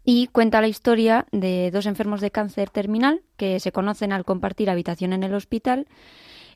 y 0.04 0.26
cuenta 0.26 0.60
la 0.60 0.70
historia 0.70 1.28
de 1.32 1.70
dos 1.70 1.86
enfermos 1.86 2.20
de 2.20 2.32
cáncer 2.32 2.72
terminal 2.72 3.22
que 3.38 3.60
se 3.60 3.72
conocen 3.72 4.12
al 4.12 4.26
compartir 4.26 4.72
habitación 4.72 5.14
en 5.14 5.22
el 5.22 5.36
hospital 5.36 5.86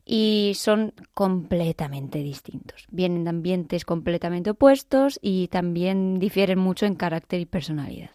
y 0.05 0.51
son 0.55 0.93
completamente 1.13 2.19
distintos. 2.19 2.85
Vienen 2.91 3.23
de 3.23 3.29
ambientes 3.29 3.85
completamente 3.85 4.49
opuestos 4.49 5.17
y 5.21 5.47
también 5.47 6.19
difieren 6.19 6.59
mucho 6.59 6.85
en 6.85 6.95
carácter 6.95 7.39
y 7.39 7.45
personalidad. 7.45 8.11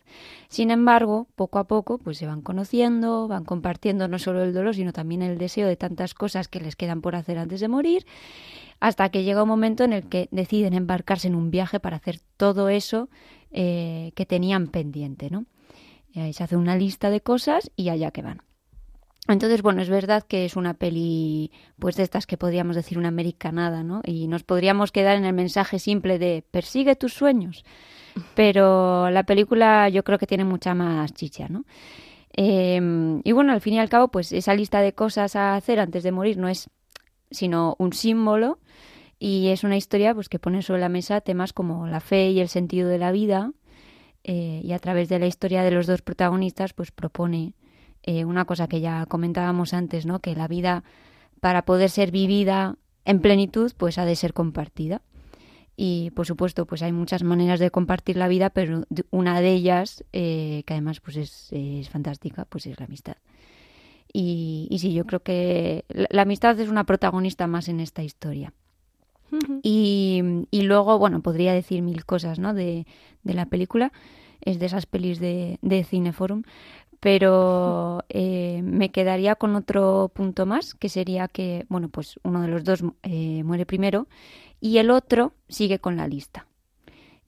Sin 0.48 0.70
embargo, 0.70 1.28
poco 1.34 1.58
a 1.58 1.64
poco 1.64 1.98
pues 1.98 2.18
se 2.18 2.26
van 2.26 2.42
conociendo, 2.42 3.26
van 3.26 3.44
compartiendo 3.44 4.06
no 4.08 4.18
solo 4.18 4.42
el 4.42 4.52
dolor, 4.52 4.74
sino 4.74 4.92
también 4.92 5.22
el 5.22 5.38
deseo 5.38 5.66
de 5.66 5.76
tantas 5.76 6.14
cosas 6.14 6.48
que 6.48 6.60
les 6.60 6.76
quedan 6.76 7.00
por 7.00 7.16
hacer 7.16 7.38
antes 7.38 7.60
de 7.60 7.68
morir, 7.68 8.06
hasta 8.80 9.08
que 9.08 9.24
llega 9.24 9.42
un 9.42 9.48
momento 9.48 9.84
en 9.84 9.92
el 9.92 10.08
que 10.08 10.28
deciden 10.30 10.74
embarcarse 10.74 11.28
en 11.28 11.34
un 11.34 11.50
viaje 11.50 11.80
para 11.80 11.96
hacer 11.96 12.20
todo 12.36 12.68
eso 12.68 13.08
eh, 13.50 14.12
que 14.14 14.26
tenían 14.26 14.68
pendiente, 14.68 15.30
¿no? 15.30 15.46
ahí 16.16 16.32
se 16.32 16.42
hace 16.42 16.56
una 16.56 16.76
lista 16.76 17.10
de 17.10 17.20
cosas 17.20 17.70
y 17.76 17.90
allá 17.90 18.10
que 18.10 18.22
van. 18.22 18.42
Entonces, 19.28 19.60
bueno, 19.60 19.82
es 19.82 19.90
verdad 19.90 20.22
que 20.22 20.46
es 20.46 20.56
una 20.56 20.74
peli, 20.74 21.52
pues 21.78 21.96
de 21.96 22.02
estas 22.02 22.26
que 22.26 22.38
podríamos 22.38 22.76
decir 22.76 22.98
una 22.98 23.08
americanada, 23.08 23.82
¿no? 23.82 24.00
Y 24.04 24.26
nos 24.26 24.42
podríamos 24.42 24.90
quedar 24.90 25.16
en 25.16 25.26
el 25.26 25.34
mensaje 25.34 25.78
simple 25.78 26.18
de 26.18 26.44
persigue 26.50 26.96
tus 26.96 27.12
sueños. 27.12 27.64
Pero 28.34 29.10
la 29.10 29.24
película 29.24 29.88
yo 29.90 30.02
creo 30.02 30.18
que 30.18 30.26
tiene 30.26 30.44
mucha 30.44 30.74
más 30.74 31.12
chicha, 31.12 31.46
¿no? 31.48 31.64
Em, 32.32 33.20
y 33.24 33.32
bueno, 33.32 33.52
al 33.52 33.60
fin 33.60 33.74
y 33.74 33.78
al 33.80 33.88
cabo, 33.88 34.08
pues 34.08 34.32
esa 34.32 34.54
lista 34.54 34.80
de 34.80 34.94
cosas 34.94 35.36
a 35.36 35.56
hacer 35.56 35.78
antes 35.78 36.02
de 36.02 36.12
morir 36.12 36.38
no 36.38 36.48
es 36.48 36.70
sino 37.30 37.76
un 37.78 37.92
símbolo 37.92 38.58
y 39.18 39.48
es 39.48 39.64
una 39.64 39.76
historia 39.76 40.14
pues 40.14 40.28
que 40.28 40.38
pone 40.38 40.62
sobre 40.62 40.80
la 40.80 40.88
mesa 40.88 41.20
temas 41.20 41.52
como 41.52 41.86
la 41.86 42.00
fe 42.00 42.30
y 42.30 42.40
el 42.40 42.48
sentido 42.48 42.88
de 42.88 42.98
la 42.98 43.12
vida 43.12 43.52
eh, 44.24 44.60
y 44.64 44.72
a 44.72 44.78
través 44.78 45.08
de 45.08 45.18
la 45.18 45.26
historia 45.26 45.62
de 45.62 45.70
los 45.70 45.86
dos 45.86 46.02
protagonistas 46.02 46.72
pues 46.72 46.90
propone 46.90 47.54
eh, 48.02 48.24
una 48.24 48.44
cosa 48.44 48.68
que 48.68 48.80
ya 48.80 49.06
comentábamos 49.06 49.74
antes, 49.74 50.06
¿no? 50.06 50.20
Que 50.20 50.34
la 50.34 50.48
vida, 50.48 50.84
para 51.40 51.62
poder 51.62 51.90
ser 51.90 52.10
vivida 52.10 52.76
en 53.04 53.20
plenitud, 53.20 53.72
pues 53.76 53.98
ha 53.98 54.04
de 54.04 54.16
ser 54.16 54.32
compartida. 54.32 55.02
Y 55.80 56.10
por 56.10 56.26
supuesto, 56.26 56.66
pues 56.66 56.82
hay 56.82 56.92
muchas 56.92 57.22
maneras 57.22 57.60
de 57.60 57.70
compartir 57.70 58.16
la 58.16 58.26
vida, 58.26 58.50
pero 58.50 58.82
una 59.10 59.40
de 59.40 59.52
ellas, 59.52 60.04
eh, 60.12 60.64
que 60.66 60.74
además 60.74 61.00
pues 61.00 61.16
es, 61.16 61.88
fantástica, 61.88 62.44
pues 62.46 62.66
es 62.66 62.80
la 62.80 62.86
amistad. 62.86 63.16
Y, 64.12 64.76
sí, 64.80 64.92
yo 64.92 65.04
creo 65.04 65.20
que 65.20 65.84
la, 65.88 66.22
amistad 66.22 66.58
es 66.58 66.68
una 66.68 66.84
protagonista 66.84 67.46
más 67.46 67.68
en 67.68 67.78
esta 67.78 68.02
historia. 68.02 68.52
y, 69.62 70.20
y, 70.50 70.62
luego, 70.62 70.98
bueno, 70.98 71.22
podría 71.22 71.52
decir 71.52 71.82
mil 71.82 72.04
cosas, 72.04 72.38
¿no? 72.38 72.54
De, 72.54 72.86
de 73.22 73.34
la 73.34 73.46
película. 73.46 73.92
Es 74.40 74.58
de 74.58 74.66
esas 74.66 74.86
pelis 74.86 75.20
de, 75.20 75.58
de 75.62 75.84
Cineforum 75.84 76.42
pero 77.00 78.04
eh, 78.08 78.60
me 78.64 78.90
quedaría 78.90 79.36
con 79.36 79.54
otro 79.54 80.10
punto 80.14 80.46
más, 80.46 80.74
que 80.74 80.88
sería 80.88 81.28
que, 81.28 81.64
bueno, 81.68 81.88
pues 81.88 82.18
uno 82.24 82.42
de 82.42 82.48
los 82.48 82.64
dos 82.64 82.82
eh, 83.02 83.42
muere 83.44 83.66
primero 83.66 84.08
y 84.60 84.78
el 84.78 84.90
otro 84.90 85.32
sigue 85.48 85.78
con 85.78 85.96
la 85.96 86.08
lista. 86.08 86.46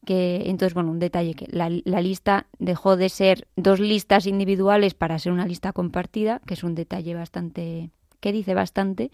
Que, 0.05 0.45
entonces, 0.47 0.75
bueno, 0.75 0.91
un 0.91 0.99
detalle, 0.99 1.35
que 1.35 1.47
la, 1.51 1.71
la, 1.85 2.01
lista 2.01 2.47
dejó 2.59 2.97
de 2.97 3.11
ser 3.11 3.47
dos 3.57 3.81
listas 3.81 4.27
individuales 4.27 4.95
para 4.95 5.18
ser 5.18 5.31
una 5.31 5.47
lista 5.47 5.73
compartida, 5.73 6.41
que 6.47 6.55
es 6.55 6.64
un 6.64 6.75
detalle 6.75 7.14
bastante, 7.14 7.91
que 8.18 8.33
dice 8.33 8.55
bastante. 8.55 9.11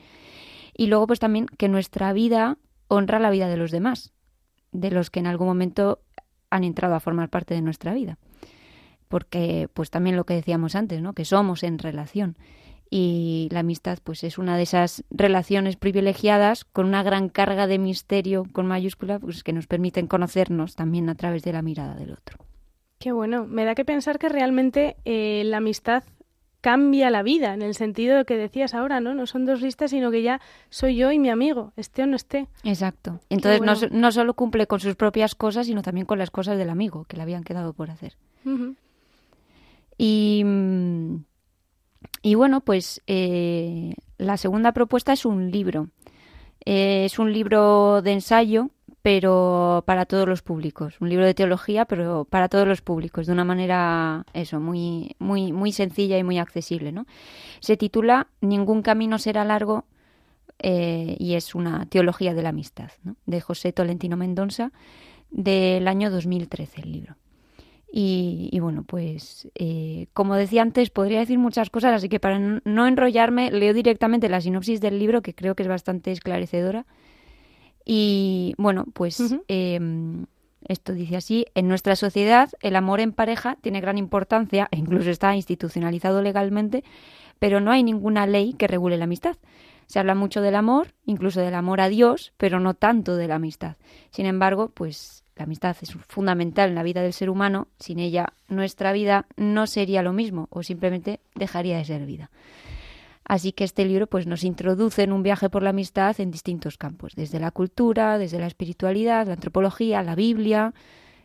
Y 0.77 0.87
luego, 0.87 1.09
pues 1.09 1.19
también 1.19 1.47
que 1.47 1.69
nuestra 1.69 2.13
vida 2.13 2.57
honra 2.87 3.19
la 3.19 3.31
vida 3.31 3.49
de 3.49 3.57
los 3.57 3.73
demás, 3.73 4.13
de 4.71 4.93
los 4.93 5.11
que 5.11 5.19
en 5.19 5.27
algún 5.27 5.49
momento 5.49 6.01
han 6.51 6.63
entrado 6.63 6.95
a 6.95 7.01
formar 7.01 7.31
parte 7.31 7.55
de 7.55 7.63
nuestra 7.63 7.93
vida 7.93 8.17
porque 9.09 9.69
pues 9.73 9.91
también 9.91 10.17
lo 10.17 10.25
que 10.25 10.35
decíamos 10.35 10.75
antes, 10.75 11.01
¿no? 11.01 11.13
que 11.13 11.25
somos 11.25 11.63
en 11.63 11.79
relación 11.79 12.37
y 12.91 13.49
la 13.51 13.61
amistad 13.61 13.99
pues 14.03 14.25
es 14.25 14.39
una 14.39 14.57
de 14.57 14.63
esas 14.63 15.05
relaciones 15.11 15.77
privilegiadas 15.77 16.65
con 16.65 16.87
una 16.87 17.03
gran 17.03 17.29
carga 17.29 17.67
de 17.67 17.79
misterio 17.79 18.45
con 18.53 18.67
mayúscula 18.67 19.19
pues 19.19 19.43
que 19.43 19.53
nos 19.53 19.67
permiten 19.67 20.07
conocernos 20.07 20.77
también 20.77 21.09
a 21.09 21.15
través 21.15 21.43
de 21.43 21.53
la 21.53 21.63
mirada 21.63 21.95
del 21.95 22.13
otro. 22.13 22.39
Qué 22.99 23.13
bueno, 23.13 23.45
me 23.47 23.65
da 23.65 23.75
que 23.75 23.85
pensar 23.85 24.19
que 24.19 24.29
realmente 24.29 24.97
eh, 25.05 25.43
la 25.45 25.59
amistad 25.59 26.05
cambia 26.63 27.11
la 27.11 27.23
vida, 27.23 27.55
en 27.55 27.63
el 27.63 27.75
sentido 27.75 28.17
de 28.17 28.25
que 28.25 28.37
decías 28.37 28.75
ahora, 28.75 28.99
¿no? 28.99 29.15
No 29.15 29.27
son 29.27 29.45
dos 29.45 29.61
listas, 29.61 29.91
sino 29.91 30.11
que 30.11 30.23
ya 30.23 30.41
soy 30.69 30.97
yo 30.97 31.13
y 31.13 31.19
mi 31.19 31.29
amigo, 31.29 31.73
esté 31.77 32.03
o 32.03 32.07
no 32.07 32.17
esté. 32.17 32.49
Exacto. 32.65 33.21
Entonces 33.29 33.61
no, 33.61 33.75
no, 33.93 34.11
solo 34.11 34.35
cumple 34.35 34.67
con 34.67 34.81
sus 34.81 34.97
propias 34.97 35.35
cosas, 35.35 35.67
sino 35.67 35.83
también 35.83 36.07
con 36.07 36.19
las 36.19 36.31
cosas 36.31 36.59
del 36.59 36.71
amigo 36.71 37.05
que 37.05 37.17
le 37.17 37.23
habían 37.23 37.45
quedado 37.45 37.73
por 37.73 37.91
hacer. 37.91 38.17
Y, 39.99 40.45
y 42.23 42.35
bueno, 42.35 42.61
pues 42.61 43.03
eh, 43.07 43.95
la 44.19 44.37
segunda 44.37 44.73
propuesta 44.73 45.13
es 45.13 45.25
un 45.25 45.51
libro. 45.51 45.89
Eh, 46.65 47.05
es 47.05 47.19
un 47.19 47.33
libro 47.33 48.03
de 48.03 48.13
ensayo, 48.13 48.71
pero 49.03 49.85
para 49.87 50.05
todos 50.05 50.27
los 50.29 50.43
públicos. 50.43 50.97
Un 51.01 51.09
libro 51.09 51.25
de 51.25 51.35
teología, 51.35 51.85
pero 51.85 52.25
para 52.29 52.49
todos 52.49 52.67
los 52.67 52.83
públicos, 52.83 53.27
de 53.27 53.33
una 53.33 53.45
manera, 53.45 54.27
eso, 54.35 54.59
muy, 54.59 55.15
muy, 55.21 55.53
muy 55.53 55.71
sencilla 55.71 56.19
y 56.19 56.25
muy 56.25 56.39
accesible, 56.39 56.91
¿no? 56.91 57.07
Se 57.61 57.77
titula 57.77 58.27
Ningún 58.41 58.83
camino 58.83 59.19
será 59.19 59.45
largo 59.45 59.85
eh, 60.59 61.17
y 61.21 61.35
es 61.35 61.55
una 61.55 61.87
teología 61.87 62.35
de 62.35 62.43
la 62.43 62.49
amistad, 62.49 62.91
¿no? 63.05 63.15
De 63.27 63.41
José 63.41 63.73
Tolentino 63.73 64.17
Mendonça, 64.17 64.73
del 65.31 65.87
año 65.87 66.11
2013 66.11 66.81
el 66.83 66.93
libro. 66.93 67.17
Y, 67.91 68.59
bueno, 68.61 68.83
pues 68.83 69.49
eh, 69.55 70.09
como 70.13 70.35
decía 70.35 70.63
antes, 70.63 70.91
podría 70.91 71.21
decir 71.21 71.39
muchas 71.39 71.71
cosas, 71.71 71.95
así 71.95 72.09
que 72.09 72.21
para 72.21 72.39
no 72.39 72.87
enrollarme, 72.87 73.51
leo 73.51 73.73
directamente 73.73 74.29
la 74.29 74.41
sinopsis 74.41 74.81
del 74.81 74.99
libro, 74.99 75.23
que 75.23 75.35
creo 75.35 75.55
que 75.55 75.63
es 75.63 75.69
bastante 75.69 76.13
esclarecedora. 76.13 76.85
Y 77.85 78.55
bueno, 78.59 78.85
pues 78.93 79.37
em, 79.49 80.27
esto 80.67 80.93
dice 80.93 81.17
así, 81.17 81.47
en 81.55 81.69
nuestra 81.69 81.95
sociedad 81.95 82.51
el 82.61 82.75
amor 82.75 83.01
en 83.01 83.13
pareja 83.13 83.57
tiene 83.61 83.81
gran 83.81 83.97
importancia 83.97 84.69
e 84.73 84.79
incluso 84.79 85.11
está 85.11 85.37
institucionalizado 85.37 86.21
legalmente, 86.21 86.83
pero 87.39 87.61
no 87.61 87.71
hay 87.71 87.85
ninguna 87.85 88.27
ley 88.27 88.55
que 88.55 88.67
regule 88.67 88.97
la 88.97 89.05
amistad. 89.05 89.37
Se 89.87 90.01
habla 90.01 90.17
mucho 90.17 90.41
del 90.41 90.57
amor, 90.57 90.89
incluso 91.05 91.41
del 91.41 91.55
amor 91.55 91.81
a 91.81 91.89
Dios, 91.89 92.33
pero 92.37 92.59
no 92.59 92.75
tanto 92.75 93.15
de 93.15 93.29
la 93.29 93.37
amistad. 93.37 93.77
Sin 94.11 94.27
embargo, 94.27 94.71
pues 94.75 95.23
la 95.37 95.45
amistad 95.45 95.77
es 95.83 95.93
fundamental 96.09 96.71
en 96.71 96.75
la 96.75 96.83
vida 96.83 97.03
del 97.03 97.13
ser 97.13 97.29
humano. 97.29 97.69
Sin 97.79 97.99
ella, 97.99 98.33
nuestra 98.49 98.93
vida 98.93 99.27
no 99.37 99.67
sería 99.67 100.03
lo 100.03 100.13
mismo 100.13 100.49
o 100.51 100.63
simplemente 100.63 101.21
dejaría 101.35 101.77
de 101.77 101.85
ser 101.85 102.07
vida. 102.07 102.31
Así 103.25 103.53
que 103.53 103.65
este 103.65 103.85
libro 103.85 104.07
pues, 104.07 104.27
nos 104.27 104.45
introduce 104.45 105.03
en 105.03 105.13
un 105.13 105.23
viaje 105.23 105.51
por 105.51 105.63
la 105.63 105.71
amistad 105.71 106.19
en 106.21 106.31
distintos 106.31 106.79
campos, 106.79 107.15
desde 107.17 107.41
la 107.41 107.51
cultura, 107.51 108.19
desde 108.19 108.39
la 108.39 108.47
espiritualidad, 108.47 109.27
la 109.27 109.35
antropología, 109.35 110.03
la 110.03 110.15
Biblia, 110.15 110.73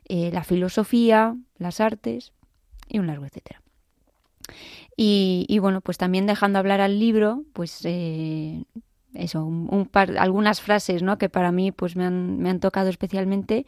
eh, 0.06 0.32
la 0.34 0.44
filosofía, 0.44 1.38
las 1.58 1.80
artes 1.80 2.34
y 2.90 3.00
un 3.00 3.08
largo 3.08 3.26
etcétera. 3.26 3.62
Y, 4.98 5.58
bueno, 5.60 5.82
pues 5.82 5.98
también 5.98 6.28
dejando 6.28 6.60
hablar 6.60 6.82
al 6.82 7.00
libro, 7.00 7.44
pues 7.54 7.80
eh, 7.86 8.66
eso, 9.14 9.46
un, 9.46 9.88
par, 9.90 10.18
algunas 10.18 10.62
frases 10.62 11.02
¿no? 11.02 11.18
que 11.18 11.30
para 11.30 11.52
mí 11.52 11.72
pues 11.72 11.96
me 11.96 12.06
han, 12.06 12.40
me 12.40 12.50
han 12.50 12.60
tocado 12.60 12.90
especialmente 12.90 13.66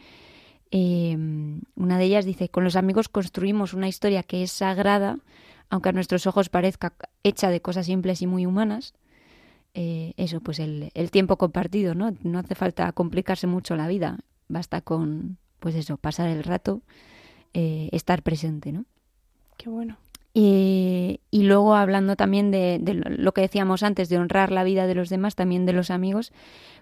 Em, 0.76 1.62
una 1.76 2.00
de 2.00 2.06
ellas 2.06 2.26
dice, 2.26 2.50
con 2.50 2.64
los 2.64 2.76
amigos 2.76 3.08
construimos 3.08 3.76
una 3.76 3.88
historia 3.88 4.24
que 4.24 4.42
es 4.42 4.52
sagrada, 4.52 5.20
aunque 5.70 5.90
a 5.90 5.92
nuestros 5.92 6.26
ojos 6.26 6.50
parezca 6.50 6.96
hecha 7.22 7.52
de 7.52 7.62
cosas 7.62 7.86
simples 7.86 8.24
y 8.24 8.28
muy 8.28 8.48
humanas. 8.48 8.96
Eh, 9.76 10.16
eso, 10.18 10.42
pues 10.42 10.58
el, 10.58 10.92
tiempo 11.12 11.38
compartido, 11.38 11.94
¿no? 11.94 12.16
No 12.24 12.40
hace 12.40 12.56
falta 12.56 12.92
complicarse 12.92 13.46
mucho 13.46 13.76
la 13.76 13.88
vida, 13.88 14.18
basta 14.48 14.82
con, 14.82 15.38
pues 15.60 15.76
eso, 15.76 15.98
pasar 15.98 16.28
el 16.28 16.44
rato, 16.44 16.82
eh, 17.54 17.90
estar 17.92 18.24
presente, 18.24 18.72
¿no? 18.72 18.86
Qué 19.58 19.70
bueno. 19.70 19.98
Y 20.36 21.20
luego 21.32 21.76
hablando 21.76 22.16
también 22.16 22.50
de, 22.50 22.80
lo 23.06 23.34
que 23.34 23.42
decíamos 23.42 23.84
antes, 23.84 24.10
de 24.10 24.18
honrar 24.18 24.52
la 24.52 24.64
vida 24.64 24.88
de 24.88 24.96
los 24.96 25.10
demás, 25.10 25.36
también 25.36 25.66
de 25.66 25.74
los 25.74 25.92
amigos, 25.92 26.32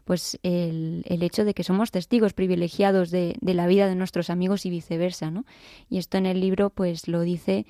pues 0.06 0.40
el, 0.44 1.04
hecho 1.06 1.44
de 1.44 1.54
que 1.54 1.64
somos 1.64 1.92
testigos 1.92 2.34
privilegiados 2.34 3.12
de, 3.12 3.36
la 3.42 3.68
vida 3.68 3.88
de 3.88 3.96
nuestros 3.96 4.30
amigos 4.30 4.66
y 4.66 4.70
viceversa, 4.70 5.32
¿no? 5.32 5.46
Y 5.90 5.98
esto 5.98 6.18
en 6.18 6.26
el 6.26 6.40
libro 6.40 6.70
pues 6.70 7.10
lo 7.10 7.22
dice 7.22 7.66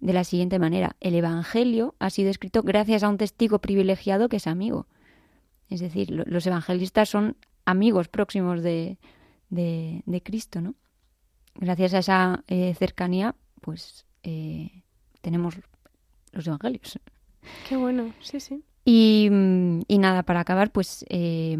de 0.00 0.12
la 0.12 0.24
siguiente 0.24 0.58
manera, 0.58 0.96
el 1.00 1.14
Evangelio 1.14 1.94
ha 1.98 2.10
sido 2.10 2.30
escrito 2.30 2.62
gracias 2.62 3.02
a 3.02 3.08
un 3.08 3.18
testigo 3.18 3.60
privilegiado 3.60 4.28
que 4.28 4.36
es 4.38 4.46
amigo. 4.46 4.86
Es 5.68 5.78
decir, 5.78 6.10
los 6.10 6.46
evangelistas 6.46 7.08
son 7.08 7.36
amigos 7.64 8.08
próximos 8.08 8.62
de, 8.62 8.98
de, 9.50 10.02
de 10.06 10.22
Cristo, 10.22 10.60
¿no? 10.60 10.74
Gracias 11.54 11.94
a 11.94 11.98
esa 11.98 12.44
eh, 12.48 12.74
cercanía, 12.74 13.36
pues 13.60 14.06
eh, 14.22 14.82
tenemos 15.20 15.56
los 16.32 16.46
evangelios. 16.46 16.98
Qué 17.68 17.76
bueno, 17.76 18.12
sí, 18.20 18.40
sí. 18.40 18.62
Y, 18.84 19.28
nada, 19.30 20.22
para 20.22 20.40
acabar, 20.40 20.72
pues 20.72 21.04
eh, 21.08 21.56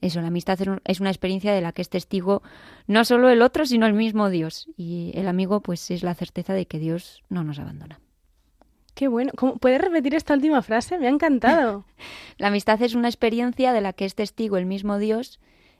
eso, 0.00 0.20
la 0.20 0.28
amistad 0.28 0.58
es 0.84 1.00
una 1.00 1.10
experiencia 1.10 1.52
de 1.52 1.60
la 1.60 1.72
que 1.72 1.82
es 1.82 1.88
testigo 1.88 2.42
no 2.86 3.04
solo 3.04 3.30
el 3.30 3.40
otro, 3.42 3.66
sino 3.66 3.86
el 3.86 3.94
mismo 3.94 4.28
Dios. 4.30 4.68
Y 4.76 5.12
el 5.14 5.28
amigo, 5.28 5.60
pues 5.60 5.90
es 5.90 6.02
la 6.02 6.14
certeza 6.14 6.54
de 6.54 6.66
que 6.66 6.78
Dios 6.78 7.22
no 7.28 7.44
nos 7.44 7.58
abandona. 7.58 8.00
Qué 8.94 9.08
bueno. 9.08 9.32
¿Puedes 9.60 9.80
repetir 9.80 10.14
esta 10.14 10.34
última 10.34 10.62
frase? 10.62 10.98
Me 10.98 11.06
ha 11.06 11.10
encantado. 11.10 11.84
la 12.38 12.48
amistad 12.48 12.80
es 12.82 12.94
una 12.94 13.08
experiencia 13.08 13.72
de 13.72 13.80
la 13.80 13.92
que 13.92 14.04
es 14.04 14.14
testigo 14.14 14.56
el 14.56 14.66
mismo 14.66 14.98
Dios. 14.98 15.38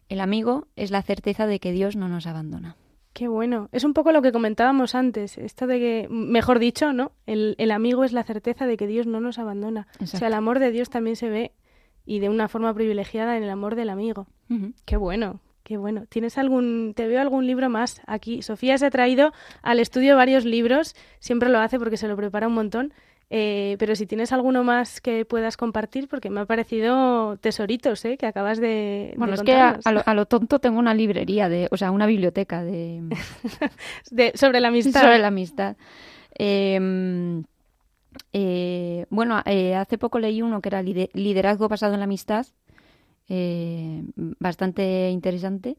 El 0.09 0.21
amigo 0.21 0.69
es 0.77 0.91
la 0.91 1.03
certeza 1.03 1.47
de 1.47 1.59
que 1.59 1.73
Dios 1.73 1.97
no 1.97 2.09
nos 2.09 2.27
abandona. 2.27 2.77
Qué 3.17 3.29
bueno. 3.29 3.71
Es 3.73 3.85
un 3.85 3.95
poco 3.95 4.13
lo 4.13 4.21
que 4.21 4.31
comentábamos 4.31 4.95
antes, 4.95 5.39
esto 5.39 5.67
de 5.67 5.79
que, 5.79 6.07
mejor 6.11 6.59
dicho, 6.59 6.93
¿no? 6.93 7.13
El, 7.25 7.71
amigo 7.71 8.05
es 8.05 8.13
la 8.13 8.23
certeza 8.25 8.67
de 8.67 8.77
que 8.77 8.87
Dios 8.87 9.07
no 9.07 9.23
nos 9.23 9.39
abandona. 9.39 9.89
O 10.03 10.07
sea, 10.07 10.29
el 10.29 10.35
amor 10.35 10.59
de 10.59 10.71
Dios 10.71 10.91
también 10.91 11.17
se 11.17 11.31
ve 11.31 11.53
y 12.05 12.19
de 12.19 12.29
una 12.29 12.47
forma 12.49 12.75
privilegiada 12.75 13.39
en 13.39 13.43
el 13.43 13.49
amor 13.49 13.75
del 13.75 13.89
amigo. 13.89 14.27
Qué 14.85 14.99
bueno, 14.99 15.41
qué 15.63 15.79
bueno. 15.79 16.05
¿Tienes 16.11 16.37
algún, 16.37 16.93
te 16.95 17.09
veo 17.09 17.23
algún 17.23 17.47
libro 17.47 17.71
más 17.71 18.03
aquí? 18.07 18.43
Sofía 18.43 18.77
se 18.77 18.85
ha 18.85 18.91
traído 18.91 19.33
al 19.63 19.81
estudio 19.81 20.15
varios 20.15 20.45
libros, 20.45 20.95
siempre 21.19 21.49
lo 21.49 21.59
hace 21.59 21.79
porque 21.79 21.97
se 21.97 22.09
lo 22.09 22.17
prepara 22.17 22.49
un 22.49 22.55
montón. 22.55 22.93
Eh, 23.29 23.75
pero 23.81 23.97
si 23.97 24.07
tienes 24.07 24.33
alguno 24.33 24.63
más 24.63 25.01
que 25.01 25.25
puedas 25.25 25.57
compartir, 25.57 26.07
porque 26.07 26.31
me 26.31 26.41
ha 26.41 26.47
parecido 26.47 27.37
tesoritos, 27.39 28.05
¿eh? 28.05 28.17
Que 28.17 28.27
acabas 28.27 28.61
de. 28.61 29.15
Bueno, 29.17 29.35
es 29.35 29.43
que 29.43 29.55
a, 29.55 30.15
lo, 30.15 30.27
tonto 30.27 30.61
tengo 30.61 30.79
una 30.79 30.95
librería, 30.95 31.49
de, 31.49 31.69
o 31.73 31.77
sea, 31.77 31.91
una 31.91 32.07
biblioteca 32.07 32.63
de. 32.63 33.03
sobre 34.35 34.61
la 34.61 34.69
amistad. 34.69 35.03
Sobre 35.03 35.19
la 35.19 35.29
amistad. 35.29 35.77
Em, 36.39 37.43
eh, 38.33 39.07
bueno, 39.11 39.43
eh, 39.45 39.75
hace 39.75 39.99
poco 39.99 40.21
leí 40.21 40.41
uno 40.41 40.61
que 40.61 40.69
era 40.69 40.83
Liderazgo 40.83 41.69
basado 41.69 41.95
en 41.95 42.01
la 42.01 42.05
amistad, 42.05 42.47
bastante 44.39 45.11
interesante. 45.11 45.77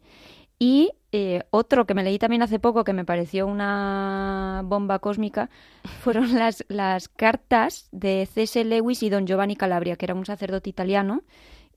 Y 0.60 0.91
eh, 1.12 1.43
otro 1.51 1.86
que 1.86 1.93
me 1.93 2.03
leí 2.03 2.20
también 2.20 2.41
hace 2.41 2.60
poco, 2.60 2.84
que 2.84 2.93
me 2.93 3.05
pareció 3.05 3.47
una 3.47 4.62
bomba 4.66 4.99
cósmica, 4.99 5.49
fueron 6.01 6.34
las, 6.36 6.66
las 6.68 7.08
cartas 7.10 7.88
de 7.91 8.28
C.S. 8.32 8.64
Lewis 8.66 9.03
y 9.03 9.10
don 9.10 9.28
Giovanni 9.28 9.55
Calabria, 9.55 9.95
que 9.95 10.05
era 10.05 10.16
un 10.16 10.26
sacerdote 10.26 10.70
italiano, 10.70 11.24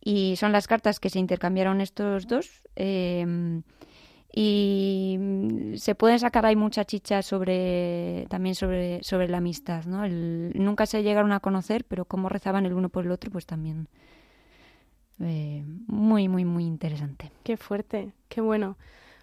y 0.02 0.36
son 0.36 0.52
las 0.52 0.66
cartas 0.66 0.98
que 0.98 1.10
se 1.10 1.18
intercambiaron 1.18 1.80
estos 1.80 2.26
dos. 2.26 2.62
Em, 2.74 3.62
y 4.32 5.18
se 5.76 5.94
pueden 5.96 6.20
sacar 6.20 6.46
ahí 6.46 6.54
mucha 6.54 6.84
chicha 6.84 7.20
sobre 7.22 8.26
también 8.28 8.54
sobre, 8.54 9.02
sobre 9.02 9.28
la 9.28 9.38
amistad, 9.38 9.84
¿no? 9.86 10.06
nunca 10.06 10.86
se 10.86 11.02
llegaron 11.02 11.32
a 11.32 11.40
conocer, 11.40 11.84
pero 11.84 12.04
cómo 12.04 12.28
rezaban 12.28 12.64
el 12.64 12.74
uno 12.74 12.90
por 12.90 13.04
el 13.04 13.10
otro, 13.10 13.30
pues 13.32 13.44
también 13.44 13.88
eh, 15.22 15.62
muy, 15.86 16.28
muy, 16.28 16.44
muy 16.44 16.64
interesante. 16.64 17.30
Qué 17.42 17.56
fuerte, 17.56 18.12
qué 18.28 18.40
bueno. 18.40 18.76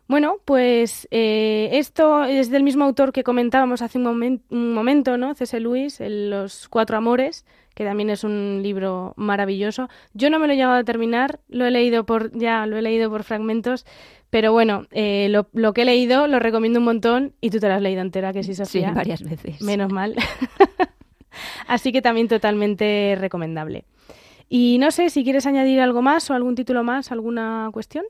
Bueno, 0.08 0.38
pues 0.46 1.08
eh, 1.12 1.70
esto 1.74 2.24
es 2.24 2.50
del 2.50 2.64
mismo 2.64 2.86
autor 2.86 3.12
que 3.12 3.24
comentábamos 3.24 3.82
hace 3.82 3.98
un, 3.98 4.08
un 4.50 4.74
momento, 4.74 5.18
¿no? 5.18 5.36
C.S. 5.36 5.60
Lewis, 5.60 6.00
Los 6.00 6.70
Cuatro 6.70 6.96
Amores, 6.96 7.46
que 7.74 7.84
también 7.84 8.10
es 8.10 8.24
un 8.24 8.62
libro 8.64 9.14
maravilloso. 9.18 9.90
Yo 10.14 10.30
no 10.30 10.40
me 10.40 10.48
lo 10.48 10.54
he 10.54 10.56
llegado 10.56 10.76
a 10.76 10.84
terminar, 10.84 11.42
lo 11.50 11.66
he 11.66 11.72
leído 11.72 12.06
por 12.06 12.32
ya, 12.38 12.66
lo 12.66 12.78
he 12.78 12.82
leído 12.82 13.10
por 13.10 13.24
fragmentos, 13.24 13.86
pero 14.30 14.54
bueno, 14.54 14.86
eh, 14.92 15.28
lo, 15.30 15.50
lo, 15.54 15.74
que 15.74 15.82
he 15.82 15.86
leído 15.86 16.28
lo 16.28 16.40
recomiendo 16.40 16.80
un 16.80 16.86
montón 16.86 17.34
y 17.42 17.50
tú 17.50 17.60
te 17.60 17.68
lo 17.68 17.74
has 17.74 17.82
leído 17.82 18.02
entera, 18.02 18.32
que 18.32 18.44
sí, 18.44 18.56
Sofía. 18.56 18.90
Sí, 18.90 18.96
varias 18.96 19.24
veces. 19.24 19.62
Menos 19.62 19.92
mal. 19.92 20.16
Así 21.68 21.92
que 21.92 22.02
también 22.02 22.28
totalmente 22.28 23.18
recomendable. 23.20 23.86
Y 24.50 24.78
no 24.80 24.92
sé 24.92 25.10
si 25.10 25.24
quieres 25.24 25.46
añadir 25.46 25.80
algo 25.82 26.02
más 26.02 26.30
o 26.30 26.34
algún 26.34 26.56
título 26.56 26.84
más, 26.84 27.12
alguna 27.12 27.70
cuestión. 27.74 28.06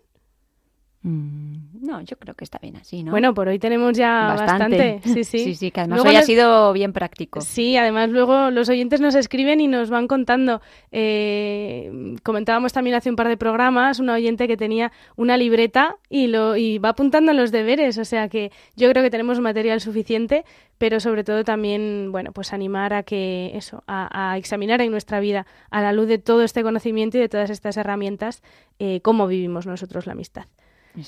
Mm, 1.02 1.67
no, 1.82 2.02
yo 2.02 2.18
creo 2.18 2.36
que 2.36 2.44
está 2.44 2.60
bien 2.60 2.76
así, 2.76 3.04
¿no? 3.04 3.12
Bueno, 3.12 3.34
por 3.34 3.48
hoy 3.48 3.60
tenemos 3.60 3.98
ya 3.98 4.36
bastante. 4.38 5.02
Sí, 5.04 5.24
sí. 5.24 5.40
sí, 5.46 5.56
sí, 5.56 5.72
que 5.72 5.82
además 5.82 6.02
hoy 6.06 6.16
ha 6.16 6.24
sido 6.24 6.74
bien 6.74 6.94
práctico. 6.94 7.42
Sí, 7.42 7.78
además 7.78 8.10
luego 8.10 8.52
los 8.52 8.70
oyentes 8.70 9.02
nos 9.02 9.16
escriben 9.16 9.62
y 9.62 9.68
nos 9.68 9.90
van 9.90 10.08
contando. 10.08 10.62
Eh, 10.92 12.16
comentábamos 12.24 12.74
también 12.74 12.96
hace 12.96 13.10
un 13.10 13.16
par 13.16 13.28
de 13.28 13.38
programas 13.38 14.00
una 14.00 14.14
oyente 14.14 14.48
que 14.48 14.58
tenía 14.58 14.92
una 15.16 15.38
libreta 15.38 15.98
y, 16.10 16.28
lo, 16.28 16.56
y 16.58 16.78
va 16.80 16.90
apuntando 16.90 17.34
los 17.34 17.52
deberes. 17.52 17.98
O 17.98 18.06
sea 18.06 18.30
que 18.30 18.52
yo 18.76 18.90
creo 18.90 19.04
que 19.04 19.10
tenemos 19.10 19.40
material 19.40 19.82
suficiente, 19.82 20.46
pero 20.78 21.00
sobre 21.00 21.24
todo 21.24 21.44
también, 21.44 22.12
bueno, 22.12 22.32
pues 22.32 22.54
animar 22.54 22.94
a 22.94 23.04
que 23.04 23.52
eso, 23.56 23.84
a, 23.88 24.36
examinar 24.38 24.82
en 24.82 24.92
nuestra 24.92 25.20
vida, 25.20 25.46
a 25.72 25.82
la 25.82 25.94
luz 25.94 26.08
de 26.08 26.18
todo 26.18 26.44
este 26.44 26.64
conocimiento 26.64 27.18
y 27.18 27.22
de 27.22 27.30
todas 27.30 27.50
estas 27.50 27.78
herramientas, 27.78 28.44
eh, 28.80 29.02
cómo 29.02 29.28
vivimos 29.28 29.66
nosotros 29.66 30.06
la 30.06 30.14
amistad. 30.14 30.46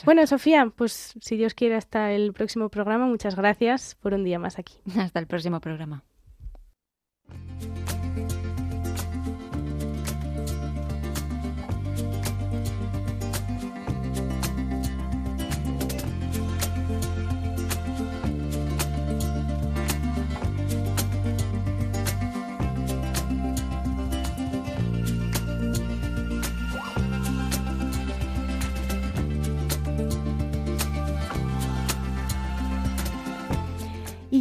Bueno, 0.06 0.26
Sofía, 0.28 0.72
pues 0.76 1.14
si 1.20 1.38
Dios 1.38 1.54
quiere 1.54 1.76
hasta 1.76 2.12
el 2.12 2.34
próximo 2.34 2.70
programa, 2.70 3.06
muchas 3.06 3.36
gracias 3.36 3.96
por 3.96 4.14
un 4.14 4.24
día 4.24 4.40
más 4.40 4.60
aquí. 4.60 4.74
Hasta 4.98 5.20
el 5.20 5.28
próximo 5.28 5.60
programa. 5.60 6.04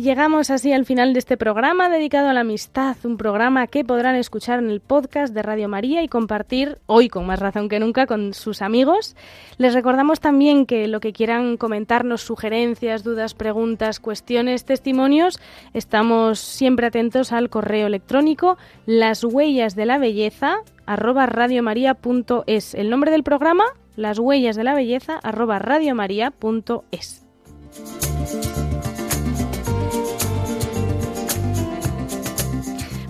Llegamos 0.09 0.48
así 0.48 0.72
al 0.72 0.86
final 0.86 1.12
de 1.12 1.18
este 1.18 1.36
programa 1.36 1.90
dedicado 1.90 2.30
a 2.30 2.32
la 2.32 2.40
amistad, 2.40 2.96
un 3.04 3.18
programa 3.18 3.66
que 3.66 3.84
podrán 3.84 4.14
escuchar 4.14 4.59
en 4.59 4.70
el 4.70 4.80
podcast 4.80 5.34
de 5.34 5.42
Radio 5.42 5.68
María 5.68 6.02
y 6.02 6.09
compartir 6.09 6.78
hoy 6.86 7.11
con 7.11 7.26
más 7.26 7.40
razón 7.40 7.68
que 7.68 7.78
nunca 7.78 8.06
con 8.06 8.32
sus 8.32 8.62
amigos. 8.62 9.16
Les 9.59 9.74
recordamos 9.74 10.20
también 10.20 10.64
que 10.64 10.88
lo 10.88 11.00
que 11.00 11.12
quieran 11.12 11.59
comentarnos, 11.59 12.22
sugerencias, 12.22 13.04
dudas, 13.04 13.34
preguntas, 13.34 14.00
cuestiones, 14.00 14.64
testimonios, 14.64 15.40
estamos 15.74 16.38
siempre 16.38 16.86
atentos 16.86 17.30
al 17.30 17.50
correo 17.50 17.86
electrónico 17.86 18.56
las 18.86 19.22
huellas 19.24 19.76
de 19.76 19.84
la 19.84 19.98
belleza 19.98 20.62
radiomaria.es. 20.86 22.74
El 22.74 22.88
nombre 22.88 23.11
del 23.11 23.24
programa, 23.24 23.64
las 23.94 24.18
huellas 24.18 24.56
de 24.56 24.64
la 24.64 24.72
belleza 24.74 25.20
arroba 25.22 25.59
radiomaria.es. 25.59 27.26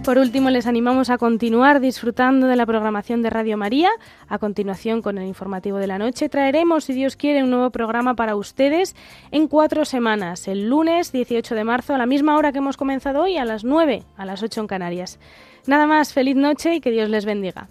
Por 0.09 0.17
último, 0.17 0.49
les 0.49 0.67
animamos 0.67 1.11
a 1.11 1.19
continuar 1.19 1.81
disfrutando 1.81 2.47
de 2.47 2.57
la 2.57 2.65
programación 2.65 3.21
de 3.21 3.29
Radio 3.29 3.59
María. 3.59 3.91
A 4.27 4.39
continuación, 4.39 5.03
con 5.03 5.19
el 5.19 5.27
informativo 5.27 5.77
de 5.77 5.87
la 5.87 5.99
noche, 5.99 6.31
traeremos, 6.31 6.85
si 6.85 6.95
Dios 6.95 7.15
quiere, 7.15 7.43
un 7.43 7.51
nuevo 7.51 7.69
programa 7.69 8.15
para 8.15 8.35
ustedes 8.35 8.97
en 9.33 9.49
cuatro 9.49 9.85
semanas, 9.85 10.49
el 10.49 10.71
lunes 10.71 11.13
18 11.13 11.55
de 11.55 11.63
marzo, 11.63 11.95
a 11.95 11.99
la 11.99 12.07
misma 12.07 12.39
hora 12.39 12.53
que 12.53 12.57
hemos 12.57 12.79
comenzado 12.79 13.21
hoy, 13.21 13.37
a 13.37 13.45
las 13.45 13.65
9, 13.65 14.03
a 14.17 14.25
las 14.25 14.43
8 14.43 14.63
en 14.63 14.67
Canarias. 14.67 15.19
Nada 15.67 15.87
más, 15.87 16.15
feliz 16.15 16.37
noche 16.37 16.77
y 16.77 16.81
que 16.81 16.91
Dios 16.91 17.11
les 17.11 17.27
bendiga. 17.27 17.69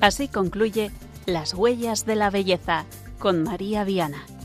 Así 0.00 0.28
concluye 0.28 0.92
Las 1.26 1.54
huellas 1.54 2.06
de 2.06 2.14
la 2.14 2.30
belleza 2.30 2.86
con 3.20 3.44
María 3.44 3.84
Viana. 3.84 4.39